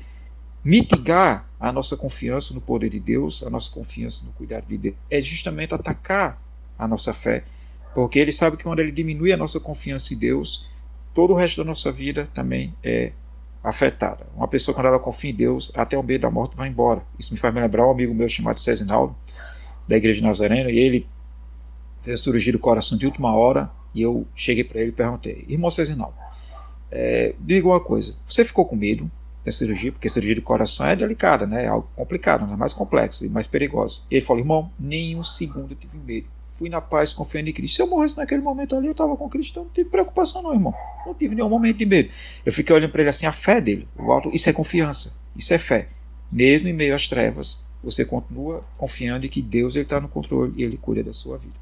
mitigar 0.63 1.49
a 1.59 1.73
nossa 1.73 1.97
confiança 1.97 2.53
no 2.53 2.61
poder 2.61 2.91
de 2.91 3.01
Deus, 3.01 3.43
a 3.43 3.49
nossa 3.49 3.73
confiança 3.73 4.27
no 4.27 4.33
cuidado 4.33 4.67
de 4.67 4.77
Deus. 4.77 4.95
É 5.11 5.23
justamente 5.23 5.75
atacar 5.75 6.39
a 6.79 6.87
nossa 6.87 7.15
fé. 7.15 7.45
Porque 7.95 8.19
ele 8.19 8.31
sabe 8.31 8.59
que 8.59 8.65
quando 8.65 8.81
ele 8.81 8.93
diminui 8.93 9.33
a 9.33 9.39
nossa 9.39 9.59
confiança 9.59 10.13
em 10.13 10.19
Deus, 10.19 10.69
todo 11.15 11.33
o 11.33 11.37
resto 11.37 11.63
da 11.63 11.65
nossa 11.65 11.91
vida 11.91 12.29
também 12.35 12.75
é 12.83 13.13
afetada. 13.63 14.27
Uma 14.37 14.47
pessoa, 14.47 14.75
quando 14.75 14.89
ela 14.89 14.99
confia 14.99 15.31
em 15.31 15.35
Deus, 15.35 15.73
até 15.75 15.97
o 15.97 16.03
medo 16.03 16.23
da 16.23 16.31
morte 16.31 16.55
vai 16.55 16.69
embora. 16.69 17.03
Isso 17.19 17.33
me 17.33 17.41
faz 17.41 17.55
me 17.55 17.61
lembrar 17.61 17.87
um 17.87 17.91
amigo 17.91 18.13
meu 18.13 18.29
chamado 18.29 18.61
Cezinaldo, 18.61 19.17
da 19.89 19.97
igreja 19.97 20.21
de 20.21 20.27
Nazareno, 20.27 20.69
e 20.69 20.79
ele 20.79 21.07
fez 22.03 22.21
surgir 22.21 22.53
do 22.53 22.59
coração 22.59 22.99
de 22.99 23.07
última 23.07 23.35
hora, 23.35 23.71
e 23.95 24.03
eu 24.03 24.27
cheguei 24.35 24.65
para 24.65 24.81
ele 24.81 24.91
e 24.91 24.93
perguntei, 24.93 25.47
irmão 25.49 25.71
Cezinaldo, 25.71 26.15
é, 26.91 27.35
diga 27.41 27.67
uma 27.67 27.81
coisa, 27.81 28.15
você 28.27 28.45
ficou 28.45 28.67
com 28.67 28.77
medo 28.77 29.11
da 29.45 29.53
cirurgia, 29.53 29.93
porque 29.93 30.09
cirurgia 30.09 30.35
do 30.35 30.43
coração 30.43 30.87
é 30.87 30.97
delicada, 30.97 31.47
né? 31.47 31.65
é 31.65 31.69
algo 31.69 31.89
complicado, 31.95 32.51
é 32.51 32.57
mais 32.57 32.73
complexo 32.73 33.25
e 33.25 33.29
mais 33.29 33.47
perigoso. 33.47 34.05
E 34.11 34.17
ele 34.17 34.25
falou, 34.25 34.43
irmão, 34.43 34.71
nem 34.79 35.17
um 35.17 35.23
segundo 35.23 35.73
eu 35.73 35.77
tive 35.77 35.99
medo. 35.99 36.27
Fui 36.55 36.69
na 36.69 36.81
paz, 36.81 37.13
confiando 37.13 37.51
em 37.51 37.53
Cristo. 37.53 37.75
Se 37.75 37.83
eu 37.83 37.87
morresse 37.89 38.17
naquele 38.17 38.41
momento 38.41 38.77
ali, 38.77 38.87
eu 38.87 38.93
estava 38.93 39.17
com 39.17 39.29
Cristo, 39.29 39.51
então 39.51 39.65
não 39.65 39.71
tive 39.73 39.91
preocupação 39.91 40.41
não, 40.41 40.53
irmão. 40.53 40.73
Não 41.05 41.13
tive 41.13 41.35
nenhum 41.35 41.49
momento 41.49 41.79
de 41.79 41.85
medo. 41.85 42.11
Eu 42.47 42.53
fiquei 42.53 42.75
olhando 42.75 42.93
para 42.93 43.01
ele 43.01 43.11
assim, 43.11 43.27
a 43.27 43.33
fé 43.33 43.61
dele, 43.61 43.89
o 43.99 44.13
alto, 44.13 44.31
isso 44.33 44.49
é 44.49 44.53
confiança, 44.53 45.19
isso 45.35 45.53
é 45.53 45.59
fé. 45.59 45.89
Mesmo 46.31 46.69
em 46.69 46.73
meio 46.73 46.95
às 46.95 47.09
trevas, 47.09 47.67
você 47.83 48.05
continua 48.05 48.65
confiando 48.79 49.27
em 49.27 49.29
que 49.29 49.43
Deus 49.43 49.75
está 49.75 50.01
no 50.01 50.09
controle 50.09 50.55
e 50.57 50.63
Ele 50.63 50.77
cuida 50.77 51.03
da 51.03 51.13
sua 51.13 51.39
vida. 51.39 51.55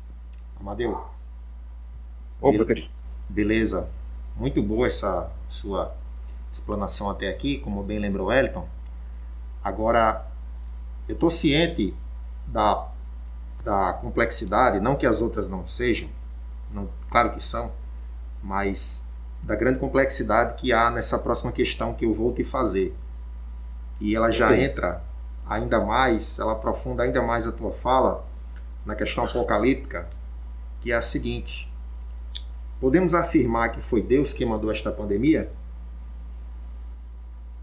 Amadeu. 0.61 1.03
Opa, 2.39 2.65
querido. 2.65 2.89
Beleza. 3.31 3.89
Muito 4.37 4.63
boa 4.63 4.87
essa 4.87 5.33
sua 5.49 5.95
explanação 6.53 7.09
até 7.09 7.31
aqui, 7.31 7.57
como 7.57 7.83
bem 7.83 7.99
lembrou 7.99 8.31
Elton. 8.31 8.69
Agora, 9.65 10.27
eu 11.09 11.15
estou 11.15 11.31
ciente 11.31 11.95
da, 12.47 12.92
da 13.65 13.93
complexidade, 13.93 14.81
não 14.81 14.97
que 14.97 15.07
as 15.07 15.21
outras 15.21 15.49
não 15.49 15.65
sejam, 15.65 16.09
não, 16.73 16.89
claro 17.11 17.33
que 17.33 17.43
são, 17.43 17.73
mas 18.43 19.07
da 19.43 19.55
grande 19.55 19.79
complexidade 19.79 20.55
que 20.55 20.73
há 20.73 20.91
nessa 20.91 21.19
próxima 21.19 21.53
questão 21.53 21.95
que 21.95 22.05
eu 22.05 22.15
vou 22.15 22.33
te 22.33 22.45
fazer. 22.45 22.95
E 24.01 24.17
ela 24.17 24.31
já 24.31 24.57
entra 24.57 25.03
ainda 25.47 25.81
mais, 25.81 26.39
ela 26.39 26.53
aprofunda 26.53 27.03
ainda 27.03 27.23
mais 27.23 27.47
a 27.47 27.53
tua 27.53 27.73
fala 27.73 28.25
na 28.85 28.95
questão 28.95 29.25
apocalíptica, 29.25 30.09
que 30.81 30.91
é 30.91 30.95
a 30.95 31.03
seguinte: 31.03 31.73
podemos 32.81 33.15
afirmar 33.15 33.71
que 33.73 33.81
foi 33.81 34.03
Deus 34.03 34.33
que 34.33 34.45
mandou 34.45 34.71
esta 34.71 34.91
pandemia? 34.91 35.53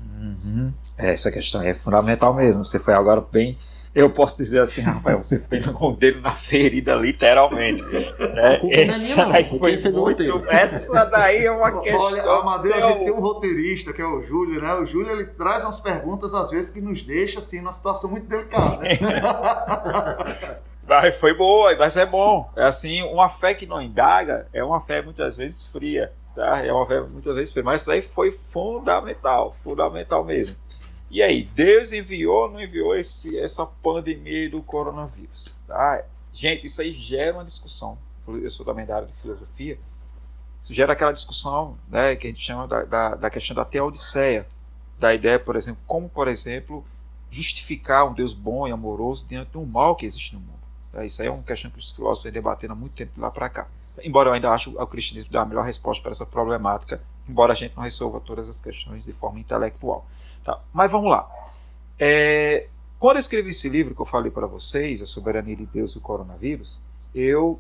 Uhum. 0.02 0.74
Essa 0.98 1.32
questão 1.32 1.62
é 1.62 1.74
fundamental 1.74 2.34
mesmo. 2.34 2.64
Você 2.64 2.80
foi 2.80 2.94
agora 2.94 3.22
bem 3.22 3.58
eu 3.94 4.10
posso 4.10 4.38
dizer 4.38 4.62
assim, 4.62 4.82
Rafael, 4.82 5.24
você 5.24 5.40
fez 5.40 5.66
com 5.72 5.90
o 5.90 5.96
dedo 5.96 6.22
na 6.22 6.32
ferida, 6.32 6.94
literalmente. 6.96 7.84
Né? 7.84 8.60
Essa 8.72 9.26
daí 9.26 9.46
foi 9.58 9.78
fez 9.78 9.98
muito, 9.98 10.24
Essa 10.50 11.06
daí 11.06 11.46
é 11.46 11.52
uma 11.52 11.82
questão. 11.82 12.02
Olha, 12.02 12.24
Amadeu, 12.24 12.74
a 12.76 12.82
gente 12.82 13.04
tem 13.06 13.12
um 13.12 13.20
roteirista 13.20 13.92
que 13.92 14.02
é 14.02 14.06
o 14.06 14.22
Júlio, 14.22 14.62
né? 14.62 14.74
O 14.76 14.86
Júlio 14.86 15.12
ele 15.12 15.26
traz 15.26 15.64
umas 15.64 15.80
perguntas, 15.80 16.34
às 16.34 16.52
vezes, 16.52 16.70
que 16.70 16.82
nos 16.82 17.02
deixa 17.02 17.40
assim, 17.40 17.60
numa 17.60 17.72
situação 17.72 18.12
muito 18.12 18.28
delicada. 18.28 18.78
Né? 18.78 18.98
Mas 20.90 21.16
foi 21.18 21.36
boa, 21.36 21.76
mas 21.78 21.96
é 21.96 22.06
bom. 22.06 22.50
É 22.56 22.64
assim, 22.64 23.04
uma 23.04 23.30
fé 23.30 23.54
que 23.54 23.68
não 23.68 23.80
indaga 23.80 24.48
é 24.52 24.64
uma 24.64 24.82
fé 24.82 25.04
muitas 25.04 25.38
vezes 25.38 25.68
fria. 25.68 26.12
Tá? 26.34 26.66
É 26.66 26.74
uma 26.74 26.84
fé 26.88 27.00
muitas 27.02 27.36
vezes 27.36 27.52
fria. 27.52 27.64
Mas 27.64 27.82
isso 27.82 27.92
aí 27.92 28.02
foi 28.02 28.32
fundamental, 28.32 29.54
fundamental 29.64 30.26
mesmo. 30.26 30.58
E 31.10 31.24
aí, 31.24 31.44
Deus 31.44 31.92
enviou 31.92 32.44
ou 32.44 32.52
não 32.52 32.62
enviou 32.62 32.96
esse, 32.96 33.38
essa 33.38 33.66
pandemia 33.66 34.50
do 34.50 34.62
coronavírus? 34.62 35.60
Tá? 35.68 36.04
Gente, 36.32 36.68
isso 36.68 36.82
aí 36.82 36.94
gera 36.94 37.34
uma 37.34 37.44
discussão. 37.44 37.98
Eu 38.28 38.50
sou 38.52 38.66
também 38.66 38.86
da 38.86 38.98
área 38.98 39.08
de 39.08 39.14
filosofia. 39.14 39.80
Isso 40.62 40.74
gera 40.74 40.94
aquela 40.94 41.12
discussão 41.12 41.78
né, 41.88 42.16
que 42.16 42.28
a 42.28 42.30
gente 42.30 42.44
chama 42.44 42.68
da, 42.68 42.84
da, 42.84 43.16
da 43.16 43.30
questão 43.30 43.56
da 43.56 43.66
teodiceia. 43.66 44.46
Da 45.00 45.14
ideia, 45.14 45.40
por 45.40 45.56
exemplo, 45.56 45.82
como, 45.88 46.08
por 46.10 46.28
exemplo, 46.28 46.86
justificar 47.32 48.08
um 48.08 48.14
Deus 48.14 48.34
bom 48.34 48.68
e 48.68 48.72
amoroso 48.72 49.28
diante 49.28 49.52
do 49.52 49.66
mal 49.66 49.96
que 49.96 50.06
existe 50.06 50.36
no 50.36 50.42
mundo. 50.42 50.60
É, 50.94 51.06
isso 51.06 51.22
aí 51.22 51.28
é 51.28 51.32
uma 51.32 51.44
questão 51.44 51.70
que 51.70 51.80
os 51.80 51.92
filósofos 51.92 52.24
vêm 52.24 52.34
debatendo 52.34 52.74
há 52.74 52.76
muito 52.76 52.96
tempo 52.96 53.20
lá 53.20 53.32
para 53.32 53.50
cá. 53.50 53.68
Embora 54.04 54.30
eu 54.30 54.34
ainda 54.34 54.52
acho 54.52 54.72
o 54.72 54.88
cristianismo 54.88 55.32
dar 55.32 55.42
a 55.42 55.46
melhor 55.46 55.64
resposta 55.66 56.02
para 56.02 56.12
essa 56.12 56.26
problemática, 56.26 57.02
embora 57.28 57.54
a 57.54 57.56
gente 57.56 57.76
não 57.76 57.84
resolva 57.84 58.20
todas 58.20 58.50
as 58.50 58.60
questões 58.60 59.04
de 59.04 59.12
forma 59.12 59.40
intelectual. 59.40 60.06
Tá? 60.44 60.62
Mas 60.74 60.92
vamos 60.92 61.10
lá. 61.10 61.30
É, 61.98 62.68
quando 62.98 63.18
eu 63.18 63.22
escrevi 63.22 63.50
esse 63.50 63.70
livro 63.70 63.96
que 63.96 64.02
eu 64.02 64.06
falei 64.06 64.32
para 64.32 64.48
vocês, 64.48 65.02
A 65.02 65.06
Soberania 65.06 65.56
de 65.56 65.66
Deus 65.66 65.94
e 65.94 65.98
o 65.98 66.02
Coronavírus, 66.02 66.82
eu, 67.14 67.60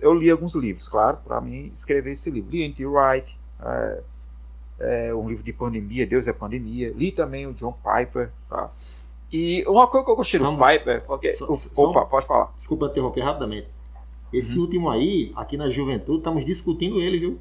eu 0.00 0.14
li 0.14 0.30
alguns 0.30 0.54
livros, 0.54 0.88
claro, 0.88 1.18
para 1.24 1.40
mim 1.40 1.70
escrever 1.72 2.12
esse 2.12 2.30
livro. 2.30 2.50
Li 2.50 2.62
N.T. 2.62 2.86
Wright, 2.86 3.38
é, 3.60 4.02
é, 4.78 5.14
um 5.14 5.28
livro 5.28 5.44
de 5.44 5.52
pandemia, 5.52 6.06
Deus 6.06 6.26
é 6.28 6.32
Pandemia. 6.32 6.92
Li 6.94 7.12
também 7.12 7.46
o 7.46 7.52
John 7.52 7.72
Piper. 7.72 8.30
Tá? 8.48 8.70
E 9.32 9.64
uma 9.66 9.86
coisa 9.86 10.04
que 10.04 10.10
eu 10.10 10.16
gostei 10.16 10.40
do 10.40 10.56
Piper. 10.56 11.04
Porque, 11.04 11.28
opa, 11.76 12.06
pode 12.06 12.26
falar. 12.26 12.52
Desculpa 12.56 12.86
interromper 12.86 13.22
rapidamente. 13.22 13.68
Esse 14.32 14.56
uhum. 14.56 14.64
último 14.64 14.90
aí, 14.90 15.32
aqui 15.36 15.56
na 15.56 15.68
Juventude, 15.68 16.18
estamos 16.18 16.44
discutindo 16.44 17.00
ele, 17.00 17.18
viu? 17.18 17.38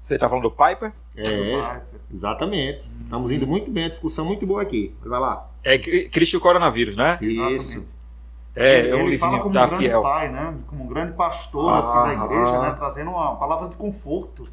Você 0.00 0.14
está 0.14 0.28
falando 0.28 0.44
do 0.44 0.50
Piper? 0.50 0.92
É, 1.16 1.80
exatamente. 2.12 2.88
Uhum. 2.88 3.02
Estamos 3.04 3.30
indo 3.30 3.46
muito 3.46 3.70
bem, 3.70 3.84
a 3.84 3.88
discussão 3.88 4.24
muito 4.24 4.46
boa 4.46 4.62
aqui. 4.62 4.94
Vai 5.04 5.20
lá. 5.20 5.48
É 5.62 5.78
Cristo 5.78 6.40
Coronavírus, 6.40 6.96
né? 6.96 7.18
Isso. 7.20 7.86
É, 8.56 8.80
ele, 8.80 8.90
é 8.90 8.96
um 8.96 9.06
ele 9.06 9.18
fala 9.18 9.38
como 9.38 9.50
um 9.50 9.52
grande 9.52 9.76
fiel. 9.76 10.02
pai, 10.02 10.28
né? 10.30 10.54
Como 10.66 10.84
um 10.84 10.86
grande 10.88 11.12
pastor 11.12 11.70
ah, 11.70 11.78
assim, 11.78 12.16
da 12.16 12.24
igreja, 12.24 12.56
ah. 12.56 12.62
né? 12.62 12.74
Trazendo 12.76 13.10
uma 13.10 13.36
palavra 13.36 13.68
de 13.68 13.76
conforto 13.76 14.48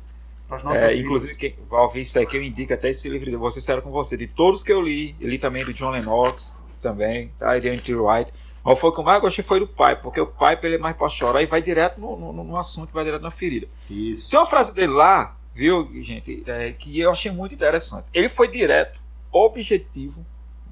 para 0.47 0.57
as 0.57 0.63
nossas 0.63 0.83
é, 0.83 0.87
vidas. 0.89 1.03
Inclusive, 1.03 1.35
quem 1.37 1.55
vai 1.69 1.81
ouvir 1.81 2.01
isso 2.01 2.19
aqui, 2.19 2.37
eu 2.37 2.43
indico 2.43 2.73
até 2.73 2.89
esse 2.89 3.09
livro, 3.09 3.39
vou 3.39 3.49
ser 3.49 3.61
sério 3.61 3.81
com 3.81 3.89
você, 3.89 4.15
de 4.15 4.27
todos 4.27 4.63
que 4.63 4.71
eu 4.71 4.81
li, 4.81 5.15
eu 5.19 5.29
li 5.29 5.39
também 5.39 5.65
do 5.65 5.73
John 5.73 5.89
Lennox, 5.89 6.57
também, 6.81 7.31
tá? 7.39 7.57
E 7.57 7.79
T. 7.79 7.95
White. 7.95 8.31
Mas 8.63 8.79
foi 8.79 8.89
o 8.89 8.93
que 8.93 8.99
eu 8.99 9.03
mais 9.03 9.21
gostei 9.21 9.45
foi 9.45 9.59
do 9.61 9.67
pai, 9.67 9.95
porque 9.95 10.19
o 10.19 10.27
pai 10.27 10.59
ele 10.61 10.75
é 10.75 10.77
mais 10.77 10.95
para 10.95 11.07
chorar 11.09 11.41
e 11.41 11.45
vai 11.45 11.61
direto 11.61 12.01
no, 12.01 12.33
no, 12.33 12.43
no, 12.43 12.57
assunto, 12.57 12.91
vai 12.93 13.05
direto 13.05 13.21
na 13.21 13.31
ferida. 13.31 13.67
Isso. 13.89 14.29
Tem 14.29 14.37
uma 14.37 14.45
frase 14.45 14.73
dele 14.73 14.91
lá, 14.91 15.36
viu, 15.57 15.89
gente, 16.03 16.43
é, 16.45 16.71
que 16.71 16.99
eu 16.99 17.09
achei 17.09 17.31
muito 17.31 17.55
interessante. 17.55 18.05
Ele 18.13 18.29
foi 18.29 18.47
direto, 18.47 18.99
objetivo, 19.31 20.23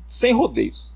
sem 0.05 0.31
rodeios. 0.31 0.93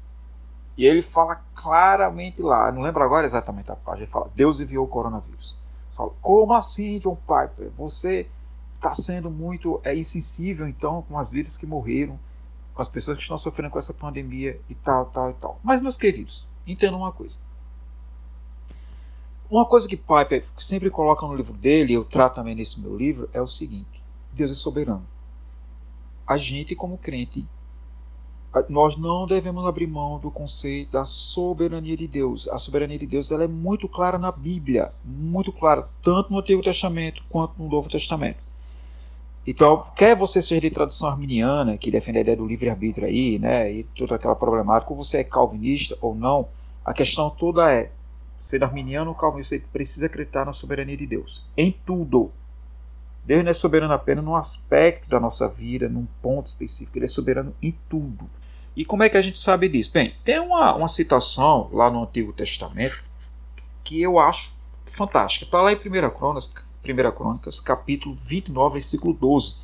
E 0.78 0.86
ele 0.86 1.02
fala 1.02 1.44
claramente 1.56 2.40
lá, 2.40 2.72
não 2.72 2.84
lembro 2.84 3.04
agora 3.04 3.26
exatamente 3.26 3.72
a 3.72 3.76
página, 3.76 4.04
ele 4.04 4.12
fala: 4.12 4.30
Deus 4.36 4.60
enviou 4.60 4.86
o 4.86 4.88
coronavírus. 4.88 5.58
Fala, 5.92 6.12
Como 6.22 6.54
assim, 6.54 7.00
John 7.00 7.16
Piper? 7.16 7.72
Você 7.78 8.28
está 8.76 8.94
sendo 8.94 9.30
muito 9.32 9.82
é, 9.84 9.96
insensível, 9.96 10.68
então, 10.68 11.02
com 11.02 11.18
as 11.18 11.32
vidas 11.32 11.58
que 11.58 11.66
morreram, 11.66 12.18
com 12.76 12.82
as 12.82 12.88
pessoas 12.88 13.18
que 13.18 13.24
estão 13.24 13.40
sofrendo 13.40 13.72
com 13.72 13.80
essa 13.80 13.94
pandemia 13.94 14.62
e 14.70 14.76
tal, 14.76 15.08
tal 15.08 15.32
e 15.32 15.34
tal. 15.34 15.60
Mas, 15.64 15.82
meus 15.82 15.98
queridos, 15.98 16.48
entendam 16.66 17.00
uma 17.00 17.12
coisa. 17.12 17.38
Uma 19.50 19.66
coisa 19.66 19.88
que 19.88 19.98
Piper 19.98 20.46
sempre 20.56 20.92
coloca 20.92 21.26
no 21.26 21.36
livro 21.36 21.54
dele, 21.54 21.94
eu 21.94 22.06
trato 22.06 22.36
também 22.36 22.54
nesse 22.54 22.80
meu 22.80 22.96
livro, 22.96 23.28
é 23.34 23.42
o 23.42 23.48
seguinte: 23.48 24.04
Deus 24.32 24.52
é 24.52 24.54
soberano. 24.54 25.06
A 26.28 26.38
gente, 26.38 26.76
como 26.76 26.98
crente, 26.98 27.48
nós 28.68 28.96
não 28.96 29.26
devemos 29.26 29.66
abrir 29.66 29.88
mão 29.88 30.20
do 30.20 30.30
conceito 30.30 30.92
da 30.92 31.06
soberania 31.06 31.98
de 31.98 32.08
Deus. 32.08 32.48
A 32.48 32.58
soberania 32.60 33.00
de 33.00 33.08
Deus 33.08 33.32
ela 33.32 33.44
é 33.44 33.48
muito 33.48 33.88
clara 33.88 34.20
na 34.20 34.32
Bíblia, 34.32 34.92
muito 35.04 35.52
clara, 35.52 35.90
tanto 36.04 36.32
no 36.32 36.40
Antigo 36.40 36.62
Testamento 36.62 37.24
quanto 37.30 37.54
no 37.58 37.68
Novo 37.68 37.90
Testamento. 37.90 38.40
Então, 39.48 39.84
quer 39.96 40.16
você 40.16 40.42
seja 40.42 40.62
de 40.62 40.70
tradição 40.70 41.10
arminiana, 41.10 41.76
que 41.76 41.90
defende 41.90 42.20
a 42.20 42.22
ideia 42.22 42.38
do 42.38 42.46
livre-arbítrio 42.46 43.08
aí, 43.08 43.40
né, 43.40 43.72
e 43.72 43.84
toda 43.84 44.16
aquela 44.16 44.36
problemática, 44.36 44.92
ou 44.92 45.04
você 45.04 45.20
é 45.20 45.24
calvinista 45.24 45.98
ou 46.02 46.14
não, 46.14 46.48
a 46.86 46.94
questão 46.94 47.30
toda 47.32 47.74
é, 47.74 47.92
sendo 48.40 48.64
arminiano 48.64 49.10
ou 49.10 49.16
calvinista, 49.16 49.60
precisa 49.72 50.06
acreditar 50.06 50.46
na 50.46 50.54
soberania 50.54 50.98
de 50.98 51.06
Deus, 51.06 51.50
em 51.58 51.72
tudo. 51.86 52.32
Deus 53.26 53.44
não 53.44 53.52
é 53.52 53.54
soberano 53.54 53.94
apenas 53.94 54.24
num 54.24 54.36
aspecto 54.36 55.10
da 55.10 55.20
nossa 55.20 55.48
vida, 55.48 55.88
num 55.88 56.08
ponto 56.22 56.48
específico, 56.48 56.98
ele 56.98 57.06
é 57.06 57.10
soberano 57.10 57.54
em 57.62 57.76
tudo. 57.90 58.30
E 58.76 58.86
como 58.86 59.04
é 59.04 59.10
que 59.10 59.18
a 59.18 59.22
gente 59.22 59.38
sabe 59.38 59.68
disso? 59.68 59.92
Bem, 59.92 60.16
tem 60.24 60.40
uma, 60.40 60.74
uma 60.74 60.88
citação 60.88 61.70
lá 61.74 61.92
no 61.92 62.04
Antigo 62.04 62.32
Testamento 62.32 63.04
que 63.84 64.02
eu 64.02 64.20
acho 64.20 64.54
fantástica. 64.86 65.46
Está 65.46 65.62
lá 65.62 65.72
em 65.72 65.76
1 65.76 65.80
Crônicas, 66.12 66.54
1 66.84 67.12
Crônicas, 67.12 67.60
capítulo 67.60 68.16
29, 68.16 68.74
versículo 68.74 69.14
12. 69.14 69.56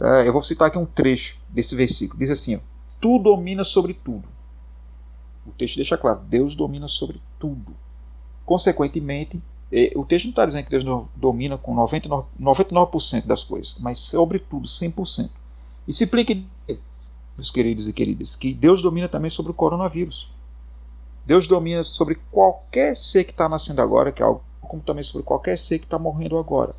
É, 0.00 0.28
eu 0.28 0.32
vou 0.32 0.42
citar 0.42 0.68
aqui 0.68 0.78
um 0.78 0.86
trecho 0.86 1.38
desse 1.48 1.74
versículo. 1.74 2.18
Diz 2.18 2.30
assim: 2.30 2.60
Tu 3.00 3.18
domina 3.18 3.64
sobre 3.64 3.94
tudo. 3.94 4.28
O 5.46 5.52
texto 5.52 5.76
deixa 5.76 5.96
claro: 5.96 6.20
Deus 6.20 6.54
domina 6.54 6.88
sobre 6.88 7.20
tudo. 7.38 7.74
Consequentemente, 8.44 9.42
é, 9.72 9.92
o 9.96 10.04
texto 10.04 10.26
não 10.26 10.30
está 10.30 10.44
dizendo 10.44 10.64
que 10.64 10.70
Deus 10.70 10.84
domina 11.16 11.56
com 11.56 11.74
99%, 11.74 12.26
99 12.38 13.26
das 13.26 13.42
coisas, 13.44 13.76
mas 13.80 13.98
sobre 13.98 14.38
tudo, 14.38 14.66
100%. 14.66 15.30
E 15.86 15.92
se 15.92 16.04
implica 16.04 16.36
meus 17.36 17.50
queridos 17.50 17.88
e 17.88 17.92
queridas, 17.92 18.36
que 18.36 18.54
Deus 18.54 18.82
domina 18.82 19.08
também 19.08 19.30
sobre 19.30 19.52
o 19.52 19.54
coronavírus. 19.54 20.32
Deus 21.26 21.46
domina 21.46 21.82
sobre 21.82 22.16
qualquer 22.30 22.94
ser 22.94 23.24
que 23.24 23.30
está 23.30 23.48
nascendo 23.48 23.80
agora, 23.80 24.12
que 24.12 24.22
é 24.22 24.26
algo 24.26 24.42
como 24.60 24.82
também 24.82 25.04
sobre 25.04 25.24
qualquer 25.24 25.58
ser 25.58 25.78
que 25.78 25.84
está 25.84 25.98
morrendo 25.98 26.38
agora. 26.38 26.74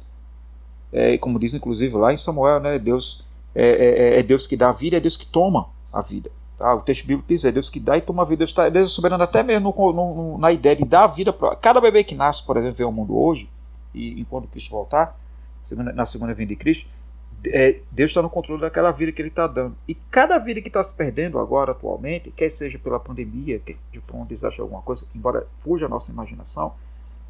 É, 0.91 1.17
como 1.17 1.39
diz 1.39 1.54
inclusive 1.54 1.95
lá 1.95 2.13
em 2.13 2.17
Samuel, 2.17 2.60
né, 2.60 2.80
Deus 2.80 3.25
é, 3.54 3.67
é, 3.67 3.89
é, 4.15 4.19
é, 4.19 4.23
Deus 4.23 4.47
que 4.47 4.58
dá 4.58 4.69
a 4.69 4.73
vida, 4.73 4.97
é 4.97 4.99
Deus 4.99 5.17
que 5.17 5.25
toma 5.25 5.69
a 5.91 6.01
vida. 6.01 6.32
Tá? 6.57 6.73
O 6.73 6.81
texto 6.81 7.05
bíblico 7.05 7.27
diz: 7.27 7.43
é 7.45 7.51
Deus 7.51 7.69
que 7.69 7.79
dá 7.79 7.97
e 7.97 8.01
toma 8.01 8.23
a 8.23 8.25
vida. 8.25 8.39
Deus, 8.39 8.53
tá, 8.53 8.69
Deus 8.69 8.91
é 8.91 8.93
soberano 8.93 9.23
até 9.23 9.43
mesmo 9.43 9.73
no, 9.77 9.93
no, 9.93 10.37
na 10.37 10.51
ideia 10.51 10.75
de 10.75 10.85
dar 10.85 11.03
a 11.03 11.07
vida 11.07 11.33
para 11.33 11.55
cada 11.55 11.81
bebê 11.81 12.03
que 12.03 12.15
nasce, 12.15 12.43
por 12.43 12.57
exemplo, 12.57 12.75
vem 12.75 12.85
ao 12.85 12.91
mundo 12.91 13.17
hoje, 13.17 13.49
e 13.93 14.19
enquanto 14.19 14.47
Cristo 14.47 14.71
voltar, 14.71 15.17
na 15.71 16.05
segunda 16.05 16.33
vinda 16.33 16.49
de 16.49 16.55
Cristo, 16.55 16.89
é, 17.47 17.79
Deus 17.91 18.11
está 18.11 18.21
no 18.21 18.29
controle 18.29 18.61
daquela 18.61 18.91
vida 18.91 19.11
que 19.11 19.21
Ele 19.21 19.29
está 19.29 19.47
dando. 19.47 19.75
E 19.87 19.95
cada 19.95 20.37
vida 20.37 20.61
que 20.61 20.67
está 20.67 20.81
se 20.81 20.93
perdendo 20.93 21.39
agora, 21.39 21.71
atualmente, 21.71 22.31
quer 22.31 22.49
seja 22.49 22.79
pela 22.79 22.99
pandemia, 22.99 23.59
quer 23.59 23.77
por 24.05 24.15
um 24.15 24.25
desastre 24.25 24.61
alguma 24.61 24.81
coisa, 24.81 25.05
embora 25.13 25.45
fuja 25.49 25.85
a 25.85 25.89
nossa 25.89 26.11
imaginação, 26.11 26.73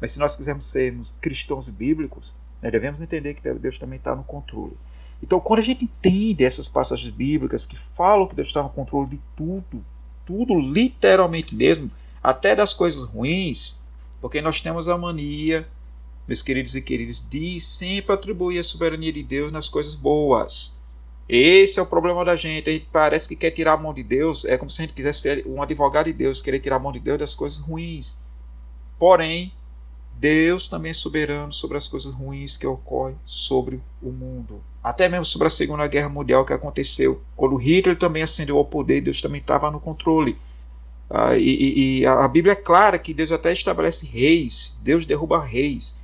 mas 0.00 0.12
se 0.12 0.18
nós 0.18 0.36
quisermos 0.36 0.66
sermos 0.66 1.12
cristãos 1.20 1.68
bíblicos, 1.68 2.34
né, 2.60 2.70
devemos 2.70 3.00
entender 3.00 3.34
que 3.34 3.54
Deus 3.54 3.78
também 3.78 3.98
está 3.98 4.14
no 4.14 4.24
controle. 4.24 4.76
Então, 5.22 5.40
quando 5.40 5.60
a 5.60 5.62
gente 5.62 5.84
entende 5.84 6.44
essas 6.44 6.68
passagens 6.68 7.12
bíblicas 7.12 7.66
que 7.66 7.76
falam 7.76 8.26
que 8.26 8.34
Deus 8.34 8.48
está 8.48 8.62
no 8.62 8.68
controle 8.68 9.10
de 9.10 9.20
tudo, 9.36 9.84
tudo 10.24 10.58
literalmente 10.58 11.54
mesmo, 11.54 11.90
até 12.22 12.54
das 12.54 12.74
coisas 12.74 13.04
ruins, 13.04 13.80
porque 14.20 14.40
nós 14.40 14.60
temos 14.60 14.88
a 14.88 14.98
mania 14.98 15.66
meus 16.26 16.42
queridos 16.42 16.74
e 16.74 16.82
queridas, 16.82 17.24
de 17.28 17.60
sempre 17.60 18.12
atribuir 18.12 18.58
a 18.58 18.64
soberania 18.64 19.12
de 19.12 19.22
Deus 19.22 19.52
nas 19.52 19.68
coisas 19.68 19.94
boas. 19.94 20.76
Esse 21.28 21.78
é 21.78 21.82
o 21.82 21.86
problema 21.86 22.24
da 22.24 22.36
gente. 22.36 22.68
A 22.68 22.72
gente 22.72 22.88
parece 22.92 23.28
que 23.28 23.36
quer 23.36 23.50
tirar 23.50 23.74
a 23.74 23.76
mão 23.76 23.94
de 23.94 24.02
Deus. 24.02 24.44
É 24.44 24.56
como 24.56 24.70
se 24.70 24.82
a 24.82 24.84
gente 24.84 24.94
quisesse 24.94 25.20
ser 25.20 25.46
um 25.46 25.62
advogado 25.62 26.06
de 26.06 26.12
Deus, 26.12 26.42
querer 26.42 26.60
tirar 26.60 26.76
a 26.76 26.80
mão 26.80 26.92
de 26.92 27.00
Deus 27.00 27.18
das 27.18 27.34
coisas 27.34 27.58
ruins. 27.58 28.20
Porém, 28.98 29.52
Deus 30.18 30.66
também 30.66 30.90
é 30.90 30.94
soberano 30.94 31.52
sobre 31.52 31.76
as 31.76 31.86
coisas 31.86 32.12
ruins 32.12 32.56
que 32.56 32.66
ocorrem 32.66 33.18
sobre 33.26 33.82
o 34.02 34.10
mundo. 34.10 34.62
Até 34.82 35.10
mesmo 35.10 35.26
sobre 35.26 35.46
a 35.46 35.50
Segunda 35.50 35.86
Guerra 35.86 36.08
Mundial 36.08 36.44
que 36.44 36.54
aconteceu. 36.54 37.20
Quando 37.36 37.56
Hitler 37.56 37.98
também 37.98 38.22
ascendeu 38.22 38.56
ao 38.56 38.64
poder, 38.64 39.02
Deus 39.02 39.20
também 39.20 39.42
estava 39.42 39.70
no 39.70 39.78
controle. 39.78 40.38
Ah, 41.10 41.36
e, 41.36 42.00
e, 42.00 42.06
a 42.06 42.26
Bíblia 42.26 42.52
é 42.52 42.56
clara 42.56 42.98
que 42.98 43.12
Deus 43.12 43.30
até 43.30 43.52
estabelece 43.52 44.06
reis, 44.06 44.76
Deus 44.82 45.04
derruba 45.04 45.44
reis. 45.44 45.94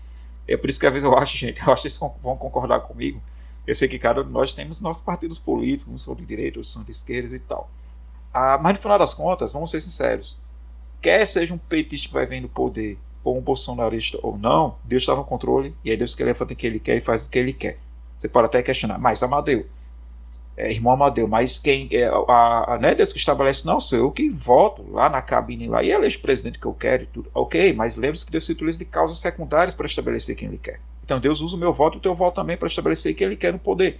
É 0.46 0.58
por 0.58 0.68
isso 0.68 0.78
que 0.78 0.86
às 0.86 0.92
vezes 0.92 1.04
eu 1.04 1.16
acho, 1.16 1.36
gente, 1.36 1.62
eu 1.66 1.72
acho 1.72 1.82
que 1.82 1.90
vocês 1.90 2.12
vão 2.22 2.36
concordar 2.36 2.80
comigo. 2.80 3.20
Eu 3.66 3.74
sei 3.74 3.88
que 3.88 3.98
cada 3.98 4.22
nós 4.22 4.52
temos 4.52 4.82
nossos 4.82 5.02
partidos 5.02 5.38
políticos, 5.38 5.94
uns 5.94 6.04
são 6.04 6.14
de 6.14 6.26
direita, 6.26 6.58
outros 6.58 6.72
são 6.72 6.82
de 6.82 6.90
esquerda 6.90 7.34
e 7.34 7.40
tal. 7.40 7.70
Ah, 8.34 8.58
mas 8.60 8.74
no 8.74 8.82
final 8.82 8.98
das 8.98 9.14
contas, 9.14 9.52
vamos 9.52 9.70
ser 9.70 9.80
sinceros, 9.80 10.36
quer 11.00 11.24
seja 11.26 11.54
um 11.54 11.58
petista 11.58 12.08
que 12.08 12.14
vai 12.14 12.26
vendo 12.26 12.48
poder, 12.48 12.98
ou 13.24 13.38
um 13.38 13.40
bolsonarista 13.40 14.18
ou 14.22 14.36
não, 14.36 14.76
Deus 14.84 15.02
está 15.02 15.14
no 15.14 15.24
controle 15.24 15.74
e 15.84 15.90
é 15.90 15.96
Deus 15.96 16.14
que 16.14 16.24
levanta 16.24 16.52
o 16.52 16.56
que 16.56 16.66
ele 16.66 16.80
quer 16.80 16.96
e 16.96 17.00
faz 17.00 17.26
o 17.26 17.30
que 17.30 17.38
ele 17.38 17.52
quer. 17.52 17.78
Você 18.18 18.28
pode 18.28 18.46
até 18.46 18.62
questionar, 18.62 18.98
mas 18.98 19.22
Amadeu, 19.22 19.66
é, 20.56 20.70
irmão 20.70 20.92
Amadeu, 20.92 21.26
mas 21.26 21.58
quem 21.58 21.88
é 21.92 22.06
a, 22.06 22.74
a, 22.74 22.78
não 22.80 22.88
é 22.88 22.94
Deus 22.94 23.12
que 23.12 23.18
estabelece, 23.18 23.66
não, 23.66 23.80
sou 23.80 23.98
eu 23.98 24.10
que 24.10 24.28
voto 24.28 24.84
lá 24.90 25.08
na 25.08 25.22
cabine 25.22 25.66
lá 25.66 25.82
e 25.82 25.90
elejo 25.90 26.18
o 26.18 26.22
presidente 26.22 26.58
que 26.58 26.66
eu 26.66 26.74
quero 26.74 27.04
e 27.04 27.06
tudo. 27.06 27.30
Ok, 27.34 27.72
mas 27.72 27.96
lembre-se 27.96 28.26
que 28.26 28.32
Deus 28.32 28.44
se 28.44 28.52
utiliza 28.52 28.78
de 28.78 28.84
causas 28.84 29.18
secundárias 29.18 29.74
para 29.74 29.86
estabelecer 29.86 30.36
quem 30.36 30.48
ele 30.48 30.58
quer. 30.58 30.80
Então 31.04 31.18
Deus 31.18 31.40
usa 31.40 31.56
o 31.56 31.58
meu 31.58 31.72
voto 31.72 31.96
e 31.96 31.98
o 31.98 32.02
teu 32.02 32.14
voto 32.14 32.36
também 32.36 32.56
para 32.56 32.68
estabelecer 32.68 33.14
quem 33.14 33.26
ele 33.26 33.36
quer 33.36 33.52
no 33.52 33.58
poder. 33.58 33.98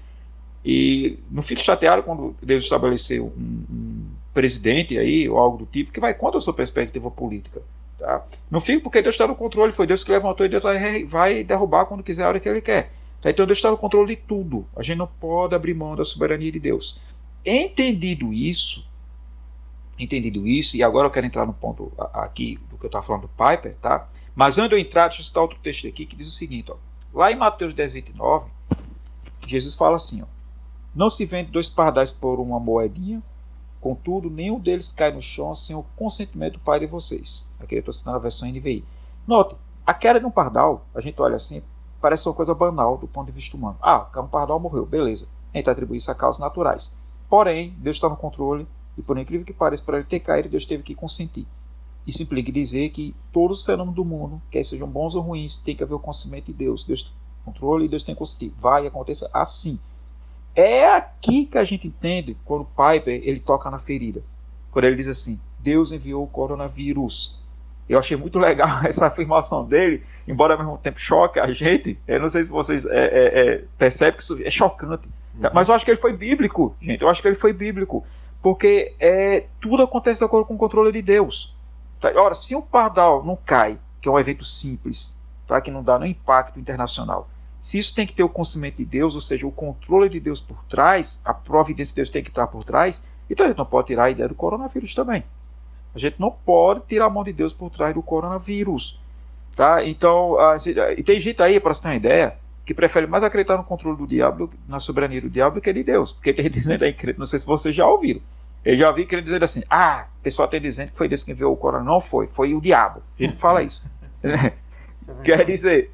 E 0.65 1.19
não 1.31 1.43
fique 1.43 1.63
chateado 1.63 2.03
quando 2.03 2.37
Deus 2.41 2.65
estabeleceu 2.65 3.33
um, 3.37 3.65
um, 3.69 4.07
presidente 4.33 4.97
aí, 4.97 5.29
ou 5.29 5.37
algo 5.39 5.59
do 5.59 5.67
tipo, 5.67 5.91
que 5.91 5.99
vai 5.99 6.15
contra 6.15 6.39
a 6.39 6.41
sua 6.41 6.55
perspectiva 6.55 7.11
política. 7.11 7.61
Tá? 8.03 8.21
Não 8.51 8.59
fique 8.59 8.83
porque 8.83 9.01
Deus 9.01 9.15
está 9.15 9.29
no 9.29 9.37
controle, 9.37 9.71
foi 9.71 9.87
Deus 9.87 10.03
que 10.03 10.11
levantou 10.11 10.45
e 10.45 10.49
Deus 10.49 10.65
vai, 10.65 11.05
vai 11.05 11.45
derrubar 11.45 11.87
quando 11.87 12.03
quiser 12.03 12.25
a 12.25 12.29
hora 12.29 12.41
que 12.41 12.49
ele 12.49 12.61
quer. 12.61 12.91
Tá? 13.21 13.31
Então 13.31 13.47
Deus 13.47 13.59
está 13.59 13.71
no 13.71 13.79
controle 13.79 14.17
de 14.17 14.23
tudo. 14.23 14.67
A 14.75 14.83
gente 14.83 14.99
não 14.99 15.07
pode 15.07 15.55
abrir 15.55 15.73
mão 15.73 15.95
da 15.95 16.05
soberania 16.05 16.51
de 16.51 16.59
Deus. 16.59 17.01
Entendido 17.47 18.33
isso, 18.33 18.85
entendido 19.97 20.49
isso, 20.49 20.77
e 20.77 20.83
agora 20.83 21.07
eu 21.07 21.13
quero 21.13 21.27
entrar 21.27 21.47
no 21.47 21.55
ponto 21.55 21.93
aqui 22.13 22.59
do 22.69 22.77
que 22.77 22.87
eu 22.87 22.89
estava 22.89 23.05
falando 23.05 23.23
do 23.23 23.29
Piper, 23.29 23.77
tá? 23.77 24.09
Mas 24.35 24.59
antes 24.59 24.71
de 24.71 24.75
eu 24.75 24.81
entrar, 24.81 25.07
deixa 25.07 25.23
eu 25.23 25.25
citar 25.25 25.45
outro 25.45 25.61
texto 25.63 25.87
aqui 25.87 26.05
que 26.05 26.17
diz 26.17 26.27
o 26.27 26.33
seguinte, 26.33 26.73
ó. 26.73 26.77
Lá 27.15 27.31
em 27.31 27.37
Mateus 27.37 27.73
10, 27.73 27.95
29, 27.95 28.51
Jesus 29.47 29.77
fala 29.77 29.95
assim, 29.95 30.23
ó. 30.23 30.27
Não 30.93 31.09
se 31.09 31.25
vende 31.25 31.53
dois 31.53 31.69
pardais 31.69 32.11
por 32.11 32.41
uma 32.41 32.59
moedinha, 32.59 33.23
contudo, 33.83 34.31
nenhum 34.31 34.61
deles 34.61 34.93
cai 34.93 35.11
no 35.11 35.21
chão 35.21 35.55
sem 35.57 35.75
o 35.75 35.83
consentimento 35.97 36.55
do 36.55 36.61
Pai 36.61 36.79
de 36.79 36.87
vocês. 36.87 37.51
Aqui 37.59 37.75
eu 37.75 37.81
estou 37.81 37.93
citando 37.93 38.17
a 38.17 38.21
versão 38.21 38.49
NVI. 38.49 38.85
Note, 39.27 39.57
a 39.85 39.93
queda 39.93 40.21
de 40.21 40.25
um 40.25 40.31
pardal, 40.31 40.87
a 40.95 41.01
gente 41.01 41.21
olha 41.21 41.35
assim, 41.35 41.61
parece 42.01 42.29
uma 42.29 42.35
coisa 42.35 42.55
banal 42.55 42.97
do 42.97 43.09
ponto 43.09 43.27
de 43.27 43.33
vista 43.33 43.57
humano. 43.57 43.77
Ah, 43.83 44.09
um 44.17 44.29
pardal 44.29 44.61
morreu, 44.61 44.87
beleza. 44.87 45.27
A 45.53 45.59
gente 45.59 45.69
atribui 45.69 45.97
isso 45.97 46.11
a 46.11 46.15
causas 46.15 46.41
naturais. 46.41 46.95
Porém, 47.29 47.75
Deus 47.79 47.97
está 47.97 48.09
no 48.09 48.17
controle 48.17 48.69
e 48.97 49.03
por 49.03 49.19
incrível 49.19 49.45
que 49.45 49.53
pareça, 49.53 49.83
para 49.83 49.99
ele 49.99 50.07
ter 50.07 50.21
caído, 50.21 50.49
Deus 50.49 50.65
teve 50.65 50.85
que 50.85 50.95
consentir. 50.95 51.47
Isso 52.07 52.23
implica 52.23 52.53
dizer 52.53 52.91
que 52.91 53.17
todos 53.33 53.61
os 53.61 53.67
fenômenos 53.67 53.97
do 53.97 54.05
mundo, 54.05 54.41
quer 54.49 54.63
sejam 54.65 54.89
bons 54.89 55.17
ou 55.17 55.23
ruins, 55.23 55.59
tem 55.59 55.75
que 55.75 55.83
haver 55.83 55.95
o 55.95 55.99
conhecimento 55.99 56.47
de 56.47 56.53
Deus. 56.53 56.85
Deus 56.85 57.03
tem 57.03 57.13
controle 57.45 57.87
e 57.87 57.89
Deus 57.89 58.05
tem 58.05 58.15
consentir. 58.15 58.53
Vai 58.59 58.87
acontecer 58.87 59.29
assim. 59.33 59.79
É 60.55 60.95
aqui 60.95 61.47
que 61.47 61.57
a 61.57 61.65
gente 61.65 61.89
entende 61.89 62.37
quando 62.45 62.63
o 62.63 62.65
Piper 62.67 63.21
ele 63.25 63.41
toca 63.41 63.71
na 63.71 63.79
ferida. 63.79 64.23
Quando 64.71 64.85
ele 64.85 64.97
diz 64.97 65.09
assim: 65.09 65.41
Deus 65.59 65.93
enviou 65.93 66.25
o 66.25 66.29
coronavírus. 66.29 67.41
Eu 67.89 67.99
achei 67.99 68.17
muito 68.17 68.39
legal 68.39 68.81
essa 68.87 69.07
afirmação 69.07 69.65
dele, 69.65 70.03
embora 70.27 70.55
ao 70.55 70.59
mesmo 70.59 70.79
tempo 70.79 71.01
choque 71.01 71.41
a 71.41 71.53
gente. 71.53 71.99
Eu 72.07 72.21
não 72.21 72.29
sei 72.29 72.45
se 72.45 72.51
vocês 72.51 72.87
é, 72.87 72.91
é, 72.91 73.55
é, 73.55 73.65
percebem 73.79 74.17
que 74.17 74.23
isso 74.23 74.43
é 74.43 74.51
chocante. 74.51 75.09
Uhum. 75.35 75.51
Mas 75.53 75.69
eu 75.69 75.75
acho 75.75 75.85
que 75.85 75.91
ele 75.91 76.01
foi 76.01 76.13
bíblico, 76.13 76.77
gente. 76.81 77.03
Eu 77.03 77.09
acho 77.09 77.23
que 77.23 77.29
ele 77.29 77.37
foi 77.37 77.53
bíblico. 77.53 78.05
Porque 78.43 78.95
é, 78.99 79.47
tudo 79.61 79.85
acontece 79.85 80.19
de 80.19 80.25
acordo 80.25 80.47
com 80.47 80.55
o 80.55 80.59
controle 80.59 80.91
de 80.93 81.01
Deus. 81.01 81.55
Tá? 82.01 82.13
Ora, 82.17 82.35
se 82.35 82.57
um 82.57 82.61
pardal 82.61 83.25
não 83.25 83.37
cai, 83.37 83.79
que 84.01 84.09
é 84.09 84.13
um 84.13 84.19
evento 84.19 84.45
simples, 84.45 85.17
tá? 85.47 85.61
que 85.61 85.71
não 85.71 85.83
dá 85.83 85.99
nenhum 85.99 86.11
impacto 86.11 86.59
internacional, 86.59 87.29
se 87.63 87.79
isso 87.79 87.95
tem 87.95 88.05
que 88.05 88.13
ter 88.13 88.25
o 88.25 88.29
conhecimento 88.29 88.79
de 88.79 88.85
Deus, 88.85 89.15
ou 89.15 89.21
seja, 89.21 89.47
o 89.47 89.53
controle 89.53 90.09
de 90.09 90.19
Deus 90.19 90.41
por 90.41 90.65
trás, 90.65 91.21
a 91.25 91.33
providência 91.33 91.93
de 91.93 91.97
Deus 91.97 92.11
tem 92.11 92.21
que 92.21 92.29
estar 92.29 92.49
por 92.49 92.65
trás, 92.65 93.05
então 93.31 93.47
a 93.47 93.49
gente 93.49 93.59
não 93.59 93.65
pode 93.65 93.87
tirar 93.87 94.05
a 94.05 94.11
ideia 94.11 94.29
do 94.29 94.35
coronavírus 94.35 94.97
também. 94.97 95.23
A 95.95 95.99
gente 95.99 96.17
não 96.19 96.33
pode 96.33 96.81
tirar 96.89 97.07
a 97.07 97.11
mão 97.11 97.23
de 97.23 97.33
Deus 97.33 97.53
por 97.53 97.71
trás 97.71 97.95
do 97.95 98.03
coronavírus. 98.03 99.01
Tá? 99.55 99.85
Então, 99.85 100.37
e 100.97 101.05
tem 101.05 101.21
gente 101.21 101.41
aí, 101.41 101.61
para 101.61 101.73
você 101.73 101.83
ter 101.83 101.89
uma 101.91 101.95
ideia, 101.95 102.35
que 102.67 102.75
prefere 102.75 103.07
mais 103.07 103.23
acreditar 103.23 103.57
no 103.57 103.63
controle 103.63 103.97
do 103.97 104.09
diabo, 104.09 104.51
na 104.67 104.81
soberania 104.81 105.21
do 105.21 105.31
diabo, 105.31 105.57
do 105.57 105.61
que 105.61 105.73
de 105.73 105.85
Deus. 105.85 106.13
Porque 106.13 106.35
tem 106.35 106.49
dizendo 106.51 106.83
aí, 106.83 106.97
não 107.17 107.27
sei 107.27 107.39
se 107.39 107.47
vocês 107.47 107.73
já 107.73 107.87
ouviram. 107.87 108.21
Eu 108.65 108.77
já 108.77 108.91
vi 108.91 109.07
querendo 109.07 109.27
dizer 109.27 109.45
assim: 109.45 109.63
ah, 109.71 110.07
o 110.19 110.23
pessoal 110.23 110.49
tem 110.49 110.61
dizendo 110.61 110.91
que 110.91 110.97
foi 110.97 111.09
Deus 111.09 111.23
que 111.23 111.31
enviou 111.31 111.53
o 111.53 111.57
corona. 111.57 111.85
Não 111.85 112.01
foi, 112.01 112.27
foi 112.27 112.55
o 112.55 112.61
diabo. 112.61 113.03
A 113.19 113.23
gente 113.23 113.37
fala 113.37 113.63
isso. 113.63 113.85
Quer 115.25 115.45
dizer, 115.45 115.91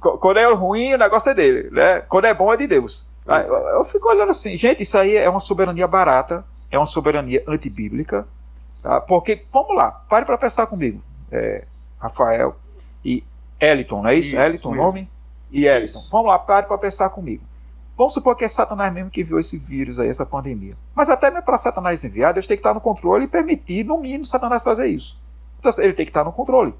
quando 0.00 0.38
é 0.38 0.52
ruim, 0.52 0.94
o 0.94 0.98
negócio 0.98 1.30
é 1.30 1.34
dele. 1.34 1.70
Né? 1.70 2.00
Quando 2.02 2.26
é 2.26 2.34
bom, 2.34 2.52
é 2.52 2.56
de 2.56 2.66
Deus. 2.66 3.08
Eu, 3.26 3.54
eu 3.54 3.84
fico 3.84 4.08
olhando 4.08 4.30
assim, 4.30 4.56
gente, 4.56 4.82
isso 4.82 4.96
aí 4.96 5.16
é 5.16 5.28
uma 5.28 5.40
soberania 5.40 5.86
barata, 5.86 6.44
é 6.70 6.78
uma 6.78 6.86
soberania 6.86 7.42
antibíblica. 7.46 8.26
Tá? 8.82 9.00
Porque, 9.00 9.44
vamos 9.52 9.76
lá, 9.76 9.90
pare 10.08 10.24
para 10.24 10.38
pensar 10.38 10.66
comigo, 10.66 11.02
é, 11.30 11.64
Rafael 11.98 12.56
e 13.04 13.22
Eliton, 13.60 14.02
não 14.02 14.10
é 14.10 14.14
isso? 14.14 14.28
isso 14.28 14.40
Eliton, 14.40 14.74
nome? 14.74 15.10
e 15.50 15.66
Elton. 15.66 15.98
Vamos 16.10 16.26
lá, 16.28 16.38
pare 16.38 16.66
para 16.66 16.78
pensar 16.78 17.10
comigo. 17.10 17.42
Vamos 17.96 18.14
supor 18.14 18.36
que 18.36 18.44
é 18.44 18.48
Satanás 18.48 18.92
mesmo 18.92 19.10
que 19.10 19.22
enviou 19.22 19.40
esse 19.40 19.58
vírus 19.58 19.98
aí, 19.98 20.08
essa 20.08 20.24
pandemia. 20.24 20.76
Mas 20.94 21.10
até 21.10 21.30
mesmo 21.30 21.44
para 21.44 21.58
Satanás 21.58 22.04
enviar, 22.04 22.32
Deus 22.32 22.46
tem 22.46 22.56
que 22.56 22.60
estar 22.60 22.72
no 22.72 22.80
controle 22.80 23.24
e 23.24 23.28
permitir, 23.28 23.84
no 23.84 23.98
mínimo, 23.98 24.24
Satanás 24.24 24.62
fazer 24.62 24.86
isso. 24.86 25.20
Então, 25.58 25.72
ele 25.78 25.92
tem 25.92 26.06
que 26.06 26.10
estar 26.10 26.22
no 26.22 26.32
controle. 26.32 26.72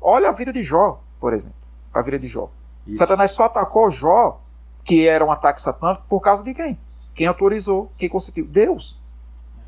Olha 0.00 0.28
a 0.28 0.32
vida 0.32 0.52
de 0.52 0.62
Jó, 0.64 1.00
por 1.20 1.32
exemplo. 1.32 1.56
A 1.98 2.02
vida 2.02 2.18
de 2.18 2.26
Jó. 2.26 2.50
Isso. 2.86 2.98
Satanás 2.98 3.32
só 3.32 3.44
atacou 3.44 3.90
Jó, 3.90 4.40
que 4.84 5.06
era 5.06 5.24
um 5.24 5.32
ataque 5.32 5.60
satânico, 5.60 6.04
por 6.08 6.20
causa 6.20 6.44
de 6.44 6.54
quem? 6.54 6.78
Quem 7.14 7.26
autorizou? 7.26 7.90
Quem 7.96 8.08
consentiu? 8.08 8.46
Deus. 8.46 8.98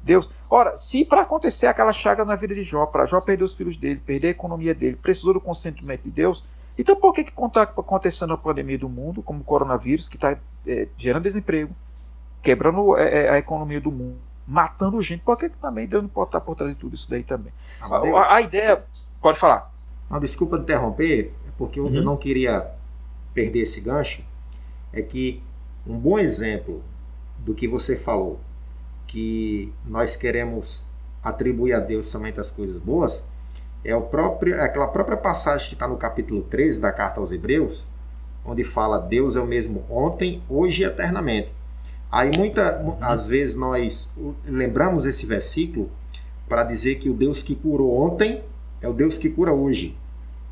Deus. 0.03 0.31
Ora, 0.49 0.77
se 0.77 1.05
para 1.05 1.23
acontecer 1.23 1.67
aquela 1.67 1.93
chaga 1.93 2.25
na 2.25 2.37
vida 2.37 2.55
de 2.55 2.63
Jó, 2.63 2.87
para 2.87 3.07
Jó 3.07 3.21
perder 3.21 3.45
os 3.45 3.55
filhos 3.55 3.77
dele, 3.77 4.01
perder 4.05 4.29
a 4.29 4.31
economia 4.31 4.75
dele, 4.75 4.97
precisou 4.97 5.35
do 5.35 5.41
consentimento 5.41 6.03
de 6.03 6.11
Deus, 6.11 6.45
então, 6.79 6.95
por 6.95 7.13
que 7.13 7.23
está 7.23 7.63
acontecendo 7.63 8.33
a 8.33 8.39
pandemia 8.39 8.79
do 8.79 8.89
mundo, 8.89 9.21
como 9.21 9.41
o 9.41 9.45
coronavírus, 9.45 10.09
que 10.09 10.17
está 10.17 10.39
é, 10.65 10.87
gerando 10.97 11.25
desemprego, 11.25 11.75
quebrando 12.41 12.97
é, 12.97 13.25
é, 13.25 13.31
a 13.31 13.39
economia 13.39 13.81
do 13.81 13.91
mundo, 13.91 14.17
matando 14.47 15.03
gente? 15.03 15.25
Por 15.25 15.37
que, 15.37 15.49
que 15.49 15.59
também 15.59 15.89
Deus 15.89 16.05
não 16.05 16.09
pode 16.09 16.29
estar 16.29 16.41
por 16.41 16.55
trás 16.55 16.73
de 16.73 16.79
tudo 16.79 16.95
isso 16.95 17.11
daí 17.11 17.25
também? 17.25 17.53
Ah, 17.81 17.97
a, 17.97 18.37
a, 18.37 18.41
ideia. 18.41 18.85
Pode 19.21 19.41
falar. 19.41 19.69
Não, 20.09 20.21
desculpa 20.21 20.57
interromper, 20.57 21.33
porque 21.59 21.81
uhum. 21.81 21.95
eu 21.95 22.03
não 22.03 22.17
queria 22.17 22.71
perder 23.35 23.61
esse 23.61 23.81
gancho. 23.81 24.23
É 24.93 25.03
que 25.03 25.43
um 25.87 25.99
bom 25.99 26.19
exemplo 26.19 26.83
do 27.39 27.55
que 27.55 27.69
você 27.69 27.97
falou, 27.97 28.41
que 29.07 29.73
nós 29.85 30.17
queremos 30.17 30.87
atribuir 31.23 31.73
a 31.75 31.81
Deus 31.81 32.07
somente 32.07 32.41
as 32.41 32.51
coisas 32.51 32.81
boas, 32.81 33.27
é 33.85 33.95
o 33.95 34.03
próprio, 34.03 34.55
é 34.55 34.63
aquela 34.63 34.87
própria 34.87 35.17
passagem 35.17 35.69
que 35.69 35.75
está 35.75 35.87
no 35.87 35.97
capítulo 35.97 36.43
13 36.43 36.81
da 36.81 36.93
carta 36.93 37.21
aos 37.21 37.33
Hebreus, 37.33 37.89
onde 38.45 38.65
fala 38.65 38.99
Deus 38.99 39.37
é 39.37 39.41
o 39.41 39.47
mesmo 39.47 39.85
ontem, 39.91 40.43
hoje 40.49 40.83
e 40.83 40.87
eternamente. 40.87 41.53
Aí 42.11 42.31
muitas 42.37 42.81
às 43.03 43.27
vezes 43.27 43.55
nós 43.55 44.13
lembramos 44.47 45.05
esse 45.05 45.27
versículo 45.27 45.91
para 46.49 46.65
dizer 46.65 46.97
que 46.97 47.11
o 47.11 47.15
Deus 47.15 47.43
que 47.43 47.55
curou 47.55 47.95
ontem 47.95 48.43
é 48.81 48.89
o 48.89 48.93
Deus 48.93 49.19
que 49.19 49.29
cura 49.29 49.53
hoje. 49.53 49.97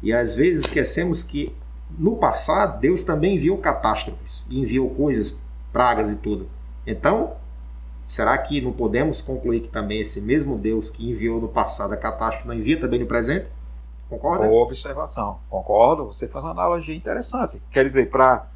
E 0.03 0.13
às 0.13 0.35
vezes 0.35 0.67
esquecemos 0.67 1.23
que 1.23 1.55
no 1.99 2.17
passado 2.17 2.81
Deus 2.81 3.03
também 3.03 3.37
enviou 3.37 3.59
catástrofes, 3.59 4.45
enviou 4.51 4.91
coisas, 4.91 5.39
pragas 5.73 6.11
e 6.11 6.17
tudo. 6.17 6.49
Então, 6.87 7.37
Será 8.07 8.39
que 8.39 8.61
não 8.61 8.71
podemos 8.71 9.21
concluir 9.21 9.61
que 9.61 9.69
também 9.69 10.01
esse 10.01 10.21
mesmo 10.21 10.57
Deus 10.57 10.89
que 10.89 11.11
enviou 11.11 11.41
no 11.41 11.49
passado 11.49 11.93
a 11.93 11.97
catástrofe 11.97 12.47
não 12.47 12.55
envia 12.55 12.79
também 12.79 13.01
no 13.01 13.07
presente? 13.07 13.49
Concorda? 14.09 14.47
Boa 14.47 14.63
observação. 14.63 15.41
Concordo. 15.51 16.05
Você 16.05 16.29
faz 16.29 16.45
uma 16.45 16.53
analogia 16.53 16.95
interessante. 16.95 17.61
Quer 17.73 17.85
dizer, 17.85 18.09
para 18.09 18.47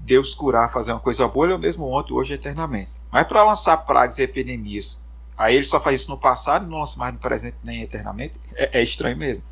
Deus 0.00 0.34
curar, 0.34 0.72
fazer 0.72 0.92
uma 0.92 1.00
coisa 1.00 1.28
boa, 1.28 1.44
ele 1.44 1.52
é 1.52 1.56
o 1.56 1.58
mesmo 1.58 1.84
ontem, 1.84 2.14
hoje 2.14 2.32
eternamente. 2.32 2.90
Mas 3.12 3.28
para 3.28 3.44
lançar 3.44 3.76
pragas 3.76 4.16
e 4.16 4.22
epidemias, 4.22 4.98
aí 5.36 5.56
ele 5.56 5.66
só 5.66 5.78
faz 5.78 6.00
isso 6.00 6.10
no 6.10 6.16
passado 6.16 6.64
e 6.64 6.70
não 6.70 6.78
lança 6.78 6.98
mais 6.98 7.12
no 7.12 7.20
presente 7.20 7.58
nem 7.62 7.82
eternamente, 7.82 8.32
é, 8.54 8.80
é 8.80 8.82
estranho 8.82 9.18
mesmo. 9.18 9.42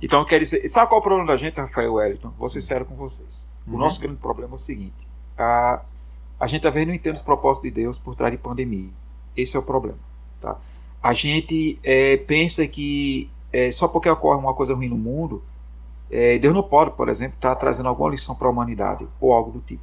Então, 0.00 0.24
quer 0.24 0.40
dizer, 0.40 0.66
sabe 0.68 0.88
qual 0.88 0.98
é 0.98 1.00
o 1.00 1.02
problema 1.02 1.28
da 1.28 1.36
gente, 1.36 1.56
Rafael 1.56 1.94
Wellington? 1.94 2.32
Vou 2.38 2.48
ser 2.48 2.60
sério 2.60 2.84
com 2.84 2.94
vocês. 2.94 3.50
O 3.66 3.72
uhum. 3.72 3.78
nosso 3.78 4.00
grande 4.00 4.18
problema 4.18 4.54
é 4.54 4.56
o 4.56 4.58
seguinte: 4.58 5.06
a, 5.36 5.82
a 6.38 6.46
gente 6.46 6.66
às 6.66 6.72
vezes 6.72 6.86
não 6.86 6.94
entende 6.94 7.16
os 7.16 7.22
propósitos 7.22 7.70
de 7.70 7.82
Deus 7.82 7.98
por 7.98 8.14
trás 8.14 8.30
de 8.32 8.38
pandemia. 8.38 8.90
Esse 9.36 9.56
é 9.56 9.60
o 9.60 9.62
problema. 9.62 9.98
Tá? 10.40 10.56
A 11.02 11.12
gente 11.12 11.78
é, 11.82 12.16
pensa 12.18 12.66
que 12.66 13.30
é, 13.52 13.70
só 13.70 13.88
porque 13.88 14.08
ocorre 14.08 14.38
uma 14.38 14.54
coisa 14.54 14.74
ruim 14.74 14.88
no 14.88 14.98
mundo, 14.98 15.42
é, 16.10 16.38
Deus 16.38 16.54
não 16.54 16.62
pode, 16.62 16.92
por 16.92 17.08
exemplo, 17.08 17.36
estar 17.36 17.54
tá 17.54 17.60
trazendo 17.60 17.88
alguma 17.88 18.10
lição 18.10 18.34
para 18.34 18.46
a 18.48 18.50
humanidade 18.50 19.06
ou 19.20 19.32
algo 19.32 19.50
do 19.50 19.60
tipo. 19.60 19.82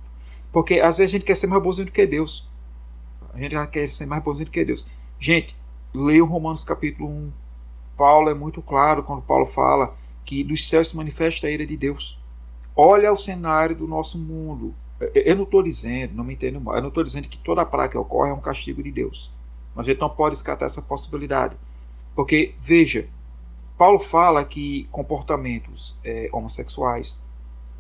Porque 0.52 0.80
às 0.80 0.98
vezes 0.98 1.12
a 1.12 1.18
gente 1.18 1.26
quer 1.26 1.36
ser 1.36 1.48
mais 1.48 1.62
bonzinho 1.62 1.88
do 1.88 1.92
que 1.92 2.06
Deus. 2.06 2.48
A 3.34 3.40
gente 3.40 3.56
quer 3.68 3.88
ser 3.90 4.06
mais 4.06 4.24
bonzinho 4.24 4.46
do 4.46 4.52
que 4.52 4.64
Deus. 4.64 4.88
Gente, 5.20 5.56
leia 5.94 6.24
o 6.24 6.28
Romanos 6.28 6.64
capítulo 6.64 7.10
1. 7.10 7.32
Paulo 7.98 8.30
é 8.30 8.34
muito 8.34 8.62
claro 8.62 9.04
quando 9.04 9.22
Paulo 9.22 9.46
fala 9.48 9.96
que 10.26 10.44
dos 10.44 10.68
céus 10.68 10.90
se 10.90 10.98
manifesta 10.98 11.48
a 11.48 11.52
ira 11.52 11.66
de 11.66 11.78
Deus. 11.78 12.20
Olha 12.76 13.12
o 13.12 13.18
cenário 13.18 13.76
do 13.76 13.88
nosso 13.88 14.18
mundo. 14.18 14.74
Eu 15.14 15.36
não 15.36 15.44
estou 15.44 15.62
dizendo, 15.62 16.16
não 16.16 16.24
me 16.24 16.34
entendo 16.34 16.62
mal, 16.62 16.76
eu 16.76 16.82
não 16.82 16.90
estou 16.90 17.04
dizendo 17.04 17.28
que 17.28 17.38
toda 17.38 17.66
praga 17.66 17.90
que 17.90 17.98
ocorre 17.98 18.30
é 18.30 18.34
um 18.34 18.40
castigo 18.40 18.82
de 18.82 18.92
Deus. 18.92 19.32
Mas 19.76 19.86
a 19.86 19.90
gente 19.90 20.00
não 20.00 20.10
pode 20.10 20.36
descartar 20.36 20.66
essa 20.66 20.82
possibilidade. 20.82 21.56
Porque, 22.16 22.54
veja, 22.62 23.08
Paulo 23.78 24.00
fala 24.00 24.46
que 24.46 24.88
comportamentos 24.92 25.98
é, 26.04 26.30
homossexuais, 26.32 27.22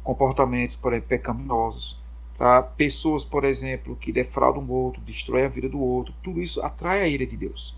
comportamentos, 0.03 0.75
por 0.75 0.91
exemplo, 0.91 1.09
pecaminosos, 1.09 1.99
tá? 2.37 2.61
pessoas, 2.61 3.23
por 3.23 3.45
exemplo, 3.45 3.95
que 3.95 4.11
defraudam 4.11 4.63
o 4.63 4.71
outro, 4.71 5.01
destroem 5.01 5.45
a 5.45 5.49
vida 5.49 5.69
do 5.69 5.79
outro, 5.79 6.13
tudo 6.23 6.41
isso 6.41 6.61
atrai 6.61 7.01
a 7.01 7.07
ira 7.07 7.25
de 7.25 7.37
Deus. 7.37 7.75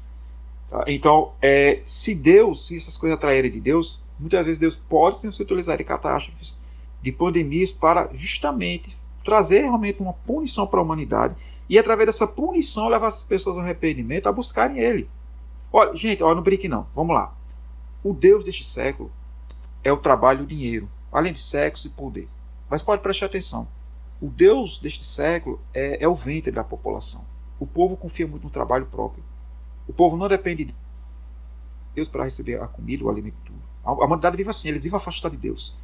Tá? 0.69 0.85
Então, 0.87 1.33
é, 1.41 1.81
se 1.85 2.15
Deus, 2.15 2.67
se 2.67 2.75
essas 2.75 2.97
coisas 2.97 3.17
atraírem 3.17 3.51
de 3.51 3.59
Deus, 3.59 4.01
muitas 4.19 4.45
vezes 4.45 4.59
Deus 4.59 4.75
pode 4.75 5.17
se 5.17 5.41
utilizar 5.41 5.77
de 5.77 5.83
catástrofes, 5.83 6.57
de 7.01 7.11
pandemias, 7.11 7.71
para 7.71 8.09
justamente 8.13 8.97
trazer 9.23 9.61
realmente 9.61 10.01
uma 10.01 10.13
punição 10.13 10.67
para 10.67 10.79
a 10.79 10.83
humanidade 10.83 11.35
e 11.67 11.79
através 11.79 12.07
dessa 12.07 12.27
punição 12.27 12.87
levar 12.87 13.07
as 13.07 13.23
pessoas 13.23 13.57
ao 13.57 13.63
arrependimento 13.63 14.27
a 14.27 14.31
buscarem 14.31 14.79
ele. 14.79 15.09
Olha, 15.73 15.95
gente, 15.95 16.23
olha, 16.23 16.35
não 16.35 16.43
brinque 16.43 16.67
não. 16.67 16.83
Vamos 16.95 17.15
lá. 17.15 17.33
O 18.03 18.13
Deus 18.13 18.45
deste 18.45 18.63
século 18.63 19.11
é 19.83 19.91
o 19.91 19.97
trabalho 19.97 20.41
e 20.41 20.43
o 20.43 20.47
dinheiro, 20.47 20.87
além 21.11 21.33
de 21.33 21.39
sexo 21.39 21.87
e 21.87 21.89
poder. 21.89 22.29
Mas 22.69 22.81
pode 22.81 23.01
prestar 23.01 23.25
atenção. 23.25 23.67
O 24.21 24.27
Deus 24.27 24.77
deste 24.77 25.03
século 25.03 25.59
é, 25.73 26.03
é 26.03 26.07
o 26.07 26.15
ventre 26.15 26.51
da 26.51 26.63
população. 26.63 27.25
O 27.59 27.65
povo 27.65 27.97
confia 27.97 28.27
muito 28.27 28.43
no 28.43 28.49
trabalho 28.49 28.85
próprio. 28.85 29.23
O 29.87 29.93
povo 29.93 30.15
não 30.15 30.27
depende 30.27 30.65
de 30.65 30.75
Deus 31.93 32.07
para 32.07 32.23
receber 32.23 32.61
a 32.61 32.67
comida, 32.67 33.03
o 33.03 33.09
alimento, 33.09 33.35
tudo. 33.45 33.59
A, 33.85 33.91
humanidade 33.91 34.35
vive 34.35 34.49
assim, 34.49 34.69
ele 34.69 34.79
vive 34.79 34.95
afastado 34.95 35.31
de 35.31 35.37
Deus. 35.37 35.75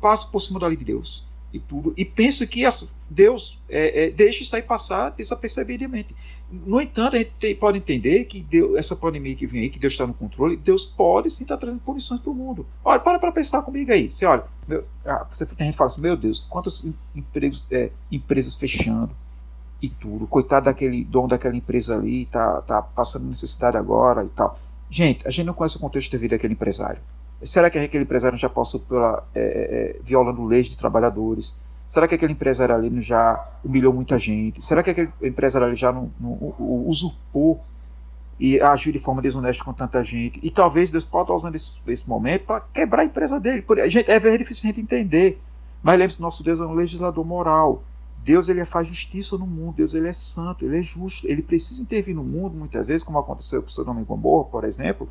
Passa 0.00 0.26
por 0.26 0.40
cima 0.40 0.60
da 0.60 0.66
lei 0.66 0.76
de 0.76 0.84
Deus 0.84 1.26
e 1.52 1.58
tudo. 1.58 1.92
E 1.96 2.04
penso 2.04 2.46
que 2.46 2.62
Deus 3.10 3.58
é, 3.68 4.06
é, 4.06 4.10
deixa 4.10 4.42
isso 4.42 4.54
aí 4.54 4.62
passar 4.62 5.10
desapercebidamente. 5.10 6.14
No 6.50 6.80
entanto, 6.80 7.16
a 7.16 7.18
gente 7.18 7.54
pode 7.56 7.78
entender 7.78 8.24
que 8.24 8.40
Deus, 8.40 8.76
essa 8.76 8.96
pandemia 8.96 9.34
que 9.34 9.46
vem 9.46 9.62
aí, 9.62 9.70
que 9.70 9.78
Deus 9.78 9.94
está 9.94 10.06
no 10.06 10.14
controle, 10.14 10.56
Deus 10.56 10.86
pode 10.86 11.30
sim 11.30 11.44
estar 11.44 11.56
tá 11.56 11.60
trazendo 11.60 11.80
punições 11.80 12.20
para 12.20 12.30
o 12.30 12.34
mundo. 12.34 12.66
Olha, 12.84 13.00
para 13.00 13.18
para 13.18 13.32
pensar 13.32 13.62
comigo 13.62 13.92
aí. 13.92 14.10
Você 14.10 14.24
olha, 14.24 14.44
meu, 14.66 14.84
você 15.30 15.44
tem 15.44 15.66
gente 15.66 15.72
que 15.72 15.78
fala 15.78 15.90
assim, 15.90 16.00
meu 16.00 16.16
Deus, 16.16 16.44
quantas 16.44 16.86
empregos, 17.14 17.70
é, 17.70 17.90
empresas 18.10 18.56
fechando 18.56 19.10
e 19.82 19.88
tudo. 19.88 20.26
Coitado 20.26 20.66
daquele 20.66 21.04
dono 21.04 21.28
daquela 21.28 21.56
empresa 21.56 21.96
ali, 21.96 22.26
tá, 22.26 22.62
tá 22.62 22.82
passando 22.82 23.26
necessidade 23.26 23.76
agora 23.76 24.24
e 24.24 24.28
tal. 24.28 24.58
Gente, 24.90 25.28
a 25.28 25.30
gente 25.30 25.46
não 25.46 25.54
conhece 25.54 25.76
o 25.76 25.80
contexto 25.80 26.10
de 26.10 26.16
vida 26.16 26.36
daquele 26.36 26.54
empresário. 26.54 27.00
Será 27.42 27.70
que 27.70 27.78
aquele 27.78 28.04
empresário 28.04 28.36
já 28.36 28.48
passou 28.48 28.80
pela 28.80 29.24
é, 29.34 29.40
é, 29.40 29.42
é, 29.42 29.96
violando 30.02 30.44
leis 30.44 30.66
de 30.66 30.76
trabalhadores? 30.76 31.56
Será 31.86 32.08
que 32.08 32.14
aquele 32.14 32.32
empresário 32.32 32.74
ali 32.74 33.00
já 33.00 33.48
humilhou 33.64 33.92
muita 33.92 34.18
gente? 34.18 34.64
Será 34.64 34.82
que 34.82 34.90
aquele 34.90 35.10
empresário 35.22 35.68
ali 35.68 35.76
já 35.76 35.92
não, 35.92 36.10
não, 36.20 36.54
não 36.58 36.86
usurpou 36.86 37.60
e 38.38 38.60
agiu 38.60 38.92
de 38.92 38.98
forma 38.98 39.22
desonesta 39.22 39.64
com 39.64 39.72
tanta 39.72 40.02
gente? 40.02 40.38
E 40.42 40.50
talvez 40.50 40.90
Deus 40.90 41.04
possa 41.04 41.24
estar 41.24 41.34
usando 41.34 41.54
esse, 41.54 41.80
esse 41.86 42.08
momento 42.08 42.44
para 42.44 42.60
quebrar 42.60 43.02
a 43.02 43.04
empresa 43.04 43.38
dele. 43.38 43.62
Por, 43.62 43.78
gente, 43.88 44.10
é 44.10 44.18
very 44.18 44.38
difícil 44.38 44.68
a 44.68 44.68
gente 44.68 44.80
entender. 44.80 45.40
Mas 45.82 45.98
lembre-se, 45.98 46.20
nosso 46.20 46.42
Deus 46.42 46.60
é 46.60 46.64
um 46.64 46.74
legislador 46.74 47.24
moral. 47.24 47.82
Deus 48.24 48.48
ele 48.48 48.64
faz 48.64 48.88
justiça 48.88 49.38
no 49.38 49.46
mundo, 49.46 49.76
Deus 49.76 49.94
ele 49.94 50.08
é 50.08 50.12
santo, 50.12 50.64
ele 50.64 50.78
é 50.78 50.82
justo, 50.82 51.26
ele 51.26 51.40
precisa 51.40 51.80
intervir 51.80 52.14
no 52.14 52.24
mundo 52.24 52.54
muitas 52.56 52.86
vezes, 52.86 53.04
como 53.04 53.18
aconteceu 53.18 53.62
com 53.62 53.68
o 53.68 53.70
Sodoma 53.70 54.00
e 54.00 54.04
Gomorra, 54.04 54.44
por 54.50 54.64
exemplo, 54.64 55.08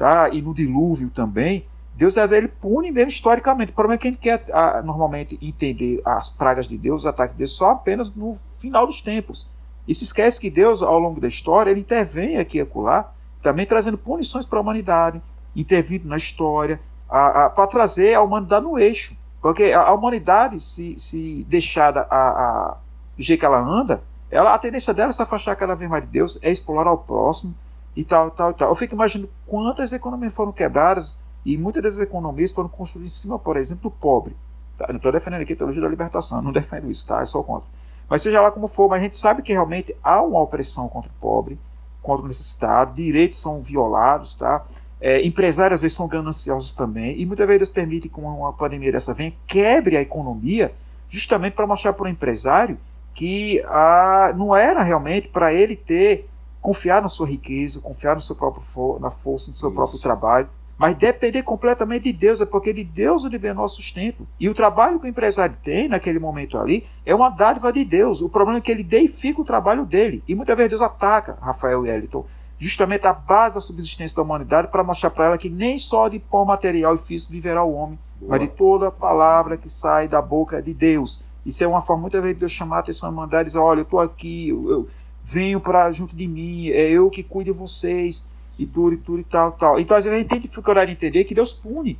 tá? 0.00 0.30
e 0.30 0.40
no 0.40 0.54
dilúvio 0.54 1.10
também, 1.10 1.66
Deus 1.94 2.16
ele 2.16 2.48
pune 2.48 2.90
mesmo 2.90 3.10
historicamente. 3.10 3.70
O 3.70 3.74
problema 3.74 3.96
é 3.96 3.98
que 3.98 4.08
a 4.08 4.10
gente 4.10 4.20
quer 4.20 4.42
a, 4.50 4.80
normalmente 4.80 5.38
entender 5.42 6.00
as 6.02 6.30
pragas 6.30 6.66
de 6.66 6.78
Deus, 6.78 7.02
os 7.02 7.06
ataques 7.06 7.34
de 7.34 7.40
Deus, 7.40 7.52
só 7.54 7.72
apenas 7.72 8.10
no 8.14 8.34
final 8.54 8.86
dos 8.86 9.02
tempos. 9.02 9.46
E 9.86 9.94
se 9.94 10.04
esquece 10.04 10.40
que 10.40 10.50
Deus, 10.50 10.82
ao 10.82 10.98
longo 10.98 11.20
da 11.20 11.28
história, 11.28 11.70
ele 11.70 11.80
intervém 11.80 12.38
aqui 12.38 12.56
e 12.56 12.62
acolá, 12.62 13.12
também 13.42 13.66
trazendo 13.66 13.98
punições 13.98 14.46
para 14.46 14.58
a 14.58 14.62
humanidade, 14.62 15.20
intervindo 15.54 16.08
na 16.08 16.16
história, 16.16 16.80
para 17.06 17.66
trazer 17.66 18.14
a 18.14 18.22
humanidade 18.22 18.64
no 18.64 18.78
eixo. 18.78 19.14
Porque 19.42 19.64
a, 19.64 19.82
a 19.82 19.92
humanidade, 19.92 20.60
se, 20.60 20.98
se 20.98 21.44
deixada 21.46 22.06
a, 22.08 22.16
a, 22.16 22.76
do 23.18 23.22
jeito 23.22 23.40
que 23.40 23.46
ela 23.46 23.60
anda, 23.60 24.02
ela, 24.30 24.54
a 24.54 24.58
tendência 24.58 24.94
dela 24.94 25.10
é 25.10 25.12
se 25.12 25.20
afastar 25.20 25.54
cada 25.56 25.74
vez 25.74 25.90
mais 25.90 26.02
de 26.04 26.10
Deus, 26.10 26.38
é 26.40 26.50
explorar 26.50 26.90
o 26.90 26.98
próximo, 26.98 27.54
e 28.00 28.04
tal, 28.04 28.30
tal, 28.30 28.54
tal. 28.54 28.70
Eu 28.70 28.74
fico 28.74 28.94
imaginando 28.94 29.30
quantas 29.46 29.92
economias 29.92 30.32
foram 30.32 30.52
quebradas 30.52 31.18
e 31.44 31.56
muitas 31.58 31.82
dessas 31.82 31.98
economias 31.98 32.50
foram 32.50 32.68
construídas 32.68 33.12
em 33.12 33.20
cima, 33.20 33.38
por 33.38 33.58
exemplo, 33.58 33.90
do 33.90 33.90
pobre. 33.90 34.34
Tá? 34.78 34.86
Não 34.88 34.96
estou 34.96 35.12
defendendo 35.12 35.42
aqui 35.42 35.52
a 35.52 35.56
teologia 35.56 35.82
da 35.82 35.88
libertação, 35.88 36.40
não 36.40 36.50
defendo 36.50 36.90
isso, 36.90 37.06
tá? 37.06 37.20
É 37.20 37.26
só 37.26 37.42
contra. 37.42 37.68
Mas 38.08 38.22
seja 38.22 38.40
lá 38.40 38.50
como 38.50 38.66
for, 38.66 38.88
mas 38.88 39.00
a 39.00 39.02
gente 39.02 39.16
sabe 39.16 39.42
que 39.42 39.52
realmente 39.52 39.94
há 40.02 40.22
uma 40.22 40.40
opressão 40.40 40.88
contra 40.88 41.10
o 41.10 41.20
pobre, 41.20 41.58
contra 42.02 42.24
o 42.24 42.28
necessitado, 42.28 42.94
direitos 42.94 43.40
são 43.40 43.60
violados, 43.60 44.34
tá? 44.34 44.64
É, 44.98 45.24
empresários 45.24 45.76
às 45.76 45.82
vezes 45.82 45.96
são 45.96 46.08
gananciosos 46.08 46.72
também, 46.72 47.20
e 47.20 47.26
muitas 47.26 47.46
vezes 47.46 47.68
permitem 47.68 48.10
que 48.10 48.18
uma 48.18 48.52
pandemia 48.54 48.92
dessa 48.92 49.12
venha, 49.12 49.34
quebre 49.46 49.98
a 49.98 50.00
economia, 50.00 50.72
justamente 51.06 51.52
para 51.52 51.66
mostrar 51.66 51.92
para 51.92 52.06
o 52.06 52.08
empresário 52.08 52.78
que 53.14 53.62
ah, 53.66 54.32
não 54.34 54.56
era 54.56 54.82
realmente 54.82 55.28
para 55.28 55.52
ele 55.52 55.76
ter 55.76 56.29
confiar 56.60 57.00
na 57.02 57.08
sua 57.08 57.26
riqueza, 57.26 57.80
confiar 57.80 58.14
no 58.14 58.20
seu 58.20 58.36
próprio 58.36 58.62
for, 58.62 59.00
na 59.00 59.10
força 59.10 59.50
do 59.50 59.56
seu 59.56 59.68
Isso. 59.68 59.76
próprio 59.76 60.00
trabalho, 60.00 60.48
mas 60.80 60.96
depender 60.96 61.42
completamente 61.42 62.04
de 62.04 62.12
Deus, 62.14 62.40
é 62.40 62.46
porque 62.46 62.72
de 62.72 62.82
Deus 62.82 63.26
ele 63.26 63.36
vem 63.36 63.52
nosso 63.52 63.76
sustento. 63.76 64.26
E 64.40 64.48
o 64.48 64.54
trabalho 64.54 64.98
que 64.98 65.04
o 65.04 65.08
empresário 65.10 65.54
tem 65.62 65.88
naquele 65.88 66.18
momento 66.18 66.56
ali 66.56 66.86
é 67.04 67.14
uma 67.14 67.28
dádiva 67.28 67.70
de 67.70 67.84
Deus. 67.84 68.22
O 68.22 68.30
problema 68.30 68.60
é 68.60 68.62
que 68.62 68.72
ele 68.72 68.82
deifica 68.82 69.42
o 69.42 69.44
trabalho 69.44 69.84
dele. 69.84 70.24
E 70.26 70.34
muitas 70.34 70.56
vezes 70.56 70.70
Deus 70.70 70.80
ataca 70.80 71.36
Rafael 71.38 71.84
e 71.84 71.90
Eliton, 71.90 72.24
justamente 72.56 73.06
a 73.06 73.12
base 73.12 73.56
da 73.56 73.60
subsistência 73.60 74.16
da 74.16 74.22
humanidade, 74.22 74.68
para 74.68 74.82
mostrar 74.82 75.10
para 75.10 75.26
ela 75.26 75.36
que 75.36 75.50
nem 75.50 75.76
só 75.76 76.08
de 76.08 76.18
pão 76.18 76.46
material 76.46 76.94
e 76.94 76.98
físico 76.98 77.32
viverá 77.32 77.62
o 77.62 77.74
homem, 77.74 77.98
Boa. 78.18 78.30
mas 78.30 78.40
de 78.40 78.48
toda 78.48 78.90
palavra 78.90 79.58
que 79.58 79.68
sai 79.68 80.08
da 80.08 80.22
boca 80.22 80.62
de 80.62 80.72
Deus. 80.72 81.26
Isso 81.44 81.62
é 81.62 81.66
uma 81.66 81.82
forma, 81.82 82.02
muitas 82.02 82.22
vezes, 82.22 82.36
de 82.36 82.40
Deus 82.40 82.52
chamar 82.52 82.76
a 82.76 82.80
atenção 82.80 83.12
e 83.12 83.14
mandar 83.14 83.42
dizer: 83.42 83.58
olha, 83.58 83.80
eu 83.80 83.84
estou 83.84 84.00
aqui, 84.00 84.48
eu, 84.48 84.88
venham 85.30 85.60
para 85.60 85.90
junto 85.92 86.16
de 86.16 86.26
mim, 86.26 86.68
é 86.68 86.90
eu 86.90 87.08
que 87.10 87.22
cuido 87.22 87.52
de 87.52 87.58
vocês, 87.58 88.28
e 88.58 88.66
tudo, 88.66 88.94
e 88.94 88.96
tudo, 88.98 89.20
e 89.20 89.24
tal, 89.24 89.52
tal. 89.52 89.80
Então, 89.80 89.96
às 89.96 90.04
vezes, 90.04 90.18
a 90.18 90.20
gente 90.20 90.28
tem 90.28 90.40
dificuldade 90.40 90.90
de 90.90 90.96
entender 90.96 91.24
que 91.24 91.34
Deus 91.34 91.52
pune. 91.52 91.98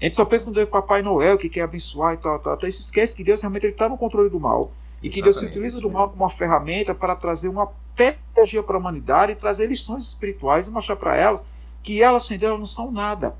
A 0.00 0.04
gente 0.04 0.16
só 0.16 0.24
pensa 0.24 0.50
no 0.50 0.66
Papai 0.66 1.02
Noel, 1.02 1.36
que 1.36 1.48
quer 1.48 1.62
abençoar 1.62 2.14
e 2.14 2.16
tal, 2.16 2.38
tal, 2.38 2.56
tal. 2.56 2.68
E 2.68 2.72
se 2.72 2.80
esquece 2.80 3.14
que 3.14 3.22
Deus 3.22 3.42
realmente 3.42 3.66
está 3.66 3.88
no 3.88 3.98
controle 3.98 4.30
do 4.30 4.40
mal. 4.40 4.72
E 5.02 5.10
que 5.10 5.20
Deus 5.20 5.38
se 5.38 5.46
utiliza 5.46 5.80
do 5.80 5.90
mal 5.90 6.08
como 6.08 6.24
uma 6.24 6.30
ferramenta 6.30 6.94
para 6.94 7.16
trazer 7.16 7.48
uma 7.48 7.70
pedagogia 7.94 8.62
para 8.62 8.76
a 8.76 8.78
humanidade 8.78 9.32
e 9.32 9.34
trazer 9.34 9.66
lições 9.66 10.04
espirituais 10.04 10.66
e 10.66 10.70
mostrar 10.70 10.96
para 10.96 11.16
elas 11.16 11.42
que 11.82 12.02
elas 12.02 12.24
sem 12.26 12.38
Deus 12.38 12.58
não 12.58 12.66
são 12.66 12.90
nada. 12.90 13.34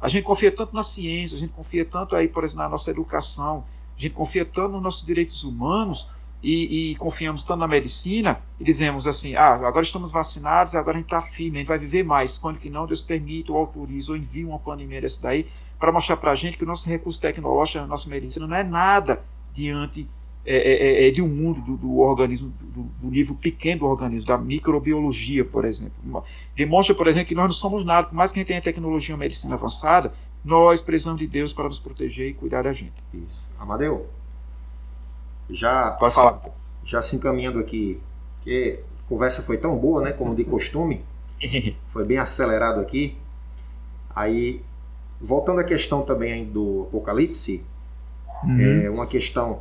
A 0.00 0.08
gente 0.08 0.24
confia 0.24 0.52
tanto 0.52 0.74
na 0.74 0.82
ciência, 0.82 1.36
a 1.36 1.40
gente 1.40 1.52
confia 1.52 1.84
tanto 1.84 2.14
aí, 2.14 2.28
por 2.28 2.44
exemplo, 2.44 2.62
na 2.62 2.68
nossa 2.68 2.90
educação, 2.90 3.64
a 3.96 4.00
gente 4.00 4.14
confia 4.14 4.44
tanto 4.44 4.72
nos 4.72 4.82
nossos 4.82 5.06
direitos 5.06 5.42
humanos, 5.42 6.08
e, 6.42 6.92
e, 6.92 6.96
confiamos 6.96 7.44
tanto 7.44 7.60
na 7.60 7.68
medicina 7.68 8.40
e 8.60 8.64
dizemos 8.64 9.06
assim: 9.06 9.34
ah, 9.34 9.54
agora 9.54 9.82
estamos 9.82 10.12
vacinados, 10.12 10.74
agora 10.74 10.96
a 10.96 11.00
gente 11.00 11.06
está 11.06 11.20
firme, 11.20 11.58
a 11.58 11.60
gente 11.60 11.68
vai 11.68 11.78
viver 11.78 12.04
mais. 12.04 12.38
Quando 12.38 12.58
que 12.58 12.70
não, 12.70 12.86
Deus 12.86 13.00
permite 13.00 13.50
ou 13.50 13.58
autoriza 13.58 14.12
ou 14.12 14.16
envia 14.18 14.46
uma 14.46 14.58
pandemia 14.58 15.00
dessa 15.00 15.22
daí 15.22 15.46
para 15.78 15.92
mostrar 15.92 16.16
para 16.16 16.30
a 16.30 16.34
gente 16.34 16.56
que 16.56 16.64
o 16.64 16.66
nosso 16.66 16.88
recurso 16.88 17.20
tecnológico, 17.20 17.84
a 17.84 17.86
nossa 17.86 18.08
medicina 18.08 18.46
não 18.46 18.56
é 18.56 18.64
nada 18.64 19.22
diante 19.52 20.08
é, 20.44 20.56
é, 20.56 21.04
é, 21.04 21.08
é 21.08 21.10
de 21.10 21.20
um 21.20 21.28
mundo 21.28 21.60
do, 21.60 21.76
do 21.76 21.98
organismo, 21.98 22.52
do, 22.60 22.82
do, 22.82 23.10
nível 23.10 23.34
pequeno 23.34 23.80
do 23.80 23.86
organismo, 23.86 24.26
da 24.26 24.38
microbiologia, 24.38 25.44
por 25.44 25.64
exemplo. 25.64 26.24
Demonstra, 26.54 26.94
por 26.94 27.08
exemplo, 27.08 27.26
que 27.26 27.34
nós 27.34 27.46
não 27.46 27.52
somos 27.52 27.84
nada, 27.84 28.06
por 28.06 28.14
mais 28.14 28.32
que 28.32 28.38
a 28.38 28.40
gente 28.40 28.48
tenha 28.48 28.62
tecnologia 28.62 29.14
e 29.14 29.18
medicina 29.18 29.54
avançada, 29.54 30.14
nós 30.44 30.80
precisamos 30.80 31.18
de 31.18 31.26
Deus 31.26 31.52
para 31.52 31.64
nos 31.64 31.80
proteger 31.80 32.28
e 32.28 32.34
cuidar 32.34 32.62
da 32.62 32.72
gente. 32.72 32.94
Isso. 33.12 33.48
Amadeu? 33.58 34.06
Já, 35.50 35.92
Pode 35.92 36.14
falar. 36.14 36.40
Já 36.84 37.02
se 37.02 37.16
encaminhando 37.16 37.58
aqui, 37.58 38.00
que 38.42 38.80
a 39.04 39.08
conversa 39.08 39.42
foi 39.42 39.56
tão 39.58 39.76
boa, 39.76 40.02
né? 40.02 40.12
Como 40.12 40.34
de 40.34 40.44
costume. 40.44 41.04
foi 41.88 42.04
bem 42.04 42.18
acelerado 42.18 42.80
aqui. 42.80 43.18
Aí, 44.14 44.62
voltando 45.20 45.60
à 45.60 45.64
questão 45.64 46.02
também 46.02 46.44
do 46.44 46.86
Apocalipse, 46.88 47.64
uhum. 48.44 48.82
é 48.84 48.90
uma 48.90 49.06
questão. 49.06 49.60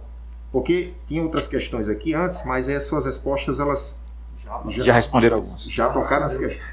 Porque 0.51 0.93
tinha 1.07 1.21
outras 1.21 1.47
questões 1.47 1.89
aqui 1.89 2.13
antes, 2.13 2.45
mas 2.45 2.69
as 2.69 2.83
suas 2.83 3.05
respostas 3.05 3.59
elas 3.59 3.99
já, 4.67 4.83
já 4.83 4.93
responderam 4.93 5.37
algumas. 5.37 5.63
Já 5.63 5.89
tocaram 5.89 6.25
as 6.25 6.37
questões. 6.37 6.65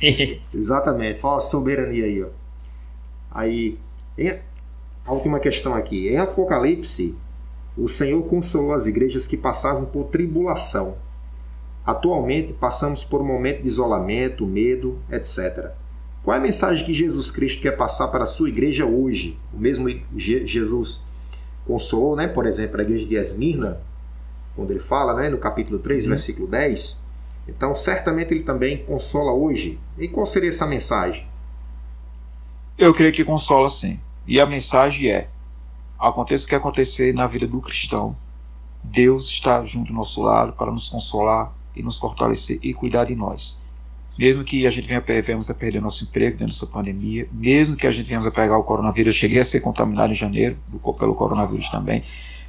Exatamente, 0.54 1.20
fala 1.20 1.40
soberania 1.40 2.04
aí. 2.04 2.22
Ó. 2.22 2.28
Aí, 3.30 3.78
a 5.04 5.12
última 5.12 5.38
questão 5.40 5.74
aqui. 5.74 6.08
Em 6.08 6.16
Apocalipse, 6.16 7.16
o 7.78 7.88
Senhor 7.88 8.22
consolou 8.24 8.72
as 8.72 8.86
igrejas 8.86 9.26
que 9.26 9.36
passavam 9.36 9.84
por 9.84 10.06
tribulação. 10.06 10.96
Atualmente 11.86 12.52
passamos 12.52 13.04
por 13.04 13.20
um 13.20 13.24
momento 13.24 13.62
de 13.62 13.68
isolamento, 13.68 14.44
medo, 14.44 14.98
etc. 15.10 15.70
Qual 16.22 16.34
é 16.34 16.38
a 16.38 16.42
mensagem 16.42 16.84
que 16.84 16.92
Jesus 16.92 17.30
Cristo 17.30 17.62
quer 17.62 17.76
passar 17.76 18.08
para 18.08 18.24
a 18.24 18.26
sua 18.26 18.48
igreja 18.48 18.84
hoje? 18.84 19.38
O 19.54 19.58
mesmo 19.58 19.88
Jesus 20.14 21.06
consolou, 21.64 22.16
né, 22.16 22.26
por 22.26 22.46
exemplo, 22.46 22.80
a 22.80 22.82
igreja 22.82 23.06
de 23.06 23.14
Esmirna, 23.14 23.80
quando 24.56 24.72
ele 24.72 24.80
fala 24.80 25.14
né, 25.14 25.28
no 25.28 25.38
capítulo 25.38 25.78
3, 25.78 26.04
uhum. 26.04 26.08
versículo 26.10 26.48
10. 26.48 27.04
Então, 27.46 27.72
certamente 27.72 28.34
ele 28.34 28.42
também 28.42 28.84
consola 28.84 29.32
hoje. 29.32 29.78
E 29.96 30.08
qual 30.08 30.26
seria 30.26 30.48
essa 30.48 30.66
mensagem? 30.66 31.26
Eu 32.76 32.92
creio 32.92 33.12
que 33.12 33.24
consola 33.24 33.70
sim. 33.70 33.98
E 34.26 34.40
a 34.40 34.44
mensagem 34.44 35.10
é: 35.10 35.28
aconteça 35.98 36.46
o 36.46 36.48
que 36.48 36.54
acontecer 36.54 37.12
na 37.12 37.26
vida 37.26 37.46
do 37.46 37.60
cristão, 37.60 38.16
Deus 38.82 39.28
está 39.28 39.64
junto 39.64 39.88
do 39.88 39.94
nosso 39.94 40.22
lado 40.22 40.52
para 40.52 40.70
nos 40.70 40.88
consolar 40.88 41.52
e 41.74 41.82
nos 41.82 41.98
fortalecer 41.98 42.58
e 42.62 42.72
cuidar 42.72 43.04
de 43.04 43.14
nós. 43.14 43.60
Mesmo 44.18 44.42
que 44.42 44.66
a 44.66 44.70
gente 44.70 44.88
venha, 44.88 44.98
a 44.98 45.54
perder 45.54 45.80
nosso 45.80 46.04
emprego 46.04 46.38
dentro 46.38 46.52
dessa 46.52 46.66
pandemia, 46.66 47.28
mesmo 47.30 47.76
que 47.76 47.86
a 47.86 47.90
gente 47.90 48.06
venhamos 48.06 48.26
a 48.26 48.32
pegar 48.32 48.58
o 48.58 48.64
coronavírus, 48.64 49.14
eu 49.14 49.20
cheguei 49.20 49.38
a 49.38 49.44
ser 49.44 49.60
contaminado 49.60 50.12
em 50.12 50.16
janeiro 50.16 50.56
pelo 50.98 51.14
coronavírus 51.14 51.68
também, 51.68 52.02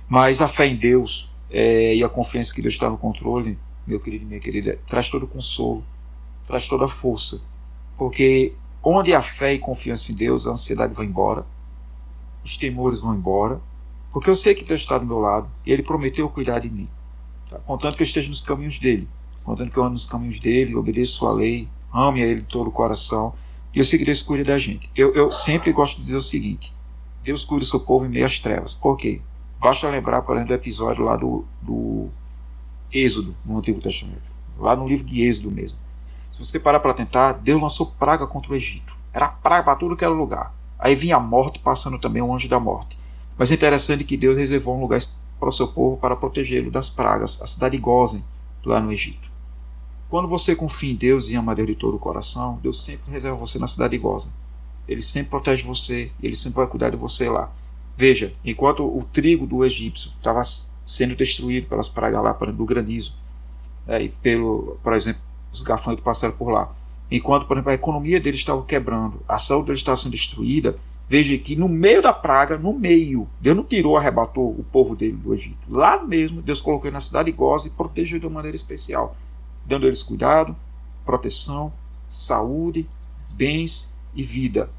mas 0.07 0.41
a 0.41 0.47
fé 0.47 0.65
em 0.65 0.75
Deus 0.75 1.31
é, 1.51 1.95
e 1.95 2.03
a 2.03 2.09
confiança 2.09 2.53
que 2.53 2.61
Deus 2.61 2.73
está 2.73 2.89
no 2.89 2.97
controle, 2.97 3.57
meu 3.85 3.99
querido 3.99 4.23
e 4.23 4.27
minha 4.27 4.39
querida, 4.39 4.79
traz 4.87 5.09
todo 5.09 5.23
o 5.23 5.27
consolo, 5.27 5.83
traz 6.47 6.67
toda 6.67 6.85
a 6.85 6.89
força, 6.89 7.39
porque 7.97 8.53
onde 8.81 9.13
há 9.13 9.21
fé 9.21 9.53
e 9.53 9.59
confiança 9.59 10.11
em 10.11 10.15
Deus, 10.15 10.47
a 10.47 10.51
ansiedade 10.51 10.93
vai 10.93 11.05
embora, 11.05 11.45
os 12.49 12.57
temores 12.57 13.01
vão 13.01 13.13
embora, 13.13 13.61
porque 14.11 14.29
eu 14.29 14.35
sei 14.35 14.55
que 14.55 14.63
Deus 14.63 14.81
está 14.81 14.97
do 14.97 15.05
meu 15.05 15.19
lado 15.19 15.47
e 15.65 15.71
Ele 15.71 15.83
prometeu 15.83 16.27
cuidar 16.29 16.59
de 16.59 16.69
mim. 16.69 16.89
Tá? 17.49 17.59
Contanto 17.59 17.95
que 17.95 18.01
eu 18.01 18.05
esteja 18.05 18.27
nos 18.27 18.43
caminhos 18.43 18.79
dele, 18.79 19.07
contanto 19.43 19.71
que 19.71 19.77
eu 19.77 19.83
ando 19.83 19.93
nos 19.93 20.07
caminhos 20.07 20.39
dele, 20.39 20.75
obedeço 20.75 21.27
a 21.27 21.31
lei, 21.31 21.67
ame 21.93 22.23
a 22.23 22.25
Ele 22.25 22.41
todo 22.41 22.67
o 22.67 22.71
coração, 22.71 23.33
E 23.73 23.77
eu 23.77 23.85
sei 23.85 23.99
que 23.99 24.05
Deus 24.05 24.23
cuida 24.23 24.43
da 24.43 24.57
gente. 24.57 24.89
Eu, 24.95 25.13
eu 25.13 25.31
sempre 25.31 25.71
gosto 25.71 25.97
de 25.97 26.05
dizer 26.05 26.17
o 26.17 26.21
seguinte: 26.23 26.73
Deus 27.23 27.45
cuida 27.45 27.63
o 27.63 27.67
seu 27.67 27.79
povo 27.79 28.05
em 28.05 28.09
meio 28.09 28.25
às 28.25 28.39
trevas. 28.39 28.73
Por 28.73 28.97
quê? 28.97 29.21
Basta 29.59 29.87
lembrar, 29.87 30.23
por 30.23 30.35
exemplo, 30.35 30.55
do 30.55 30.59
episódio 30.59 31.03
lá 31.03 31.15
do, 31.15 31.45
do 31.61 32.09
Êxodo, 32.91 33.35
no 33.45 33.59
Antigo 33.59 33.79
Testamento. 33.79 34.23
Lá 34.57 34.75
no 34.75 34.87
livro 34.87 35.05
de 35.05 35.21
Êxodo 35.21 35.51
mesmo. 35.51 35.77
Se 36.31 36.43
você 36.43 36.59
parar 36.59 36.79
para 36.79 36.95
tentar, 36.95 37.33
Deus 37.33 37.61
lançou 37.61 37.91
praga 37.99 38.25
contra 38.25 38.53
o 38.53 38.55
Egito. 38.55 38.97
Era 39.13 39.27
praga 39.27 39.63
para 39.63 39.75
tudo 39.75 39.95
que 39.95 40.03
era 40.03 40.13
lugar. 40.13 40.53
Aí 40.79 40.95
vinha 40.95 41.17
a 41.17 41.19
morte, 41.19 41.59
passando 41.59 41.99
também 41.99 42.21
o 42.21 42.33
anjo 42.33 42.47
da 42.47 42.59
morte. 42.59 42.97
Mas 43.37 43.51
é 43.51 43.55
interessante 43.55 44.03
que 44.03 44.15
Deus 44.15 44.37
reservou 44.37 44.77
um 44.77 44.81
lugar 44.81 45.01
para 45.39 45.49
o 45.49 45.51
seu 45.51 45.67
povo 45.67 45.97
para 45.97 46.15
protegê-lo 46.15 46.71
das 46.71 46.89
pragas, 46.89 47.41
a 47.41 47.47
cidade 47.47 47.75
de 47.75 47.81
Gozen, 47.81 48.23
lá 48.65 48.79
no 48.79 48.91
Egito. 48.91 49.29
Quando 50.09 50.27
você 50.27 50.55
confia 50.55 50.91
em 50.91 50.95
Deus 50.95 51.29
e 51.29 51.35
ama 51.35 51.53
Deus 51.53 51.67
de 51.67 51.75
todo 51.75 51.95
o 51.95 51.99
coração, 51.99 52.59
Deus 52.63 52.83
sempre 52.83 53.11
reserva 53.11 53.37
você 53.37 53.59
na 53.59 53.67
cidade 53.67 53.91
de 53.91 53.97
Gozen. 53.99 54.31
Ele 54.87 55.01
sempre 55.01 55.29
protege 55.29 55.63
você, 55.63 56.11
ele 56.21 56.35
sempre 56.35 56.57
vai 56.57 56.67
cuidar 56.67 56.89
de 56.89 56.97
você 56.97 57.29
lá. 57.29 57.51
Veja, 57.95 58.33
enquanto 58.43 58.83
o 58.83 59.03
trigo 59.13 59.45
do 59.45 59.63
egípcio 59.63 60.11
estava 60.17 60.41
sendo 60.85 61.15
destruído 61.15 61.67
pelas 61.67 61.87
pragas 61.87 62.23
lá, 62.23 62.31
do 62.31 62.65
granizo, 62.65 63.13
é, 63.87 64.01
e 64.01 64.09
pelo, 64.09 64.79
por 64.81 64.93
exemplo, 64.93 65.21
os 65.51 65.61
gafanhotos 65.61 66.03
passaram 66.03 66.33
por 66.35 66.49
lá. 66.49 66.71
Enquanto, 67.11 67.45
por 67.45 67.57
exemplo, 67.57 67.71
a 67.71 67.75
economia 67.75 68.19
deles 68.19 68.39
estava 68.39 68.63
quebrando, 68.63 69.19
a 69.27 69.39
saúde 69.39 69.67
deles 69.67 69.79
estava 69.79 69.97
sendo 69.97 70.11
destruída, 70.11 70.77
veja 71.07 71.35
que 71.37 71.55
no 71.55 71.67
meio 71.67 72.01
da 72.01 72.13
praga, 72.13 72.57
no 72.57 72.71
meio, 72.71 73.27
Deus 73.41 73.57
não 73.57 73.63
tirou, 73.63 73.97
arrebatou 73.97 74.49
o 74.49 74.63
povo 74.71 74.95
dele 74.95 75.17
do 75.17 75.33
Egito. 75.33 75.57
Lá 75.67 76.03
mesmo, 76.03 76.41
Deus 76.41 76.61
colocou 76.61 76.91
na 76.91 77.01
cidade 77.01 77.31
de 77.31 77.37
Goza 77.37 77.67
e 77.67 77.71
protegeu 77.71 78.19
de 78.19 78.27
uma 78.27 78.35
maneira 78.35 78.55
especial, 78.55 79.15
dando 79.65 79.87
eles 79.87 80.03
cuidado, 80.03 80.55
proteção, 81.03 81.73
saúde, 82.07 82.87
bens 83.31 83.91
e 84.13 84.21
vida. 84.21 84.69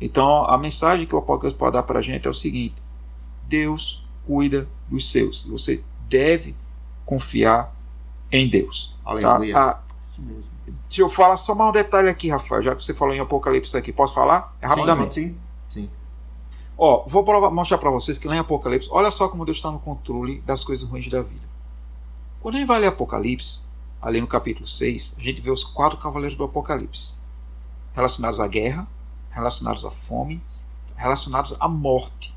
Então, 0.00 0.44
a 0.44 0.56
mensagem 0.56 1.06
que 1.06 1.14
o 1.14 1.18
Apocalipse 1.18 1.58
pode 1.58 1.72
dar 1.72 1.82
para 1.82 1.98
a 1.98 2.02
gente 2.02 2.26
é 2.26 2.30
o 2.30 2.34
seguinte: 2.34 2.76
Deus 3.48 4.04
cuida 4.26 4.68
dos 4.88 5.10
seus. 5.10 5.42
Você 5.44 5.82
deve 6.08 6.54
confiar 7.04 7.74
em 8.30 8.48
Deus. 8.48 8.96
Tá? 9.04 9.10
Aleluia. 9.10 9.54
Tá? 9.54 9.82
Isso 10.02 10.22
mesmo. 10.22 10.52
Deixa 10.88 11.02
eu 11.02 11.08
falar 11.08 11.36
só 11.36 11.54
mais 11.54 11.70
um 11.70 11.72
detalhe 11.72 12.08
aqui, 12.08 12.28
Rafael, 12.28 12.62
já 12.62 12.74
que 12.74 12.84
você 12.84 12.94
falou 12.94 13.14
em 13.14 13.20
Apocalipse 13.20 13.76
aqui. 13.76 13.92
Posso 13.92 14.14
falar? 14.14 14.54
É 14.60 14.66
rapidamente. 14.66 15.14
Sim, 15.14 15.36
sim. 15.68 15.90
Ó, 16.76 17.04
vou 17.06 17.22
provar, 17.22 17.50
mostrar 17.50 17.78
para 17.78 17.90
vocês 17.90 18.18
que 18.18 18.26
lá 18.26 18.36
em 18.36 18.38
Apocalipse, 18.38 18.88
olha 18.90 19.10
só 19.10 19.28
como 19.28 19.44
Deus 19.44 19.58
está 19.58 19.70
no 19.70 19.78
controle 19.78 20.40
das 20.40 20.64
coisas 20.64 20.88
ruins 20.88 21.08
da 21.08 21.22
vida. 21.22 21.48
Quando 22.40 22.54
a 22.54 22.58
gente 22.58 22.68
vai 22.68 22.80
ler 22.80 22.86
Apocalipse, 22.86 23.60
ali 24.00 24.20
no 24.20 24.26
capítulo 24.26 24.66
6, 24.66 25.16
a 25.18 25.22
gente 25.22 25.42
vê 25.42 25.50
os 25.50 25.62
quatro 25.62 25.98
cavaleiros 25.98 26.38
do 26.38 26.44
Apocalipse, 26.44 27.12
relacionados 27.94 28.40
à 28.40 28.48
guerra, 28.48 28.88
relacionados 29.30 29.84
à 29.84 29.90
fome, 29.90 30.42
relacionados 30.96 31.54
à 31.60 31.68
morte. 31.68 32.34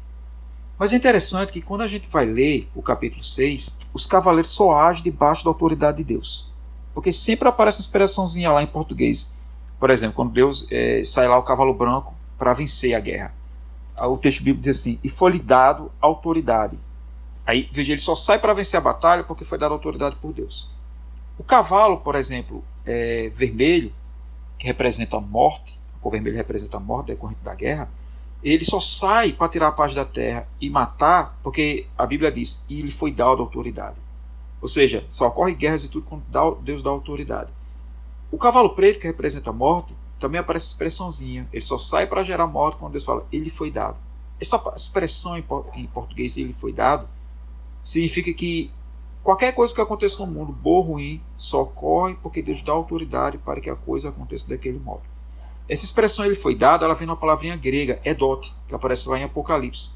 Mas 0.78 0.91
é 0.91 0.95
interessante 0.95 1.51
que 1.51 1.61
quando 1.61 1.82
a 1.82 1.88
gente 1.88 2.09
vai 2.09 2.26
ler 2.26 2.67
o 2.76 2.82
capítulo 2.82 3.24
6, 3.24 3.78
os 3.93 4.07
cavaleiros 4.07 4.49
só 4.49 4.78
agem 4.78 5.03
debaixo 5.03 5.43
da 5.43 5.49
autoridade 5.49 5.97
de 5.97 6.03
Deus. 6.03 6.51
Porque 6.93 7.11
sempre 7.11 7.47
aparece 7.47 7.78
uma 7.80 7.84
expressãozinha 7.84 8.51
lá 8.51 8.61
em 8.63 8.67
português. 8.67 9.34
Por 9.80 9.89
exemplo, 9.89 10.15
quando 10.15 10.32
Deus 10.32 10.67
é, 10.71 11.01
sai 11.03 11.28
lá 11.28 11.38
o 11.38 11.43
cavalo 11.43 11.74
branco 11.74 12.13
para 12.38 12.53
vencer 12.53 12.95
a 12.95 12.99
guerra. 12.99 13.34
O 13.97 14.17
texto 14.17 14.43
bíblico 14.43 14.63
diz 14.63 14.80
assim: 14.80 14.99
e 15.03 15.09
foi-lhe 15.09 15.39
dado 15.39 15.91
autoridade. 16.01 16.78
Aí, 17.45 17.69
veja, 17.71 17.91
ele 17.91 18.01
só 18.01 18.15
sai 18.15 18.39
para 18.39 18.53
vencer 18.53 18.78
a 18.78 18.82
batalha 18.82 19.24
porque 19.24 19.45
foi 19.45 19.57
dado 19.57 19.74
autoridade 19.74 20.15
por 20.15 20.34
Deus. 20.34 20.69
O 21.38 21.43
cavalo, 21.43 21.97
por 21.97 22.15
exemplo, 22.15 22.63
é, 22.86 23.30
vermelho, 23.36 23.91
que 24.57 24.65
representa 24.65 25.17
a 25.17 25.21
morte, 25.21 25.80
a 25.95 25.99
cor 25.99 26.11
vermelha 26.11 26.38
representa 26.38 26.78
a 26.78 26.80
morte 26.80 27.07
decorrente 27.07 27.41
da 27.43 27.53
guerra, 27.53 27.89
ele 28.44 28.66
só 28.66 28.80
sai 28.80 29.32
para 29.32 29.50
tirar 29.50 29.70
a 29.70 29.72
paz 29.72 29.96
da 29.96 30.04
terra 30.04 30.48
e 30.60 30.70
matar 30.70 31.39
porque 31.41 31.88
a 31.98 32.06
Bíblia 32.06 32.32
diz, 32.32 32.64
e 32.68 32.82
lhe 32.82 32.91
foi 32.91 33.12
dado 33.12 33.41
autoridade. 33.41 33.96
Ou 34.62 34.68
seja, 34.68 35.06
só 35.10 35.28
ocorre 35.28 35.54
guerras 35.54 35.84
e 35.84 35.89
tudo 35.89 36.06
quando 36.08 36.56
Deus 36.62 36.84
dá 36.84 36.89
autoridade. 36.89 37.52
O 38.32 38.38
cavalo 38.38 38.76
preto, 38.76 39.00
que 39.00 39.08
representa 39.08 39.50
a 39.50 39.54
morte, 39.54 39.94
também 40.20 40.39
aparece 40.39 40.68
expressãozinha. 40.68 41.48
Ele 41.52 41.62
só 41.62 41.78
sai 41.78 42.08
para 42.08 42.24
gerar 42.24 42.48
morte 42.48 42.78
quando 42.78 42.94
Deus 42.94 43.04
fala, 43.04 43.26
ele 43.32 43.50
foi 43.50 43.70
dado. 43.70 43.98
Essa 44.39 44.62
expressão 44.76 45.38
em 45.38 45.88
português, 45.88 46.36
ele 46.36 46.54
foi 46.54 46.74
dado, 46.74 47.08
significa 47.84 48.34
que 48.34 48.72
qualquer 49.22 49.54
coisa 49.54 49.74
que 49.74 49.82
aconteça 49.82 50.26
no 50.26 50.32
mundo, 50.32 50.52
bom 50.52 50.72
ou 50.72 50.82
ruim, 50.82 51.22
só 51.38 51.62
ocorre 51.62 52.16
porque 52.22 52.41
Deus 52.41 52.62
dá 52.62 52.74
autoridade 52.74 53.38
para 53.38 53.62
que 53.62 53.70
a 53.70 53.76
coisa 53.76 54.10
aconteça 54.10 54.50
daquele 54.50 54.80
modo. 54.80 55.12
Essa 55.68 55.86
expressão 55.86 56.26
ele 56.26 56.36
foi 56.36 56.55
dada, 56.55 56.86
ela 56.86 56.93
vem 56.93 57.07
na 57.07 57.16
palavrinha 57.16 57.55
grega, 57.55 58.01
edot, 58.03 58.53
que 58.68 58.76
aparece 58.76 59.07
lá 59.07 59.18
em 59.18 59.24
Apocalipse 59.24 59.89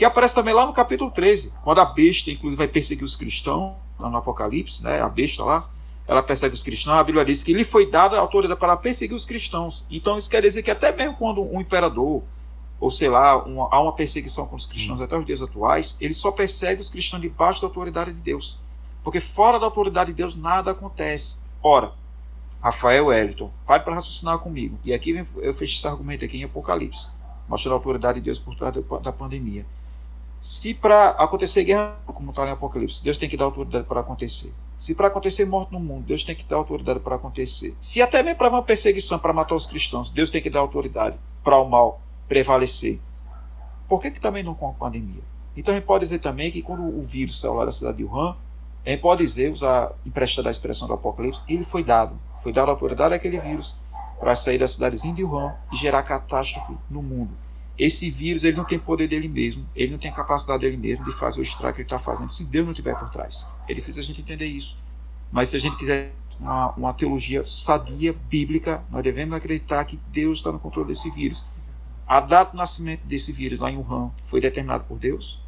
que 0.00 0.04
aparece 0.06 0.34
também 0.34 0.54
lá 0.54 0.64
no 0.64 0.72
capítulo 0.72 1.10
13, 1.10 1.52
quando 1.62 1.78
a 1.78 1.84
besta, 1.84 2.30
inclusive, 2.30 2.56
vai 2.56 2.66
perseguir 2.66 3.04
os 3.04 3.16
cristãos, 3.16 3.74
lá 3.98 4.08
no 4.08 4.16
Apocalipse, 4.16 4.82
né, 4.82 4.98
a 4.98 5.10
besta 5.10 5.44
lá, 5.44 5.68
ela 6.08 6.22
persegue 6.22 6.54
os 6.54 6.62
cristãos, 6.62 6.96
a 6.96 7.04
Bíblia 7.04 7.22
diz 7.22 7.44
que 7.44 7.52
lhe 7.52 7.64
foi 7.64 7.84
dada 7.84 8.16
a 8.16 8.20
autoridade 8.20 8.58
para 8.58 8.74
perseguir 8.78 9.14
os 9.14 9.26
cristãos. 9.26 9.84
Então 9.90 10.16
isso 10.16 10.30
quer 10.30 10.40
dizer 10.40 10.62
que 10.62 10.70
até 10.70 10.90
mesmo 10.90 11.16
quando 11.16 11.42
um 11.42 11.60
imperador, 11.60 12.22
ou 12.80 12.90
sei 12.90 13.10
lá, 13.10 13.44
uma, 13.44 13.68
há 13.70 13.78
uma 13.78 13.92
perseguição 13.92 14.46
com 14.46 14.56
os 14.56 14.64
cristãos 14.64 15.00
hum. 15.00 15.04
até 15.04 15.18
os 15.18 15.26
dias 15.26 15.42
atuais, 15.42 15.98
ele 16.00 16.14
só 16.14 16.32
persegue 16.32 16.80
os 16.80 16.88
cristãos 16.88 17.20
debaixo 17.20 17.60
da 17.60 17.66
autoridade 17.66 18.10
de 18.10 18.20
Deus. 18.20 18.58
Porque 19.04 19.20
fora 19.20 19.58
da 19.60 19.66
autoridade 19.66 20.12
de 20.12 20.16
Deus 20.16 20.34
nada 20.34 20.70
acontece. 20.70 21.36
Ora, 21.62 21.92
Rafael 22.62 23.06
Wellington, 23.06 23.50
pare 23.66 23.82
para 23.82 23.94
raciocinar 23.94 24.38
comigo. 24.38 24.78
E 24.84 24.92
aqui 24.92 25.26
eu 25.36 25.54
fecho 25.54 25.76
esse 25.76 25.86
argumento 25.86 26.24
aqui 26.24 26.38
em 26.38 26.44
Apocalipse, 26.44 27.10
mostrando 27.48 27.72
a 27.72 27.76
autoridade 27.76 28.20
de 28.20 28.26
Deus 28.26 28.38
por 28.38 28.54
trás 28.54 28.74
da 29.02 29.12
pandemia. 29.12 29.64
Se 30.40 30.72
para 30.72 31.10
acontecer 31.10 31.64
guerra, 31.64 31.96
como 32.06 32.30
está 32.30 32.46
em 32.46 32.50
Apocalipse, 32.50 33.02
Deus 33.02 33.18
tem 33.18 33.28
que 33.28 33.36
dar 33.36 33.46
autoridade 33.46 33.86
para 33.86 34.00
acontecer. 34.00 34.54
Se 34.76 34.94
para 34.94 35.08
acontecer 35.08 35.44
morte 35.44 35.72
no 35.72 35.80
mundo, 35.80 36.06
Deus 36.06 36.24
tem 36.24 36.34
que 36.34 36.44
dar 36.44 36.56
autoridade 36.56 37.00
para 37.00 37.16
acontecer. 37.16 37.74
Se 37.80 38.00
até 38.00 38.22
mesmo 38.22 38.38
para 38.38 38.48
uma 38.48 38.62
perseguição, 38.62 39.18
para 39.18 39.32
matar 39.32 39.54
os 39.54 39.66
cristãos, 39.66 40.10
Deus 40.10 40.30
tem 40.30 40.40
que 40.40 40.48
dar 40.48 40.60
autoridade 40.60 41.16
para 41.44 41.58
o 41.58 41.68
mal 41.68 42.00
prevalecer. 42.28 42.98
Por 43.88 44.00
que, 44.00 44.10
que 44.10 44.20
também 44.20 44.42
não 44.42 44.54
com 44.54 44.68
a 44.68 44.72
pandemia? 44.72 45.22
Então 45.56 45.72
a 45.72 45.76
gente 45.76 45.86
pode 45.86 46.04
dizer 46.04 46.20
também 46.20 46.50
que 46.50 46.62
quando 46.62 46.82
o 46.82 47.02
vírus 47.02 47.38
saiu 47.40 47.54
lá 47.54 47.64
da 47.64 47.72
cidade 47.72 47.98
de 47.98 48.04
Wuhan, 48.04 48.36
a 48.86 48.90
gente 48.90 49.00
pode 49.00 49.22
dizer, 49.22 49.50
usar, 49.50 49.92
emprestar 50.06 50.46
a 50.46 50.50
expressão 50.50 50.88
do 50.88 50.94
Apocalipse, 50.94 51.42
ele 51.48 51.64
foi 51.64 51.84
dado. 51.84 52.14
Foi 52.42 52.52
dado 52.52 52.70
autoridade 52.70 53.14
àquele 53.14 53.38
vírus 53.38 53.78
para 54.18 54.34
sair 54.34 54.58
da 54.58 54.66
cidadezinha 54.66 55.14
de 55.14 55.24
Wuhan 55.24 55.54
e 55.72 55.76
gerar 55.76 56.02
catástrofe 56.02 56.76
no 56.90 57.02
mundo 57.02 57.30
esse 57.80 58.10
vírus 58.10 58.44
ele 58.44 58.58
não 58.58 58.64
tem 58.64 58.78
poder 58.78 59.08
dele 59.08 59.26
mesmo, 59.26 59.66
ele 59.74 59.92
não 59.92 59.98
tem 59.98 60.12
capacidade 60.12 60.60
dele 60.60 60.76
mesmo 60.76 61.02
de 61.06 61.12
fazer 61.12 61.40
o 61.40 61.42
estrago 61.42 61.74
que 61.74 61.80
ele 61.80 61.86
está 61.86 61.98
fazendo, 61.98 62.30
se 62.30 62.44
Deus 62.44 62.66
não 62.66 62.72
estiver 62.72 62.94
por 62.94 63.08
trás. 63.08 63.48
É 63.66 63.72
difícil 63.72 64.02
a 64.02 64.04
gente 64.04 64.20
entender 64.20 64.44
isso. 64.44 64.76
Mas 65.32 65.48
se 65.48 65.56
a 65.56 65.58
gente 65.58 65.76
quiser 65.76 66.12
uma, 66.38 66.72
uma 66.72 66.92
teologia 66.92 67.42
sadia, 67.46 68.14
bíblica, 68.28 68.84
nós 68.90 69.02
devemos 69.02 69.34
acreditar 69.34 69.82
que 69.86 69.98
Deus 70.12 70.40
está 70.40 70.52
no 70.52 70.58
controle 70.58 70.88
desse 70.88 71.10
vírus. 71.10 71.46
A 72.06 72.20
data 72.20 72.52
do 72.52 72.58
nascimento 72.58 73.00
desse 73.06 73.32
vírus 73.32 73.58
lá 73.58 73.70
em 73.70 73.78
Wuhan 73.78 74.10
foi 74.26 74.42
determinada 74.42 74.84
por 74.84 74.98
Deus. 74.98 75.40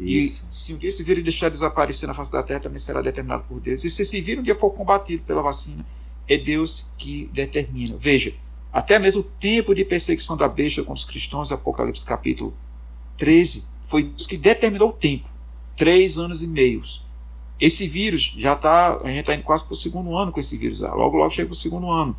Isso. 0.00 0.46
E 0.50 0.54
se 0.54 0.72
um 0.72 0.78
dia 0.78 0.88
esse 0.88 1.02
vírus 1.02 1.24
deixar 1.24 1.48
de 1.48 1.54
desaparecer 1.54 2.06
na 2.06 2.14
face 2.14 2.32
da 2.32 2.42
Terra, 2.42 2.60
também 2.60 2.78
será 2.78 3.02
determinado 3.02 3.44
por 3.46 3.60
Deus. 3.60 3.84
E 3.84 3.90
se 3.90 4.00
esse 4.00 4.18
vírus 4.22 4.40
um 4.40 4.44
dia 4.44 4.54
for 4.54 4.70
combatido 4.70 5.22
pela 5.24 5.42
vacina, 5.42 5.84
é 6.28 6.36
Deus 6.36 6.86
que 6.98 7.30
determina. 7.32 7.96
Veja, 7.98 8.34
até 8.72 8.98
mesmo 8.98 9.20
o 9.20 9.24
tempo 9.24 9.74
de 9.74 9.84
perseguição 9.84 10.36
da 10.36 10.48
besta 10.48 10.82
com 10.82 10.92
os 10.92 11.04
cristãos, 11.04 11.52
Apocalipse 11.52 12.04
capítulo 12.04 12.54
13, 13.16 13.64
foi 13.86 14.04
Deus 14.04 14.26
que 14.26 14.36
determinou 14.36 14.90
o 14.90 14.92
tempo. 14.92 15.28
Três 15.76 16.18
anos 16.18 16.42
e 16.42 16.46
meios. 16.46 17.04
Esse 17.60 17.88
vírus 17.88 18.34
já 18.36 18.52
está, 18.52 18.96
a 18.98 19.08
gente 19.08 19.20
está 19.20 19.34
indo 19.34 19.44
quase 19.44 19.64
para 19.64 19.72
o 19.72 19.76
segundo 19.76 20.16
ano 20.16 20.30
com 20.30 20.40
esse 20.40 20.56
vírus. 20.56 20.80
Logo, 20.80 21.16
logo 21.16 21.30
chega 21.30 21.52
o 21.52 21.54
segundo 21.54 21.90
ano. 21.90 22.14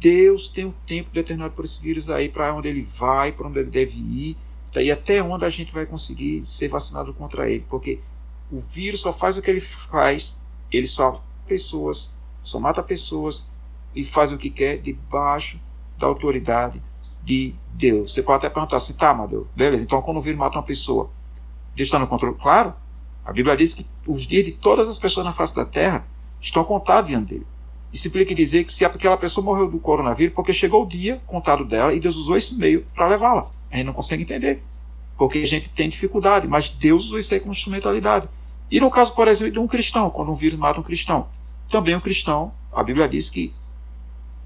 Deus 0.00 0.50
tem 0.50 0.66
um 0.66 0.74
tempo 0.86 1.10
determinado 1.12 1.54
por 1.54 1.64
esse 1.64 1.80
vírus 1.80 2.10
aí, 2.10 2.28
para 2.28 2.54
onde 2.54 2.68
ele 2.68 2.82
vai, 2.82 3.32
para 3.32 3.46
onde 3.46 3.60
ele 3.60 3.70
deve 3.70 3.96
ir, 3.96 4.36
e 4.74 4.90
até 4.90 5.22
onde 5.22 5.44
a 5.44 5.50
gente 5.50 5.72
vai 5.72 5.86
conseguir 5.86 6.42
ser 6.42 6.68
vacinado 6.68 7.14
contra 7.14 7.50
ele. 7.50 7.64
Porque 7.68 8.00
o 8.50 8.60
vírus 8.60 9.00
só 9.00 9.12
faz 9.12 9.36
o 9.36 9.42
que 9.42 9.50
ele 9.50 9.60
faz, 9.60 10.40
ele 10.70 10.86
só 10.86 11.24
pessoas, 11.46 12.12
só 12.46 12.60
mata 12.60 12.82
pessoas 12.82 13.50
e 13.94 14.04
faz 14.04 14.30
o 14.30 14.38
que 14.38 14.48
quer 14.48 14.78
debaixo 14.78 15.60
da 15.98 16.06
autoridade 16.06 16.80
de 17.24 17.54
Deus. 17.74 18.14
Você 18.14 18.22
pode 18.22 18.38
até 18.38 18.54
perguntar 18.54 18.76
assim, 18.76 18.94
tá, 18.94 19.12
mas 19.12 19.28
Deus, 19.28 19.46
beleza, 19.54 19.82
então 19.82 20.00
quando 20.00 20.18
o 20.18 20.20
vírus 20.20 20.38
mata 20.38 20.56
uma 20.56 20.62
pessoa, 20.62 21.10
Deus 21.74 21.88
está 21.88 21.98
no 21.98 22.06
controle? 22.06 22.36
Claro, 22.36 22.72
a 23.24 23.32
Bíblia 23.32 23.56
diz 23.56 23.74
que 23.74 23.84
os 24.06 24.26
dias 24.26 24.44
de 24.44 24.52
todas 24.52 24.88
as 24.88 24.98
pessoas 24.98 25.26
na 25.26 25.32
face 25.32 25.56
da 25.56 25.64
terra 25.64 26.06
estão 26.40 26.62
contados 26.62 27.10
diante 27.10 27.34
dele. 27.34 27.46
Isso 27.92 28.06
implica 28.06 28.34
dizer 28.34 28.62
que 28.64 28.72
se 28.72 28.84
aquela 28.84 29.16
pessoa 29.16 29.44
morreu 29.44 29.68
do 29.68 29.80
coronavírus, 29.80 30.34
porque 30.34 30.52
chegou 30.52 30.84
o 30.84 30.86
dia 30.86 31.20
contado 31.26 31.64
dela 31.64 31.92
e 31.92 31.98
Deus 31.98 32.16
usou 32.16 32.36
esse 32.36 32.54
meio 32.54 32.86
para 32.94 33.08
levá-la. 33.08 33.50
A 33.70 33.76
gente 33.76 33.86
não 33.86 33.92
consegue 33.92 34.22
entender, 34.22 34.62
porque 35.18 35.38
a 35.38 35.46
gente 35.46 35.68
tem 35.70 35.88
dificuldade, 35.88 36.46
mas 36.46 36.68
Deus 36.68 37.06
usou 37.06 37.18
isso 37.18 37.34
aí 37.34 37.40
como 37.40 37.52
instrumentalidade. 37.52 38.28
E 38.70 38.80
no 38.80 38.90
caso, 38.90 39.14
por 39.14 39.26
exemplo, 39.26 39.52
de 39.52 39.58
um 39.58 39.66
cristão, 39.66 40.10
quando 40.10 40.30
um 40.30 40.34
vírus 40.34 40.58
mata 40.58 40.78
um 40.78 40.82
cristão, 40.82 41.26
também 41.70 41.96
um 41.96 42.00
cristão, 42.00 42.52
a 42.72 42.82
Bíblia 42.82 43.08
diz 43.08 43.30
que 43.30 43.52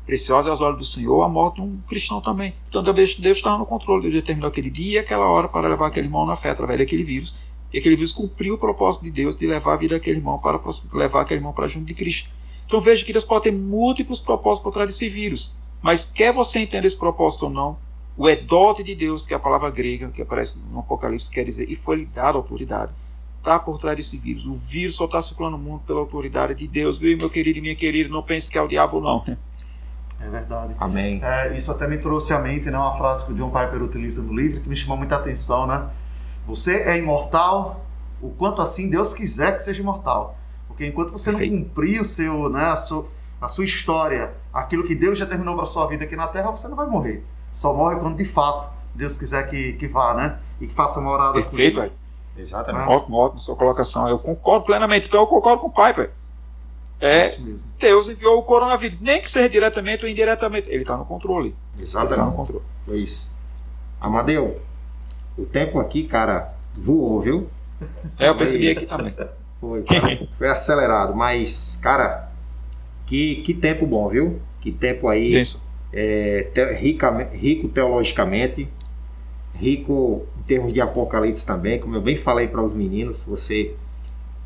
preciosa 0.06 0.50
aos 0.50 0.60
olhos 0.60 0.78
do 0.78 0.84
Senhor 0.84 1.22
a 1.22 1.28
morte 1.28 1.56
de 1.56 1.60
um 1.62 1.80
cristão 1.82 2.20
também. 2.20 2.54
Então 2.68 2.82
Deus 2.82 3.16
estava 3.18 3.58
no 3.58 3.66
controle, 3.66 4.02
Deus 4.02 4.14
determinou 4.14 4.48
aquele 4.48 4.70
dia 4.70 4.94
e 4.94 4.98
aquela 4.98 5.26
hora 5.26 5.48
para 5.48 5.68
levar 5.68 5.86
aquele 5.86 6.06
irmão 6.06 6.26
na 6.26 6.36
fé 6.36 6.50
através 6.50 6.78
daquele 6.78 7.04
vírus. 7.04 7.36
E 7.72 7.78
aquele 7.78 7.94
vírus 7.94 8.12
cumpriu 8.12 8.54
o 8.54 8.58
propósito 8.58 9.04
de 9.04 9.10
Deus 9.10 9.36
de 9.36 9.46
levar 9.46 9.74
a 9.74 9.76
vida 9.76 9.94
daquele 9.94 10.18
irmão 10.18 10.38
para 10.38 10.58
levar 10.92 11.20
aquele 11.20 11.38
irmão 11.38 11.52
para 11.52 11.68
junto 11.68 11.86
de 11.86 11.94
Cristo. 11.94 12.28
Então 12.66 12.80
veja 12.80 13.04
que 13.04 13.12
Deus 13.12 13.24
pode 13.24 13.44
ter 13.44 13.52
múltiplos 13.52 14.20
propósitos 14.20 14.64
por 14.64 14.72
trás 14.72 14.88
desse 14.88 15.08
vírus. 15.08 15.52
Mas 15.80 16.04
quer 16.04 16.32
você 16.32 16.58
entender 16.58 16.86
esse 16.86 16.96
propósito 16.96 17.44
ou 17.44 17.50
não, 17.50 17.78
o 18.16 18.28
edote 18.28 18.82
de 18.82 18.94
Deus, 18.94 19.26
que 19.26 19.32
é 19.32 19.36
a 19.36 19.40
palavra 19.40 19.70
grega 19.70 20.10
que 20.10 20.20
aparece 20.20 20.58
no 20.70 20.80
Apocalipse, 20.80 21.30
quer 21.30 21.44
dizer, 21.44 21.70
e 21.70 21.74
foi 21.74 21.96
lhe 21.96 22.04
dada 22.06 22.36
autoridade, 22.36 22.92
está 23.40 23.58
por 23.58 23.78
trás 23.78 23.96
desse 23.96 24.16
vírus. 24.16 24.46
O 24.46 24.54
vírus 24.54 24.94
só 24.94 25.06
está 25.06 25.20
circulando 25.20 25.56
no 25.56 25.62
mundo 25.62 25.82
pela 25.86 25.98
autoridade 25.98 26.54
de 26.54 26.68
Deus, 26.68 26.98
viu, 26.98 27.16
meu 27.16 27.28
querido 27.28 27.58
e 27.58 27.62
minha 27.62 27.76
querida? 27.76 28.08
Não 28.08 28.22
pense 28.22 28.50
que 28.50 28.56
é 28.56 28.62
o 28.62 28.68
diabo, 28.68 29.00
não. 29.00 29.24
É 30.20 30.28
verdade. 30.28 30.74
Amém. 30.78 31.18
É, 31.22 31.54
isso 31.54 31.72
até 31.72 31.88
me 31.88 31.98
trouxe 31.98 32.34
à 32.34 32.38
mente 32.38 32.70
né, 32.70 32.76
uma 32.76 32.92
frase 32.92 33.24
que 33.24 33.32
o 33.32 33.34
John 33.34 33.50
Piper 33.50 33.82
utiliza 33.82 34.22
no 34.22 34.34
livro 34.34 34.60
que 34.60 34.68
me 34.68 34.76
chamou 34.76 34.96
muita 34.96 35.16
atenção, 35.16 35.66
né? 35.66 35.88
Você 36.46 36.82
é 36.82 36.98
imortal 36.98 37.86
o 38.20 38.28
quanto 38.30 38.60
assim 38.60 38.90
Deus 38.90 39.14
quiser 39.14 39.54
que 39.54 39.62
seja 39.62 39.80
imortal. 39.80 40.36
Porque 40.68 40.86
enquanto 40.86 41.10
você 41.10 41.30
Perfeito. 41.30 41.54
não 41.54 41.64
cumprir 41.64 42.00
o 42.00 42.04
seu, 42.04 42.50
né, 42.50 42.66
a, 42.66 42.76
sua, 42.76 43.06
a 43.40 43.48
sua 43.48 43.64
história, 43.64 44.34
aquilo 44.52 44.84
que 44.86 44.94
Deus 44.94 45.18
já 45.18 45.24
terminou 45.24 45.56
para 45.56 45.64
sua 45.64 45.86
vida 45.86 46.04
aqui 46.04 46.16
na 46.16 46.28
Terra, 46.28 46.50
você 46.50 46.68
não 46.68 46.76
vai 46.76 46.86
morrer. 46.86 47.24
Só 47.50 47.74
morre 47.74 47.96
quando 47.96 48.16
de 48.16 48.24
fato 48.24 48.70
Deus 48.94 49.16
quiser 49.16 49.48
que, 49.48 49.72
que 49.74 49.88
vá, 49.88 50.14
né? 50.14 50.38
E 50.60 50.66
que 50.66 50.74
faça 50.74 51.00
uma 51.00 51.10
orada 51.10 51.32
Perfeito, 51.32 51.80
velho. 51.80 51.92
Exatamente. 52.40 52.84
Ah. 52.84 52.90
Ótimo, 52.90 53.16
ótimo, 53.16 53.40
sua 53.40 53.56
colocação. 53.56 54.08
Eu 54.08 54.18
concordo 54.18 54.64
plenamente. 54.66 55.08
Então 55.08 55.20
eu 55.20 55.26
concordo 55.26 55.60
com 55.60 55.68
o 55.68 55.70
Piper. 55.70 56.10
É, 57.00 57.26
é 57.26 57.36
Deus 57.78 58.10
enviou 58.10 58.38
o 58.38 58.42
coronavírus, 58.42 59.00
nem 59.00 59.22
que 59.22 59.30
seja 59.30 59.48
diretamente 59.48 60.04
ou 60.04 60.10
indiretamente. 60.10 60.68
Ele 60.70 60.82
está 60.82 60.96
no 60.96 61.04
controle. 61.04 61.54
Exatamente. 61.78 62.12
Ele 62.14 62.20
tá 62.20 62.26
no 62.26 62.36
controle. 62.36 62.64
Foi 62.84 62.98
isso. 62.98 63.34
Amadeu, 64.00 64.60
o 65.36 65.44
tempo 65.44 65.78
aqui, 65.78 66.04
cara, 66.04 66.54
voou, 66.76 67.20
viu? 67.20 67.48
É, 68.18 68.28
eu 68.28 68.36
percebi 68.36 68.70
aqui 68.70 68.86
também. 68.86 69.14
Foi, 69.60 69.82
cara, 69.82 70.26
foi 70.38 70.48
acelerado, 70.48 71.14
mas, 71.14 71.78
cara, 71.82 72.30
que, 73.04 73.42
que 73.42 73.52
tempo 73.52 73.86
bom, 73.86 74.08
viu? 74.08 74.40
Que 74.58 74.72
tempo 74.72 75.06
aí 75.06 75.42
é, 75.92 76.48
te, 76.54 76.64
rica, 76.76 77.28
rico 77.30 77.68
teologicamente, 77.68 78.70
rico 79.60 80.26
em 80.38 80.42
termos 80.44 80.72
de 80.72 80.80
apocalipse 80.80 81.44
também, 81.44 81.78
como 81.78 81.94
eu 81.94 82.00
bem 82.00 82.16
falei 82.16 82.48
para 82.48 82.62
os 82.62 82.72
meninos, 82.72 83.22
você 83.22 83.74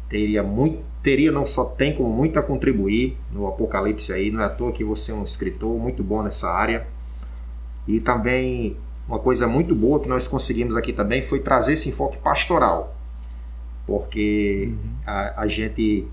teria 0.08 0.42
muito, 0.42 0.82
teria 1.02 1.30
não 1.30 1.46
só 1.46 1.64
tem 1.64 1.94
como 1.94 2.10
muito 2.10 2.38
a 2.38 2.42
contribuir 2.42 3.16
no 3.32 3.46
apocalipse 3.46 4.12
aí, 4.12 4.30
não 4.30 4.40
é 4.42 4.44
à 4.44 4.48
toa 4.48 4.72
que 4.72 4.84
você 4.84 5.12
é 5.12 5.14
um 5.14 5.22
escritor 5.22 5.78
muito 5.78 6.02
bom 6.02 6.22
nessa 6.22 6.50
área. 6.50 6.86
E 7.86 8.00
também 8.00 8.76
uma 9.06 9.18
coisa 9.18 9.46
muito 9.46 9.74
boa 9.74 10.00
que 10.00 10.08
nós 10.08 10.26
conseguimos 10.26 10.76
aqui 10.76 10.92
também 10.92 11.22
foi 11.22 11.40
trazer 11.40 11.74
esse 11.74 11.88
enfoque 11.90 12.18
pastoral. 12.18 12.96
Porque 13.86 14.70
uhum. 14.70 14.90
a, 15.06 15.42
a 15.42 15.46
gente, 15.46 16.08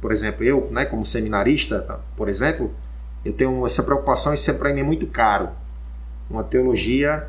por 0.00 0.12
exemplo, 0.12 0.44
eu, 0.44 0.68
né, 0.70 0.84
como 0.84 1.04
seminarista, 1.04 1.80
tá, 1.80 2.00
por 2.16 2.28
exemplo, 2.28 2.70
eu 3.24 3.32
tenho 3.32 3.66
essa 3.66 3.82
preocupação, 3.82 4.32
para 4.58 4.72
mim 4.72 4.80
é 4.80 4.84
muito 4.84 5.06
caro. 5.06 5.48
Uma 6.30 6.44
teologia, 6.44 7.28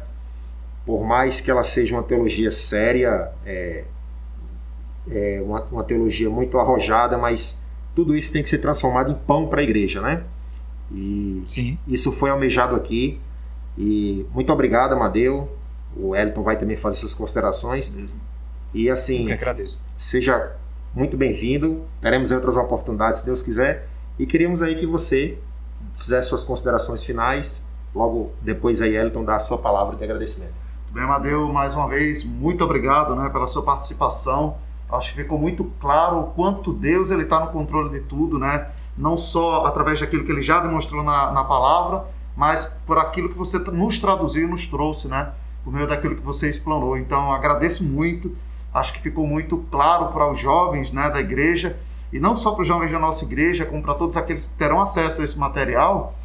por 0.89 1.05
mais 1.05 1.39
que 1.39 1.51
ela 1.51 1.61
seja 1.61 1.95
uma 1.95 2.01
teologia 2.01 2.49
séria, 2.49 3.29
é, 3.45 3.83
é 5.07 5.39
uma, 5.45 5.61
uma, 5.65 5.83
teologia 5.83 6.27
muito 6.31 6.57
arrojada, 6.57 7.15
mas 7.15 7.67
tudo 7.93 8.15
isso 8.15 8.33
tem 8.33 8.41
que 8.41 8.49
ser 8.49 8.57
transformado 8.57 9.11
em 9.11 9.13
pão 9.13 9.47
para 9.47 9.61
a 9.61 9.63
igreja, 9.63 10.01
né? 10.01 10.23
E 10.91 11.43
Sim. 11.45 11.77
isso 11.87 12.11
foi 12.11 12.31
almejado 12.31 12.75
aqui. 12.75 13.21
E 13.77 14.25
muito 14.33 14.51
obrigado, 14.51 14.93
Amadeu. 14.93 15.55
O 15.95 16.15
Elton 16.15 16.41
vai 16.41 16.57
também 16.57 16.75
fazer 16.75 16.97
suas 16.97 17.13
considerações. 17.13 17.93
E 18.73 18.89
assim, 18.89 19.27
seja 19.95 20.55
muito 20.95 21.15
bem-vindo. 21.15 21.83
Teremos 22.01 22.31
outras 22.31 22.57
oportunidades, 22.57 23.19
se 23.19 23.27
Deus 23.27 23.43
quiser. 23.43 23.87
E 24.17 24.25
queríamos 24.25 24.63
aí 24.63 24.73
que 24.73 24.87
você 24.87 25.37
fizer 25.93 26.23
suas 26.23 26.43
considerações 26.43 27.03
finais. 27.03 27.69
Logo 27.93 28.31
depois 28.41 28.81
aí, 28.81 28.95
Elton, 28.95 29.23
dá 29.23 29.35
a 29.35 29.39
sua 29.39 29.59
palavra 29.59 29.95
de 29.95 30.03
agradecimento. 30.03 30.68
Bem, 30.91 31.03
Amadeu, 31.03 31.53
mais 31.53 31.75
uma 31.75 31.87
vez, 31.87 32.23
muito 32.23 32.63
obrigado 32.63 33.15
né, 33.15 33.29
pela 33.29 33.45
sua 33.45 33.61
participação. 33.61 34.57
Acho 34.91 35.11
que 35.11 35.21
ficou 35.21 35.37
muito 35.37 35.63
claro 35.79 36.19
o 36.19 36.23
quanto 36.31 36.73
Deus 36.73 37.11
ele 37.11 37.21
está 37.21 37.39
no 37.39 37.51
controle 37.51 37.91
de 37.91 37.99
tudo, 38.07 38.39
né? 38.39 38.69
Não 38.97 39.15
só 39.15 39.67
através 39.67 39.99
daquilo 39.99 40.25
que 40.25 40.31
ele 40.31 40.41
já 40.41 40.59
demonstrou 40.59 41.03
na, 41.03 41.31
na 41.31 41.43
palavra, 41.43 42.05
mas 42.35 42.81
por 42.87 42.97
aquilo 42.97 43.29
que 43.29 43.37
você 43.37 43.59
nos 43.59 43.99
traduziu 43.99 44.47
e 44.47 44.49
nos 44.49 44.65
trouxe, 44.65 45.07
né? 45.07 45.31
Por 45.63 45.71
meio 45.71 45.87
daquilo 45.87 46.15
que 46.15 46.23
você 46.23 46.49
explanou. 46.49 46.97
Então, 46.97 47.31
agradeço 47.31 47.83
muito. 47.83 48.35
Acho 48.73 48.91
que 48.93 48.99
ficou 48.99 49.27
muito 49.27 49.59
claro 49.69 50.07
para 50.07 50.31
os 50.31 50.39
jovens 50.39 50.91
né, 50.91 51.07
da 51.11 51.19
igreja 51.19 51.77
e 52.11 52.19
não 52.19 52.35
só 52.35 52.53
para 52.53 52.63
os 52.63 52.67
jovens 52.67 52.91
da 52.91 52.97
nossa 52.97 53.23
igreja, 53.25 53.63
como 53.63 53.83
para 53.83 53.93
todos 53.93 54.17
aqueles 54.17 54.47
que 54.47 54.57
terão 54.57 54.81
acesso 54.81 55.21
a 55.21 55.23
esse 55.23 55.37
material, 55.37 56.15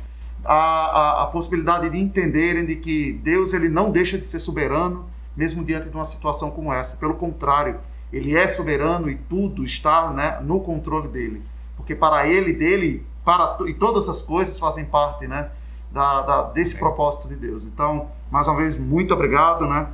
a, 0.44 0.54
a, 0.54 1.22
a, 1.22 1.26
possibilidade 1.26 1.88
de 1.88 1.98
entenderem 1.98 2.66
de 2.66 2.76
que 2.76 3.12
Deus 3.22 3.52
ele 3.52 3.68
não 3.68 3.90
deixa 3.90 4.18
de 4.18 4.26
ser 4.26 4.38
soberano, 4.38 5.06
mesmo 5.36 5.64
diante 5.64 5.88
de 5.88 5.94
uma 5.94 6.04
situação 6.04 6.50
como 6.50 6.72
essa. 6.72 6.96
Pelo 6.96 7.14
contrário, 7.14 7.80
ele 8.12 8.36
é 8.36 8.46
soberano 8.46 9.10
e 9.10 9.16
tudo 9.16 9.64
está 9.64 10.10
né, 10.10 10.38
no 10.42 10.60
controle 10.60 11.08
dele. 11.08 11.42
Porque 11.76 11.94
para 11.94 12.26
ele, 12.26 12.52
dele, 12.52 13.04
para 13.24 13.56
e 13.66 13.74
todas 13.74 14.08
as 14.08 14.22
coisas 14.22 14.58
fazem 14.58 14.84
parte 14.84 15.26
né, 15.26 15.50
da, 15.90 16.22
da, 16.22 16.42
desse 16.50 16.78
propósito 16.78 17.28
de 17.28 17.36
Deus. 17.36 17.64
Então, 17.64 18.10
mais 18.30 18.46
uma 18.46 18.56
vez, 18.56 18.76
muito 18.76 19.12
obrigado, 19.14 19.66
né? 19.66 19.88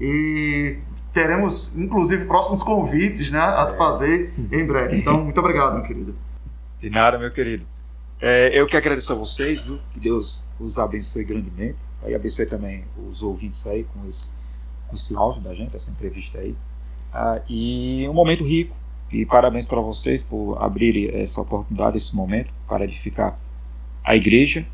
E 0.00 0.78
teremos, 1.12 1.76
inclusive, 1.76 2.26
próximos 2.26 2.62
convites 2.62 3.30
né, 3.30 3.40
a 3.40 3.68
é. 3.72 3.76
fazer 3.76 4.32
em 4.52 4.66
breve. 4.66 4.98
Então, 4.98 5.22
muito 5.22 5.38
obrigado, 5.38 5.74
meu 5.74 5.82
querido. 5.82 6.14
De 6.80 6.90
nada, 6.90 7.18
meu 7.18 7.30
querido. 7.30 7.64
É, 8.26 8.58
eu 8.58 8.66
que 8.66 8.74
agradeço 8.74 9.12
a 9.12 9.14
vocês, 9.14 9.60
viu? 9.60 9.78
que 9.92 10.00
Deus 10.00 10.42
os 10.58 10.78
abençoe 10.78 11.24
grandemente. 11.24 11.76
Aí 12.02 12.14
abençoe 12.14 12.46
também 12.46 12.82
os 12.96 13.22
ouvintes 13.22 13.66
aí 13.66 13.84
com 13.84 14.08
esse, 14.08 14.32
com 14.88 14.96
esse 14.96 15.14
áudio 15.14 15.42
da 15.42 15.54
gente, 15.54 15.76
essa 15.76 15.90
entrevista 15.90 16.38
aí. 16.38 16.56
Ah, 17.12 17.42
e 17.46 18.06
um 18.08 18.14
momento 18.14 18.42
rico. 18.42 18.74
E 19.12 19.26
parabéns 19.26 19.66
para 19.66 19.78
vocês 19.78 20.22
por 20.22 20.56
abrir 20.56 21.14
essa 21.14 21.38
oportunidade, 21.42 21.98
esse 21.98 22.16
momento, 22.16 22.50
para 22.66 22.84
edificar 22.84 23.38
a 24.02 24.16
igreja. 24.16 24.66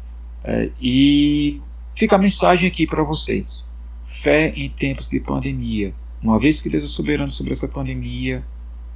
É, 0.44 0.70
e 0.80 1.60
fica 1.96 2.14
a 2.14 2.20
mensagem 2.20 2.68
aqui 2.68 2.86
para 2.86 3.02
vocês. 3.02 3.68
Fé 4.06 4.50
em 4.50 4.70
tempos 4.70 5.10
de 5.10 5.18
pandemia. 5.18 5.92
Uma 6.22 6.38
vez 6.38 6.62
que 6.62 6.68
Deus 6.68 6.84
é 6.84 6.86
soberano 6.86 7.32
sobre 7.32 7.52
essa 7.52 7.66
pandemia, 7.66 8.44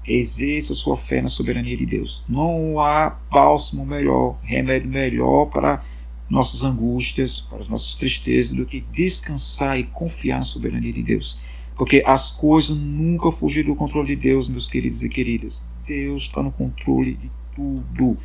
exerça 0.07 0.75
sua 0.75 0.97
fé 0.97 1.23
na 1.23 1.29
soberania 1.29 1.77
de 1.77 1.87
Deus. 1.87 2.25
Não 2.29 2.79
há 2.79 3.17
bálsamo 3.31 3.85
melhor, 3.85 4.39
remédio 4.43 4.89
melhor 4.89 5.47
para 5.47 5.83
nossas 6.29 6.63
angústias, 6.63 7.41
para 7.41 7.59
as 7.59 7.69
nossas 7.69 7.97
tristezas, 7.97 8.55
do 8.55 8.67
que 8.67 8.81
descansar 8.93 9.79
e 9.79 9.85
confiar 9.85 10.39
na 10.39 10.45
soberania 10.45 10.93
de 10.93 11.03
Deus. 11.03 11.39
Porque 11.77 12.03
as 12.07 12.31
coisas 12.31 12.77
nunca 12.77 13.31
fugem 13.31 13.65
do 13.65 13.75
controle 13.75 14.09
de 14.09 14.17
Deus, 14.17 14.49
meus 14.49 14.69
queridos 14.69 15.03
e 15.03 15.09
queridas. 15.09 15.65
Deus 15.87 16.23
está 16.23 16.43
no 16.43 16.53
controle 16.53 17.15
de 17.15 17.31
tudo. 17.55 18.17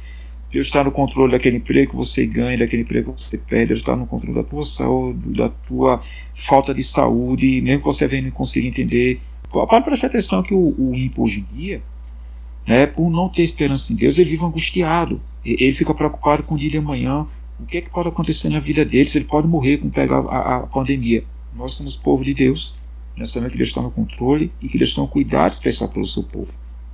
Deus 0.52 0.66
está 0.66 0.84
no 0.84 0.92
controle 0.92 1.32
daquele 1.32 1.58
emprego 1.58 1.92
que 1.92 1.96
você 1.96 2.26
ganha, 2.26 2.58
daquele 2.58 2.82
emprego 2.82 3.14
que 3.14 3.24
você 3.24 3.38
perde, 3.38 3.68
Deus 3.68 3.82
está 3.82 3.96
no 3.96 4.08
controle 4.08 4.36
da 4.36 4.44
tua 4.44 4.64
saúde, 4.64 5.38
da 5.38 5.50
tua 5.50 6.02
falta 6.34 6.74
de 6.74 6.84
saúde, 6.84 7.62
mesmo 7.62 7.82
que 7.82 7.86
você 7.86 8.08
venha 8.08 8.24
não 8.24 8.32
consiga 8.32 8.68
entender. 8.68 9.22
Para 9.52 9.82
prestar 9.82 10.08
atenção 10.08 10.43
que 10.43 10.54
o, 10.54 10.76
o 10.78 10.95
ímpio 10.95 11.24
hoje 11.24 11.39
em 11.39 11.58
dia, 11.58 11.82
né, 12.68 12.86
por 12.86 13.10
não 13.10 13.30
ter 13.30 13.41
esperança 13.41 13.91
em 13.91 13.95
Deus, 13.95 14.18
ele 14.18 14.30
vive 14.30 14.45
angustiado. 14.45 15.20
Ele 15.43 15.74
fica 15.74 15.93
preocupado 15.93 16.43
com 16.43 16.56
o 16.56 16.58
dia 16.58 16.70
de 16.70 16.78
amanhã, 16.78 17.26
o 17.60 17.66
que, 17.66 17.78
é 17.78 17.82
que 17.82 17.89
pode 17.89 18.10
acontecer 18.10 18.50
na 18.50 18.60
vida 18.60 18.86
dele, 18.86 19.06
se 19.06 19.18
ele 19.18 19.26
pode 19.26 19.47
morrer 19.47 19.78
com 19.78 19.89
pegar 19.89 20.20
a, 20.20 20.58
a 20.58 20.60
pandemia. 20.68 21.24
Nós 21.56 21.74
somos 21.74 21.95
povo 21.95 22.24
de 22.24 22.34
Deus, 22.34 22.76
nós 23.18 23.32
sabemos 23.32 23.52
que 23.52 23.58
Deus 23.58 23.70
está 23.70 23.82
no 23.82 23.91
controle 23.91 24.52
e 24.62 24.70
que 24.70 24.78
Deus 24.78 24.93
tem 24.93 25.04
um 25.04 25.08
cuidado 25.08 25.52
especial 25.52 25.89
pelo 25.89 26.06
seu 26.06 26.24
povo. 26.24 26.54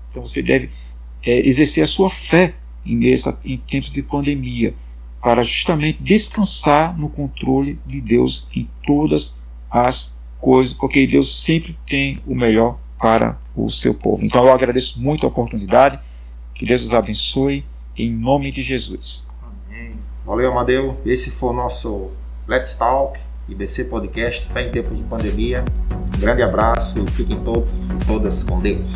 Então 0.10 0.26
você 0.26 0.42
deve 0.42 0.70
é, 1.24 1.46
exercer 1.46 1.84
a 1.84 1.88
sua 1.88 2.10
fé 2.10 2.56
em, 2.86 3.00
em 3.44 3.58
tempos 3.58 3.92
de 3.92 4.02
pandemia, 4.02 4.74
para 5.22 5.44
justamente 5.44 6.02
descansar 6.04 6.98
no 6.98 7.10
controle 7.10 7.80
de 7.86 8.00
Deus 8.00 8.48
em 8.56 8.70
todas 8.86 9.36
as 9.72 10.15
coisas, 10.40 10.74
porque 10.74 11.06
Deus 11.08 11.42
sempre 11.42 11.78
tem 11.88 12.18
o 12.28 12.36
melhor 12.36 12.78
para 13.00 13.38
o 13.56 13.70
seu 13.70 13.94
povo. 13.94 14.26
Então 14.26 14.46
eu 14.46 14.52
agradeço 14.52 15.02
muito 15.02 15.26
a 15.26 15.30
oportunidade, 15.30 16.00
que 16.54 16.66
Deus 16.66 16.84
os 16.84 16.94
abençoe, 16.94 17.66
em 17.98 18.12
nome 18.12 18.52
de 18.52 18.62
Jesus. 18.62 19.28
Amém. 19.42 19.94
Valeu, 20.26 20.52
Amadeu. 20.52 20.98
Esse 21.06 21.32
foi 21.32 21.50
o 21.50 21.54
nosso 21.54 22.12
Let's 22.48 22.76
Talk, 22.76 23.20
IBC 23.48 23.86
Podcast, 23.86 24.48
Fé 24.48 24.68
em 24.68 24.72
Tempos 24.72 24.98
de 24.98 25.04
Pandemia. 25.04 25.64
Um 26.16 26.20
grande 26.20 26.42
abraço 26.42 27.04
e 27.04 27.12
fiquem 27.12 27.40
todos 27.42 27.90
e 27.90 27.98
todas 28.06 28.44
com 28.44 28.60
Deus. 28.60 28.94